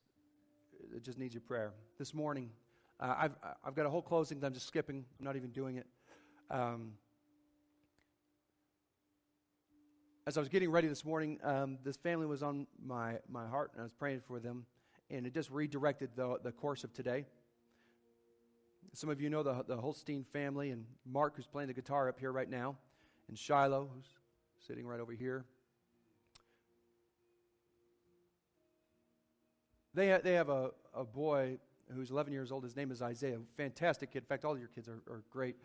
that 0.94 1.04
just 1.04 1.18
needs 1.18 1.34
your 1.34 1.42
prayer. 1.42 1.74
This 2.00 2.14
morning, 2.14 2.52
uh, 2.98 3.14
I've 3.18 3.36
I've 3.66 3.76
got 3.76 3.86
a 3.86 3.90
whole 3.90 4.02
closing 4.02 4.40
that 4.40 4.48
I'm 4.48 4.54
just 4.54 4.68
skipping. 4.68 5.04
I'm 5.20 5.26
not 5.26 5.36
even 5.36 5.50
doing 5.50 5.76
it. 5.76 5.86
Um, 6.50 6.94
as 10.26 10.38
I 10.38 10.40
was 10.40 10.48
getting 10.48 10.72
ready 10.72 10.88
this 10.88 11.04
morning, 11.04 11.38
um, 11.44 11.78
this 11.84 11.98
family 11.98 12.28
was 12.28 12.42
on 12.44 12.68
my, 12.82 13.18
my 13.28 13.46
heart, 13.46 13.72
and 13.74 13.82
I 13.82 13.84
was 13.84 13.92
praying 13.92 14.22
for 14.26 14.40
them. 14.40 14.66
and 15.10 15.28
it 15.28 15.34
just 15.34 15.52
redirected 15.52 16.12
the, 16.16 16.38
the 16.42 16.54
course 16.54 16.86
of 16.86 16.94
today. 16.94 17.26
Some 18.94 19.10
of 19.10 19.20
you 19.20 19.30
know 19.30 19.44
the, 19.44 19.66
the 19.68 19.76
Holstein 19.76 20.24
family, 20.32 20.70
and 20.70 20.86
Mark, 21.06 21.36
who's 21.36 21.48
playing 21.48 21.68
the 21.68 21.74
guitar 21.74 22.08
up 22.08 22.18
here 22.18 22.32
right 22.32 22.50
now, 22.50 22.78
and 23.28 23.38
Shiloh, 23.38 23.90
who's 23.94 24.08
sitting 24.68 24.86
right 24.86 25.00
over 25.00 25.14
here. 25.14 25.46
They, 29.94 30.12
ha- 30.12 30.20
they 30.24 30.34
have 30.34 30.50
a, 30.50 30.72
a 30.94 31.04
boy 31.04 31.58
who's 31.94 32.12
11 32.12 32.32
years 32.32 32.52
old. 32.52 32.64
His 32.64 32.76
name 32.76 32.92
is 32.92 33.02
Isaiah. 33.02 33.38
Fantastic 33.58 34.12
kid. 34.12 34.20
In 34.20 34.26
fact, 34.26 34.46
all 34.46 34.58
your 34.58 34.70
kids 34.70 34.88
are, 34.88 35.02
are 35.10 35.24
great. 35.30 35.56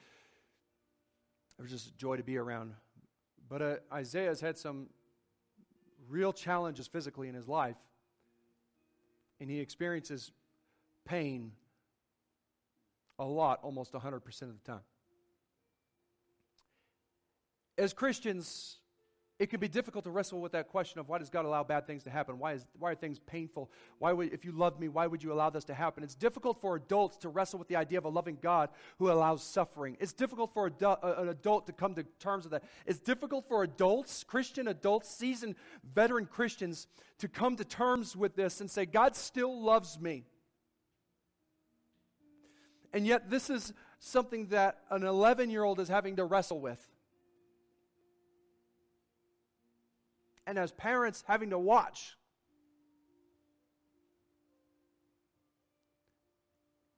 It 1.59 1.63
was 1.63 1.71
just 1.71 1.89
a 1.89 1.97
joy 1.97 2.17
to 2.17 2.23
be 2.23 2.37
around. 2.37 2.73
But 3.49 3.63
uh, 3.63 3.77
Isaiah 3.93 4.29
has 4.29 4.41
had 4.41 4.59
some 4.59 4.89
real 6.09 6.33
challenges 6.33 6.87
physically 6.87 7.29
in 7.29 7.35
his 7.35 7.49
life, 7.49 7.77
and 9.41 9.49
he 9.49 9.61
experiences 9.61 10.33
pain 11.05 11.53
a 13.19 13.25
lot, 13.25 13.61
almost 13.63 13.93
100% 13.93 14.43
of 14.43 14.49
the 14.49 14.73
time. 14.73 14.81
As 17.79 17.93
Christians, 17.93 18.79
it 19.39 19.51
can 19.51 19.61
be 19.61 19.69
difficult 19.69 20.05
to 20.05 20.11
wrestle 20.11 20.41
with 20.41 20.53
that 20.53 20.69
question 20.69 20.99
of 20.99 21.11
why 21.11 21.19
does 21.19 21.29
God 21.29 21.45
allow 21.45 21.63
bad 21.63 21.87
things 21.87 22.05
to 22.05 22.11
happen? 22.11 22.39
Why, 22.39 22.55
is, 22.55 22.67
why 22.79 22.93
are 22.93 22.95
things 22.95 23.19
painful? 23.19 23.71
Why 23.99 24.15
would, 24.15 24.33
if 24.33 24.47
you 24.47 24.53
love 24.53 24.81
me, 24.81 24.89
why 24.89 25.07
would 25.07 25.23
you 25.23 25.31
allow 25.31 25.51
this 25.51 25.65
to 25.65 25.75
happen? 25.75 26.03
It's 26.03 26.15
difficult 26.15 26.59
for 26.63 26.77
adults 26.77 27.19
to 27.19 27.29
wrestle 27.29 27.59
with 27.59 27.69
the 27.69 27.77
idea 27.77 27.99
of 27.99 28.07
a 28.07 28.09
loving 28.09 28.39
God 28.41 28.71
who 28.99 29.11
allows 29.11 29.43
suffering. 29.43 29.99
It's 30.01 30.15
difficult 30.15 30.55
for 30.55 30.71
adu- 30.71 31.05
uh, 31.05 31.21
an 31.21 31.29
adult 31.29 31.67
to 31.67 31.75
come 31.75 31.95
to 31.97 32.05
terms 32.19 32.45
with 32.45 32.53
that. 32.53 32.65
It's 32.87 32.99
difficult 32.99 33.47
for 33.47 33.63
adults, 33.63 34.25
Christian 34.25 34.69
adults, 34.69 35.11
seasoned 35.11 35.57
veteran 35.85 36.25
Christians, 36.25 36.87
to 37.19 37.29
come 37.29 37.57
to 37.57 37.65
terms 37.65 38.17
with 38.17 38.37
this 38.37 38.63
and 38.63 38.71
say, 38.71 38.87
God 38.87 39.15
still 39.15 39.63
loves 39.63 40.01
me. 40.01 40.25
And 42.95 43.07
yet, 43.07 43.29
this 43.29 43.51
is 43.51 43.75
something 43.99 44.47
that 44.47 44.79
an 44.91 45.03
11 45.03 45.51
year 45.51 45.63
old 45.63 45.79
is 45.79 45.89
having 45.89 46.17
to 46.17 46.25
wrestle 46.25 46.61
with. 46.61 46.81
And 50.47 50.59
as 50.59 50.73
parents 50.73 51.25
having 51.27 51.51
to 51.51 51.59
watch. 51.59 52.17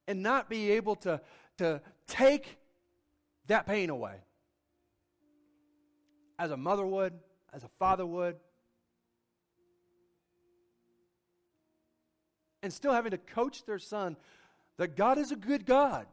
And 0.06 0.22
not 0.22 0.48
be 0.48 0.72
able 0.72 0.96
to, 0.96 1.20
to 1.58 1.80
take 2.06 2.58
that 3.46 3.66
pain 3.66 3.90
away. 3.90 4.16
As 6.38 6.50
a 6.50 6.56
mother 6.56 6.86
would, 6.86 7.14
as 7.52 7.64
a 7.64 7.68
father 7.78 8.06
would. 8.06 8.36
And 12.62 12.72
still 12.72 12.92
having 12.92 13.10
to 13.10 13.18
coach 13.18 13.64
their 13.64 13.78
son 13.78 14.16
that 14.76 14.96
God 14.96 15.18
is 15.18 15.32
a 15.32 15.36
good 15.36 15.66
God. 15.66 16.06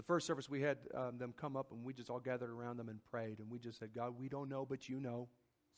The 0.00 0.06
first 0.06 0.26
service, 0.26 0.48
we 0.48 0.62
had 0.62 0.78
um, 0.94 1.18
them 1.18 1.34
come 1.36 1.58
up 1.58 1.72
and 1.72 1.84
we 1.84 1.92
just 1.92 2.08
all 2.08 2.20
gathered 2.20 2.48
around 2.48 2.78
them 2.78 2.88
and 2.88 3.04
prayed. 3.10 3.38
And 3.38 3.50
we 3.50 3.58
just 3.58 3.78
said, 3.78 3.90
God, 3.94 4.14
we 4.18 4.30
don't 4.30 4.48
know, 4.48 4.64
but 4.64 4.88
you 4.88 4.98
know. 4.98 5.28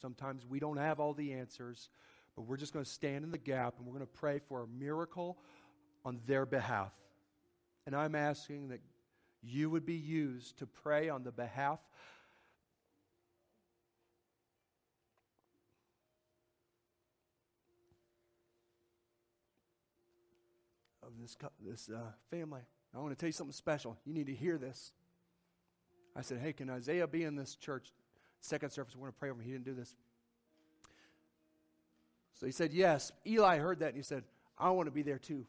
Sometimes 0.00 0.46
we 0.46 0.60
don't 0.60 0.76
have 0.76 1.00
all 1.00 1.12
the 1.12 1.32
answers, 1.32 1.88
but 2.36 2.42
we're 2.42 2.56
just 2.56 2.72
going 2.72 2.84
to 2.84 2.90
stand 2.90 3.24
in 3.24 3.32
the 3.32 3.36
gap 3.38 3.74
and 3.78 3.84
we're 3.84 3.94
going 3.94 4.06
to 4.06 4.12
pray 4.12 4.38
for 4.38 4.62
a 4.62 4.66
miracle 4.68 5.38
on 6.04 6.20
their 6.24 6.46
behalf. 6.46 6.92
And 7.84 7.96
I'm 7.96 8.14
asking 8.14 8.68
that 8.68 8.78
you 9.42 9.68
would 9.70 9.84
be 9.84 9.94
used 9.94 10.56
to 10.60 10.68
pray 10.68 11.08
on 11.08 11.24
the 11.24 11.32
behalf 11.32 11.80
of 21.02 21.10
this, 21.20 21.36
this 21.60 21.90
uh, 21.92 22.12
family. 22.30 22.62
I 22.94 22.98
want 22.98 23.10
to 23.12 23.16
tell 23.16 23.28
you 23.28 23.32
something 23.32 23.52
special. 23.52 23.96
You 24.04 24.12
need 24.12 24.26
to 24.26 24.34
hear 24.34 24.58
this. 24.58 24.92
I 26.14 26.22
said, 26.22 26.38
Hey, 26.38 26.52
can 26.52 26.68
Isaiah 26.68 27.06
be 27.06 27.24
in 27.24 27.36
this 27.36 27.56
church? 27.56 27.92
Second 28.40 28.70
service, 28.70 28.94
we're 28.94 29.02
going 29.02 29.12
to 29.12 29.18
pray 29.18 29.30
over 29.30 29.40
him. 29.40 29.46
He 29.46 29.52
didn't 29.52 29.64
do 29.64 29.74
this. 29.74 29.94
So 32.34 32.46
he 32.46 32.52
said, 32.52 32.72
Yes. 32.72 33.12
Eli 33.26 33.58
heard 33.58 33.80
that 33.80 33.88
and 33.88 33.96
he 33.96 34.02
said, 34.02 34.24
I 34.58 34.70
want 34.70 34.86
to 34.86 34.90
be 34.92 35.02
there 35.02 35.18
too. 35.18 35.46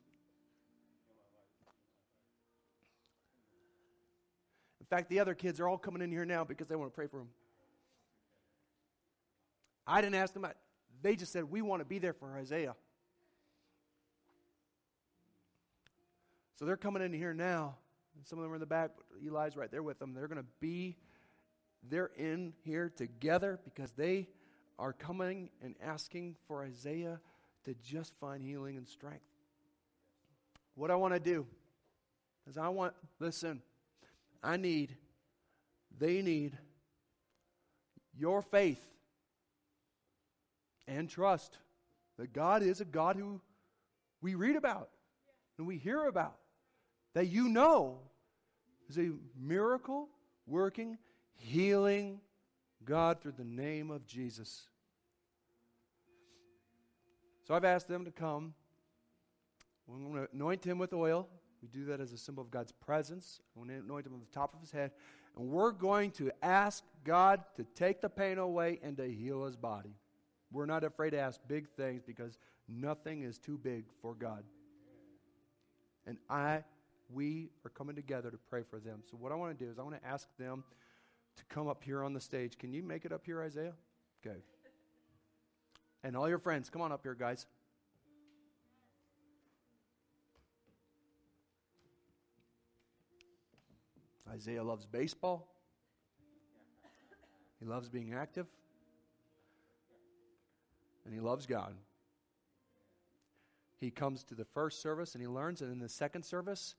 In 4.80 4.86
fact, 4.90 5.10
the 5.10 5.20
other 5.20 5.34
kids 5.34 5.60
are 5.60 5.68
all 5.68 5.78
coming 5.78 6.02
in 6.02 6.12
here 6.12 6.26
now 6.26 6.44
because 6.44 6.68
they 6.68 6.76
want 6.76 6.92
to 6.92 6.96
pray 6.96 7.08
for 7.08 7.20
him. 7.20 7.30
I 9.86 10.02
didn't 10.02 10.16
ask 10.16 10.34
them. 10.34 10.46
They 11.02 11.16
just 11.16 11.34
said, 11.34 11.46
We 11.46 11.62
want 11.62 11.82
to 11.82 11.86
be 11.86 12.00
there 12.00 12.14
for 12.14 12.36
Isaiah. 12.38 12.76
So 16.56 16.66
they're 16.66 16.78
coming 16.78 17.02
in 17.02 17.14
here 17.14 17.34
now. 17.34 17.76
Some 18.26 18.40
of 18.40 18.44
them 18.44 18.52
are 18.52 18.56
in 18.56 18.62
the 18.62 18.66
back, 18.66 18.92
but 18.96 19.06
Eli's 19.26 19.58
right 19.58 19.72
there 19.72 19.84
with 19.84 20.00
them. 20.00 20.14
They're 20.14 20.28
going 20.28 20.42
to 20.42 20.48
be, 20.60 20.98
they're 21.90 22.12
in 22.16 22.54
here 22.64 22.92
together 22.96 23.60
because 23.66 23.92
they 23.92 24.28
are 24.78 24.94
coming 24.94 25.50
and 25.62 25.76
asking 25.84 26.36
for 26.48 26.64
Isaiah 26.64 27.20
to 27.66 27.74
just 27.84 28.14
find 28.20 28.44
healing 28.44 28.78
and 28.78 28.88
strength. 28.88 29.26
What 30.76 30.92
I 30.92 30.96
want 30.96 31.14
to 31.14 31.20
do 31.20 31.46
is 32.48 32.58
I 32.58 32.70
want, 32.70 32.94
listen, 33.20 33.62
I 34.44 34.58
need, 34.58 34.96
they 35.98 36.22
need 36.22 36.58
your 38.18 38.42
faith 38.42 38.84
and 40.88 41.10
trust 41.10 41.58
that 42.18 42.34
God 42.34 42.62
is 42.62 42.82
a 42.82 42.86
God 42.86 43.16
who 43.16 43.42
we 44.22 44.36
read 44.36 44.56
about 44.56 44.90
and 45.58 45.66
we 45.66 45.78
hear 45.78 46.06
about 46.06 46.36
that 47.14 47.28
you 47.28 47.48
know 47.48 48.00
is 48.90 48.98
a 48.98 49.12
miracle 49.40 50.10
working, 50.46 50.98
healing 51.36 52.20
God 52.86 53.22
through 53.22 53.34
the 53.38 53.44
name 53.44 53.92
of 53.92 54.06
Jesus. 54.06 54.68
So 57.48 57.54
I've 57.54 57.66
asked 57.66 57.88
them 57.88 58.06
to 58.06 58.12
come. 58.12 58.54
We're 59.88 59.98
going 59.98 60.14
to 60.14 60.28
anoint 60.34 60.66
him 60.66 60.78
with 60.78 60.94
oil. 60.94 61.28
We 61.62 61.68
do 61.68 61.86
that 61.86 62.00
as 62.00 62.12
a 62.14 62.18
symbol 62.18 62.44
of 62.44 62.52
God's 62.52 62.72
presence. 62.72 63.40
I'm 63.56 63.66
going 63.66 63.78
to 63.78 63.86
anoint 63.86 64.06
him 64.06 64.14
on 64.14 64.20
the 64.20 64.34
top 64.34 64.54
of 64.54 64.62
his 64.62 64.72
head. 64.72 64.92
And 65.38 65.50
we're 65.50 65.72
going 65.72 66.12
to 66.12 66.32
ask 66.42 66.84
God 67.04 67.44
to 67.56 67.64
take 67.76 68.02
the 68.02 68.10
pain 68.10 68.38
away 68.38 68.80
and 68.84 68.96
to 68.98 69.10
heal 69.10 69.46
his 69.46 69.56
body. 69.56 69.96
We're 70.52 70.66
not 70.66 70.84
afraid 70.84 71.12
to 71.12 71.20
ask 71.20 71.40
big 71.48 71.68
things 71.70 72.04
because 72.06 72.38
nothing 72.68 73.24
is 73.24 73.40
too 73.40 73.58
big 73.58 73.86
for 74.02 74.14
God. 74.14 74.44
And 76.06 76.18
I 76.30 76.64
we 77.10 77.50
are 77.66 77.70
coming 77.70 77.96
together 77.96 78.32
to 78.32 78.38
pray 78.38 78.64
for 78.64 78.80
them. 78.80 79.02
So, 79.10 79.18
what 79.18 79.32
I 79.32 79.36
want 79.36 79.58
to 79.58 79.66
do 79.66 79.70
is 79.70 79.80
I 79.80 79.84
want 79.84 80.02
to 80.02 80.08
ask 80.08 80.28
them 80.38 80.64
to 81.38 81.44
come 81.50 81.68
up 81.68 81.84
here 81.84 82.04
on 82.04 82.14
the 82.14 82.22
stage. 82.22 82.58
Can 82.58 82.74
you 82.74 82.84
make 82.84 83.06
it 83.06 83.12
up 83.12 83.26
here, 83.26 83.42
Isaiah? 83.42 83.74
Okay. 84.26 84.38
And 86.04 86.18
all 86.18 86.28
your 86.28 86.40
friends, 86.40 86.70
come 86.70 86.82
on 86.82 86.92
up 86.92 87.02
here, 87.04 87.16
guys. 87.16 87.46
Isaiah 94.30 94.64
loves 94.64 94.86
baseball. 94.86 95.48
He 97.60 97.66
loves 97.66 97.88
being 97.88 98.14
active. 98.14 98.48
And 101.06 101.14
he 101.14 101.20
loves 101.20 101.46
God. 101.46 101.76
He 103.78 103.92
comes 103.92 104.24
to 104.26 104.36
the 104.36 104.46
first 104.46 104.82
service 104.82 105.14
and 105.14 105.22
he 105.22 105.28
learns, 105.28 105.62
and 105.62 105.72
in 105.72 105.80
the 105.80 105.90
second 105.90 106.24
service, 106.24 106.76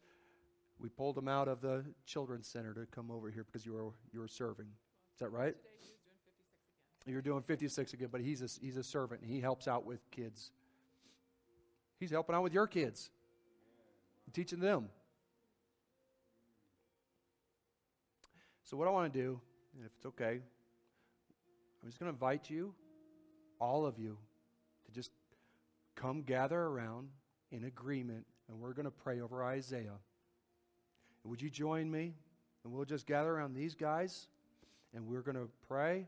we 0.79 0.89
pulled 0.89 1.16
him 1.16 1.29
out 1.29 1.49
of 1.49 1.61
the 1.61 1.85
children's 2.07 2.47
center 2.47 2.75
to 2.75 2.87
come 2.87 3.11
over 3.11 3.31
here 3.31 3.45
because 3.45 3.64
you 3.64 3.72
were 3.72 3.93
you 4.12 4.20
were 4.20 4.29
serving. 4.29 4.66
Is 5.14 5.20
that 5.20 5.31
right? 5.31 5.55
You're 7.07 7.22
doing 7.22 7.43
56 7.43 7.93
again, 7.93 8.09
but 8.11 8.22
he's 8.22 8.41
a, 8.41 8.49
he's 8.61 8.79
a 8.79 8.83
servant 8.83 9.20
and 9.20 9.31
he 9.31 9.41
helps 9.41 9.68
out 9.68 9.85
with 9.85 10.11
kids. 10.11 10.51
He's 12.01 12.11
helping 12.11 12.35
out 12.35 12.43
with 12.43 12.55
your 12.55 12.66
kids, 12.66 13.11
teaching 14.33 14.59
them. 14.59 14.89
So, 18.64 18.77
what 18.77 18.89
I 18.89 18.91
want 18.91 19.12
to 19.12 19.18
do, 19.18 19.41
and 19.77 19.85
if 19.85 19.93
it's 19.97 20.07
okay, 20.07 20.41
I'm 21.83 21.89
just 21.89 21.99
going 21.99 22.11
to 22.11 22.14
invite 22.14 22.49
you, 22.49 22.75
all 23.61 23.85
of 23.85 23.99
you, 23.99 24.16
to 24.87 24.93
just 24.93 25.11
come 25.95 26.22
gather 26.22 26.59
around 26.59 27.09
in 27.53 27.64
agreement, 27.64 28.25
and 28.49 28.59
we're 28.59 28.72
going 28.72 28.87
to 28.87 28.91
pray 28.91 29.20
over 29.20 29.45
Isaiah. 29.45 29.99
Would 31.25 31.41
you 31.41 31.51
join 31.51 31.91
me? 31.91 32.14
And 32.64 32.72
we'll 32.72 32.85
just 32.85 33.07
gather 33.07 33.31
around 33.31 33.55
these 33.55 33.75
guys 33.75 34.29
and 34.95 35.07
we're 35.07 35.20
going 35.20 35.37
to 35.37 35.49
pray 35.68 36.07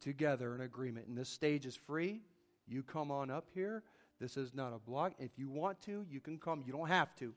together 0.00 0.54
in 0.54 0.62
agreement. 0.62 1.06
And 1.06 1.16
this 1.16 1.28
stage 1.28 1.66
is 1.66 1.76
free. 1.76 2.20
You 2.66 2.82
come 2.82 3.10
on 3.10 3.30
up 3.30 3.46
here. 3.54 3.82
This 4.20 4.36
is 4.36 4.54
not 4.54 4.72
a 4.72 4.78
block. 4.78 5.12
If 5.18 5.32
you 5.36 5.48
want 5.48 5.80
to, 5.82 6.04
you 6.10 6.20
can 6.20 6.38
come. 6.38 6.62
You 6.66 6.72
don't 6.72 6.88
have 6.88 7.14
to. 7.16 7.34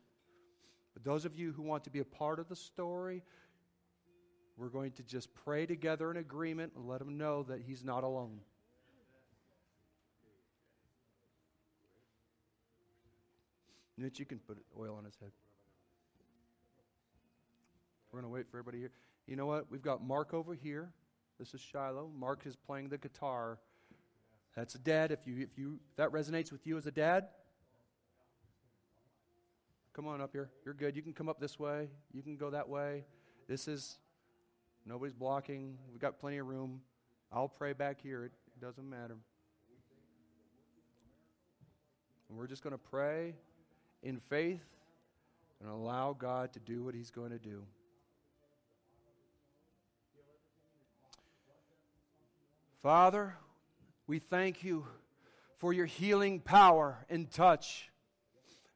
But 0.94 1.04
those 1.04 1.26
of 1.26 1.36
you 1.36 1.52
who 1.52 1.62
want 1.62 1.84
to 1.84 1.90
be 1.90 2.00
a 2.00 2.06
part 2.06 2.40
of 2.40 2.48
the 2.48 2.56
story, 2.56 3.24
we're 4.58 4.70
going 4.70 4.92
to 4.94 5.04
just 5.04 5.34
pray 5.34 5.66
together 5.66 6.10
in 6.10 6.18
agreement 6.18 6.74
and 6.76 6.88
let 6.88 7.02
him 7.02 7.18
know 7.18 7.44
that 7.44 7.62
he's 7.66 7.84
not 7.84 8.04
alone. 8.04 8.40
Mitch, 13.98 14.20
you 14.20 14.26
can 14.26 14.40
put 14.40 14.58
oil 14.80 14.96
on 14.96 15.06
his 15.06 15.16
head. 15.20 15.32
We're 18.18 18.24
going 18.24 18.32
to 18.32 18.36
wait 18.36 18.50
for 18.50 18.58
everybody 18.58 18.80
here. 18.80 18.90
You 19.28 19.36
know 19.36 19.46
what? 19.46 19.70
We've 19.70 19.84
got 19.84 20.04
Mark 20.04 20.34
over 20.34 20.56
here. 20.56 20.90
This 21.38 21.54
is 21.54 21.62
Shiloh. 21.62 22.10
Mark 22.18 22.48
is 22.48 22.56
playing 22.56 22.90
the 22.90 22.98
guitar. 22.98 23.60
That's 24.56 24.74
a 24.74 24.80
dad. 24.80 25.12
If 25.12 25.20
you 25.28 25.38
if 25.44 25.56
you 25.56 25.80
if 25.92 25.98
that 25.98 26.10
resonates 26.10 26.52
with 26.52 26.66
you 26.66 26.78
as 26.78 26.88
a 26.88 26.92
dad, 26.92 27.28
come 29.94 30.08
on 30.08 30.20
up 30.20 30.32
here. 30.32 30.50
You're 30.66 30.74
good. 30.74 30.96
You 30.96 31.04
can 31.04 31.14
come 31.14 31.30
up 31.30 31.40
this 31.40 31.60
way. 31.60 31.90
You 32.12 32.24
can 32.24 32.38
go 32.38 32.50
that 32.50 32.68
way. 32.68 33.04
This 33.48 33.68
is 33.68 34.00
nobody's 34.84 35.14
blocking. 35.14 35.78
We've 35.92 36.02
got 36.02 36.20
plenty 36.20 36.40
of 36.40 36.48
room. 36.48 36.82
I'll 37.32 37.48
pray 37.48 37.74
back 37.74 38.02
here. 38.02 38.24
It, 38.24 38.32
doesn't 38.60 38.90
matter. 38.90 39.18
And 42.30 42.38
we're 42.40 42.48
just 42.48 42.64
going 42.64 42.74
to 42.74 42.80
pray 42.80 43.36
in 44.02 44.18
faith 44.18 44.66
and 45.62 45.70
allow 45.70 46.14
God 46.14 46.52
to 46.54 46.60
do 46.60 46.84
what 46.84 46.96
He's 46.96 47.12
going 47.12 47.30
to 47.30 47.38
do. 47.38 47.62
Father, 52.84 53.36
we 54.06 54.20
thank 54.20 54.64
you 54.64 54.86
for 55.58 55.74
your 55.74 55.88
healing 55.88 56.40
power 56.40 57.04
and 57.10 57.30
touch. 57.32 57.90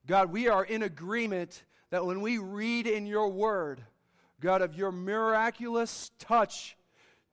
God, 0.08 0.32
we 0.32 0.48
are 0.48 0.66
in 0.66 0.82
agreement 0.82 1.64
that 1.92 2.04
when 2.04 2.22
we 2.22 2.40
read 2.40 2.88
in 2.88 3.06
your 3.06 3.30
word, 3.30 3.80
God, 4.40 4.64
of 4.64 4.74
your 4.74 4.92
miraculous 4.92 6.10
touch 6.18 6.76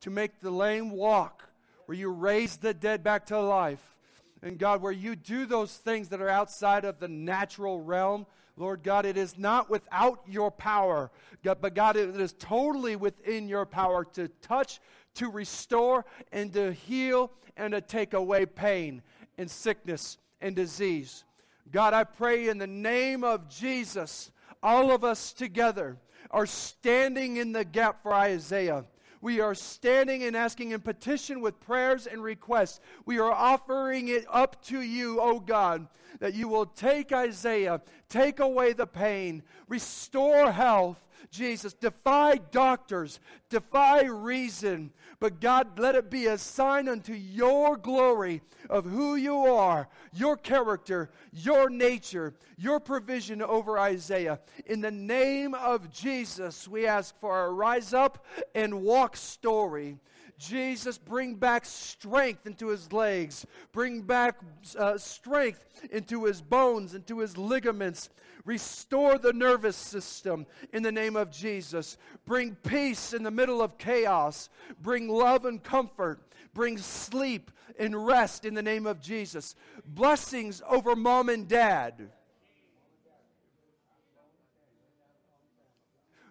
to 0.01 0.11
make 0.11 0.39
the 0.41 0.51
lame 0.51 0.91
walk, 0.91 1.49
where 1.87 1.97
you 1.97 2.11
raise 2.11 2.57
the 2.57 2.75
dead 2.75 3.03
back 3.03 3.25
to 3.27 3.39
life, 3.39 3.95
and 4.43 4.59
God, 4.59 4.83
where 4.83 4.91
you 4.91 5.15
do 5.15 5.47
those 5.47 5.75
things 5.75 6.09
that 6.09 6.21
are 6.21 6.29
outside 6.29 6.85
of 6.85 6.99
the 6.99 7.07
natural 7.07 7.81
realm, 7.81 8.27
Lord 8.55 8.83
God, 8.83 9.07
it 9.07 9.17
is 9.17 9.39
not 9.39 9.71
without 9.71 10.21
your 10.27 10.51
power, 10.51 11.09
God, 11.43 11.57
but 11.61 11.73
God, 11.73 11.97
it 11.97 12.09
is 12.19 12.33
totally 12.33 12.95
within 12.95 13.47
your 13.47 13.65
power 13.65 14.05
to 14.13 14.27
touch, 14.41 14.79
to 15.19 15.29
restore, 15.29 16.05
and 16.31 16.51
to 16.53 16.73
heal, 16.73 17.31
and 17.55 17.73
to 17.73 17.79
take 17.81 18.13
away 18.13 18.45
pain 18.45 19.01
and 19.37 19.49
sickness 19.49 20.17
and 20.41 20.55
disease. 20.55 21.23
God, 21.71 21.93
I 21.93 22.03
pray 22.03 22.49
in 22.49 22.57
the 22.57 22.67
name 22.67 23.23
of 23.23 23.47
Jesus, 23.47 24.31
all 24.61 24.91
of 24.91 25.03
us 25.03 25.31
together 25.33 25.97
are 26.31 26.45
standing 26.45 27.37
in 27.37 27.51
the 27.51 27.63
gap 27.63 28.03
for 28.03 28.13
Isaiah. 28.13 28.85
We 29.21 29.41
are 29.41 29.53
standing 29.53 30.23
and 30.23 30.35
asking 30.35 30.71
in 30.71 30.79
petition 30.79 31.41
with 31.41 31.59
prayers 31.59 32.07
and 32.07 32.23
requests. 32.23 32.79
We 33.05 33.19
are 33.19 33.31
offering 33.31 34.07
it 34.07 34.25
up 34.29 34.63
to 34.65 34.81
you, 34.81 35.19
O 35.19 35.39
God, 35.39 35.87
that 36.19 36.33
you 36.33 36.47
will 36.47 36.65
take 36.65 37.11
Isaiah, 37.11 37.81
take 38.07 38.39
away 38.39 38.73
the 38.73 38.87
pain, 38.87 39.43
restore 39.67 40.51
health, 40.51 41.05
Jesus. 41.31 41.73
Defy 41.73 42.37
doctors, 42.37 43.19
defy 43.49 44.03
reason. 44.03 44.91
But 45.19 45.41
God, 45.41 45.77
let 45.79 45.95
it 45.95 46.09
be 46.09 46.27
a 46.27 46.37
sign 46.37 46.87
unto 46.87 47.13
your 47.13 47.75
glory 47.75 48.41
of 48.69 48.85
who 48.85 49.15
you 49.15 49.35
are, 49.35 49.89
your 50.13 50.37
character, 50.37 51.09
your 51.33 51.69
nature, 51.69 52.33
your 52.57 52.79
provision 52.79 53.41
over 53.41 53.77
Isaiah. 53.77 54.39
In 54.65 54.81
the 54.81 54.91
name 54.91 55.53
of 55.53 55.91
Jesus, 55.91 56.67
we 56.67 56.87
ask 56.87 57.19
for 57.19 57.45
a 57.45 57.51
rise 57.51 57.93
up 57.93 58.25
and 58.55 58.81
walk 58.81 59.17
story. 59.17 59.97
Jesus, 60.39 60.97
bring 60.97 61.35
back 61.35 61.65
strength 61.65 62.47
into 62.47 62.69
his 62.69 62.91
legs. 62.91 63.45
Bring 63.73 64.01
back 64.01 64.39
uh, 64.77 64.97
strength 64.97 65.63
into 65.91 66.23
his 66.23 66.41
bones, 66.41 66.95
into 66.95 67.19
his 67.19 67.37
ligaments. 67.37 68.09
Restore 68.45 69.17
the 69.17 69.33
nervous 69.33 69.75
system 69.75 70.45
in 70.73 70.81
the 70.81 70.91
name 70.91 71.15
of 71.15 71.29
Jesus. 71.29 71.97
Bring 72.25 72.55
peace 72.55 73.13
in 73.13 73.21
the 73.21 73.31
middle 73.31 73.61
of 73.61 73.77
chaos. 73.77 74.49
Bring 74.81 75.09
love 75.09 75.45
and 75.45 75.61
comfort. 75.61 76.21
Bring 76.53 76.77
sleep 76.77 77.51
and 77.77 78.07
rest 78.07 78.45
in 78.45 78.53
the 78.53 78.63
name 78.63 78.87
of 78.87 79.01
Jesus. 79.01 79.55
Blessings 79.85 80.61
over 80.67 80.95
mom 80.95 81.29
and 81.29 81.47
dad. 81.47 82.09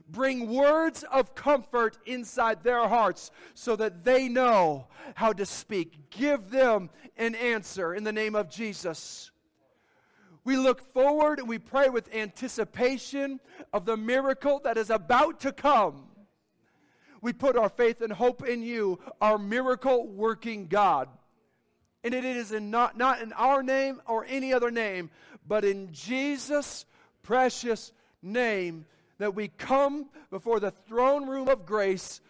Bring 0.08 0.48
words 0.48 1.04
of 1.10 1.34
comfort 1.34 1.98
inside 2.06 2.62
their 2.62 2.88
hearts 2.88 3.30
so 3.54 3.76
that 3.76 4.04
they 4.04 4.28
know 4.28 4.86
how 5.14 5.32
to 5.32 5.44
speak. 5.44 6.10
Give 6.10 6.50
them 6.50 6.90
an 7.16 7.34
answer 7.34 7.94
in 7.94 8.04
the 8.04 8.12
name 8.12 8.34
of 8.34 8.48
Jesus. 8.48 9.30
We 10.44 10.56
look 10.56 10.80
forward 10.80 11.40
and 11.40 11.48
we 11.48 11.58
pray 11.58 11.90
with 11.90 12.14
anticipation 12.14 13.38
of 13.72 13.84
the 13.84 13.96
miracle 13.96 14.60
that 14.64 14.78
is 14.78 14.88
about 14.88 15.40
to 15.40 15.52
come. 15.52 16.04
We 17.20 17.32
put 17.32 17.56
our 17.56 17.68
faith 17.68 18.00
and 18.00 18.12
hope 18.12 18.46
in 18.46 18.62
you, 18.62 18.98
our 19.20 19.38
miracle 19.38 20.06
working 20.06 20.68
God. 20.68 21.08
And 22.04 22.14
it 22.14 22.24
is 22.24 22.52
in 22.52 22.70
not, 22.70 22.96
not 22.96 23.20
in 23.20 23.32
our 23.32 23.62
name 23.62 24.00
or 24.06 24.24
any 24.26 24.54
other 24.54 24.70
name, 24.70 25.10
but 25.46 25.64
in 25.64 25.92
Jesus' 25.92 26.86
precious 27.22 27.92
name 28.22 28.86
that 29.18 29.34
we 29.34 29.48
come 29.48 30.08
before 30.30 30.60
the 30.60 30.70
throne 30.70 31.28
room 31.28 31.48
of 31.48 31.66
grace, 31.66 32.20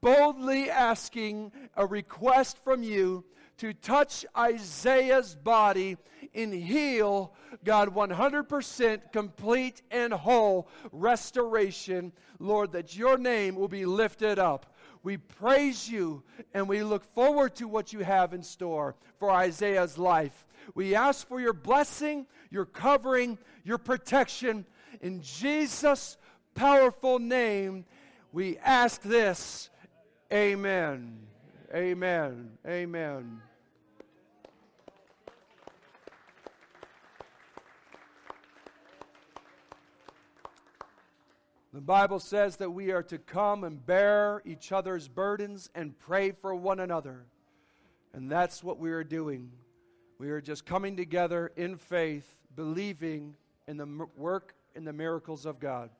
boldly 0.00 0.70
asking 0.70 1.52
a 1.76 1.86
request 1.86 2.62
from 2.62 2.82
you 2.82 3.24
to 3.58 3.72
touch 3.72 4.24
Isaiah's 4.36 5.34
body 5.34 5.96
and 6.34 6.52
heal, 6.52 7.34
God, 7.64 7.94
100% 7.94 9.12
complete 9.12 9.82
and 9.90 10.12
whole 10.12 10.68
restoration, 10.92 12.12
Lord, 12.38 12.72
that 12.72 12.96
your 12.96 13.16
name 13.16 13.54
will 13.54 13.68
be 13.68 13.86
lifted 13.86 14.38
up. 14.38 14.76
We 15.02 15.16
praise 15.16 15.88
you 15.88 16.22
and 16.52 16.68
we 16.68 16.82
look 16.82 17.04
forward 17.14 17.54
to 17.56 17.68
what 17.68 17.92
you 17.92 18.00
have 18.00 18.34
in 18.34 18.42
store 18.42 18.96
for 19.18 19.30
Isaiah's 19.30 19.96
life. 19.96 20.46
We 20.74 20.94
ask 20.94 21.26
for 21.26 21.40
your 21.40 21.52
blessing, 21.52 22.26
your 22.50 22.66
covering, 22.66 23.38
your 23.64 23.78
protection. 23.78 24.66
In 25.00 25.22
Jesus' 25.22 26.18
powerful 26.56 27.20
name, 27.20 27.84
we 28.32 28.58
ask 28.58 29.02
this. 29.02 29.70
Amen. 30.32 31.18
Amen. 31.72 32.50
Amen. 32.66 33.40
The 41.72 41.82
Bible 41.82 42.20
says 42.20 42.56
that 42.56 42.70
we 42.70 42.90
are 42.90 43.02
to 43.02 43.18
come 43.18 43.62
and 43.62 43.84
bear 43.84 44.40
each 44.46 44.72
other's 44.72 45.08
burdens 45.08 45.68
and 45.74 45.96
pray 45.98 46.30
for 46.30 46.54
one 46.54 46.80
another. 46.80 47.26
And 48.14 48.30
that's 48.32 48.64
what 48.64 48.78
we 48.78 48.90
are 48.92 49.04
doing. 49.04 49.50
We 50.18 50.30
are 50.30 50.40
just 50.40 50.64
coming 50.64 50.96
together 50.96 51.52
in 51.56 51.76
faith, 51.76 52.34
believing 52.54 53.36
in 53.68 53.76
the 53.76 54.06
work 54.16 54.54
and 54.74 54.86
the 54.86 54.92
miracles 54.94 55.44
of 55.44 55.60
God. 55.60 55.90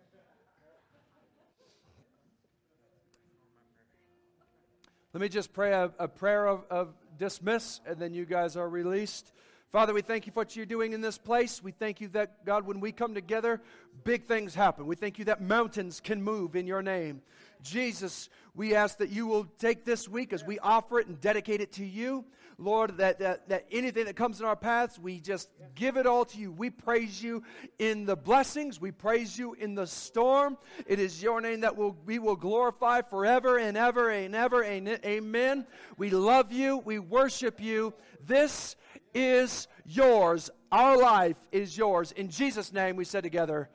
Let 5.17 5.23
me 5.23 5.29
just 5.31 5.55
pray 5.55 5.73
a, 5.73 5.91
a 5.99 6.09
prayer 6.09 6.45
of, 6.45 6.67
of 6.69 6.93
dismiss, 7.17 7.81
and 7.87 7.99
then 7.99 8.13
you 8.13 8.27
guys 8.27 8.55
are 8.55 8.69
released. 8.69 9.33
Father, 9.73 9.95
we 9.95 10.03
thank 10.03 10.27
you 10.27 10.33
for 10.33 10.41
what 10.41 10.55
you're 10.55 10.67
doing 10.67 10.93
in 10.93 11.01
this 11.01 11.17
place. 11.17 11.63
We 11.63 11.73
thank 11.73 12.03
you 12.03 12.09
that, 12.09 12.45
God, 12.45 12.67
when 12.67 12.81
we 12.81 12.93
come 12.93 13.15
together, 13.15 13.63
big 14.05 14.27
things 14.27 14.55
happen. 14.55 14.87
We 14.87 14.95
thank 14.95 15.19
you 15.19 15.25
that 15.25 15.41
mountains 15.41 16.01
can 16.01 16.23
move 16.23 16.55
in 16.55 16.67
your 16.67 16.83
name. 16.83 17.23
Jesus, 17.63 18.29
we 18.55 18.75
ask 18.75 18.99
that 18.99 19.09
you 19.09 19.27
will 19.27 19.47
take 19.59 19.87
this 19.87 20.07
week 20.07 20.35
as 20.35 20.45
we 20.45 20.59
offer 20.59 21.01
it 21.01 21.07
and 21.07 21.19
dedicate 21.19 21.63
it 21.63 21.73
to 21.73 21.85
you. 21.87 22.27
Lord, 22.59 22.97
that, 22.99 23.19
that, 23.19 23.49
that 23.51 23.67
anything 23.71 24.07
that 24.07 24.17
comes 24.17 24.41
in 24.41 24.47
our 24.47 24.57
paths, 24.57 24.99
we 24.99 25.21
just 25.21 25.51
give 25.75 25.99
it 25.99 26.07
all 26.07 26.25
to 26.25 26.39
you. 26.39 26.51
We 26.51 26.71
praise 26.71 27.23
you 27.23 27.43
in 27.79 28.07
the 28.07 28.17
blessings. 28.17 28.81
We 28.81 28.93
praise 28.93 29.39
you 29.39 29.55
in 29.55 29.75
the 29.75 29.87
storm. 29.87 30.57
It 30.87 30.99
is 30.99 31.23
your 31.23 31.43
name 31.43 31.61
that 31.61 31.77
will, 31.77 31.97
we 32.07 32.19
will 32.19 32.37
glorify 32.37 33.03
forever 33.03 33.59
and 33.59 33.77
ever 33.77 34.11
and 34.11 34.35
ever. 34.35 34.65
Amen. 34.65 35.67
We 35.99 36.11
love 36.11 36.51
you. 36.51 36.79
We 36.79 36.99
worship 36.99 37.61
you. 37.61 37.93
This 38.27 38.77
is 39.13 39.69
yours. 39.85 40.49
Our 40.73 40.97
life 40.97 41.37
is 41.53 41.77
yours. 41.77 42.13
In 42.13 42.31
Jesus' 42.31 42.73
name, 42.73 42.97
we 42.97 43.05
said 43.05 43.23
together, 43.23 43.69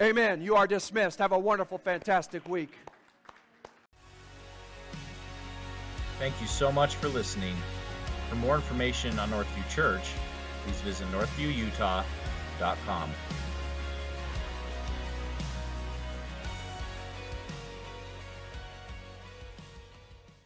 Amen. 0.00 0.40
You 0.40 0.56
are 0.56 0.66
dismissed. 0.66 1.18
Have 1.18 1.32
a 1.32 1.38
wonderful, 1.38 1.76
fantastic 1.76 2.48
week. 2.48 2.72
Thank 6.18 6.40
you 6.40 6.46
so 6.46 6.72
much 6.72 6.94
for 6.94 7.08
listening. 7.08 7.54
For 8.30 8.36
more 8.36 8.54
information 8.54 9.18
on 9.18 9.30
Northview 9.30 9.68
Church, 9.68 10.12
please 10.64 10.80
visit 10.82 11.08
northviewutah.com. 11.08 13.10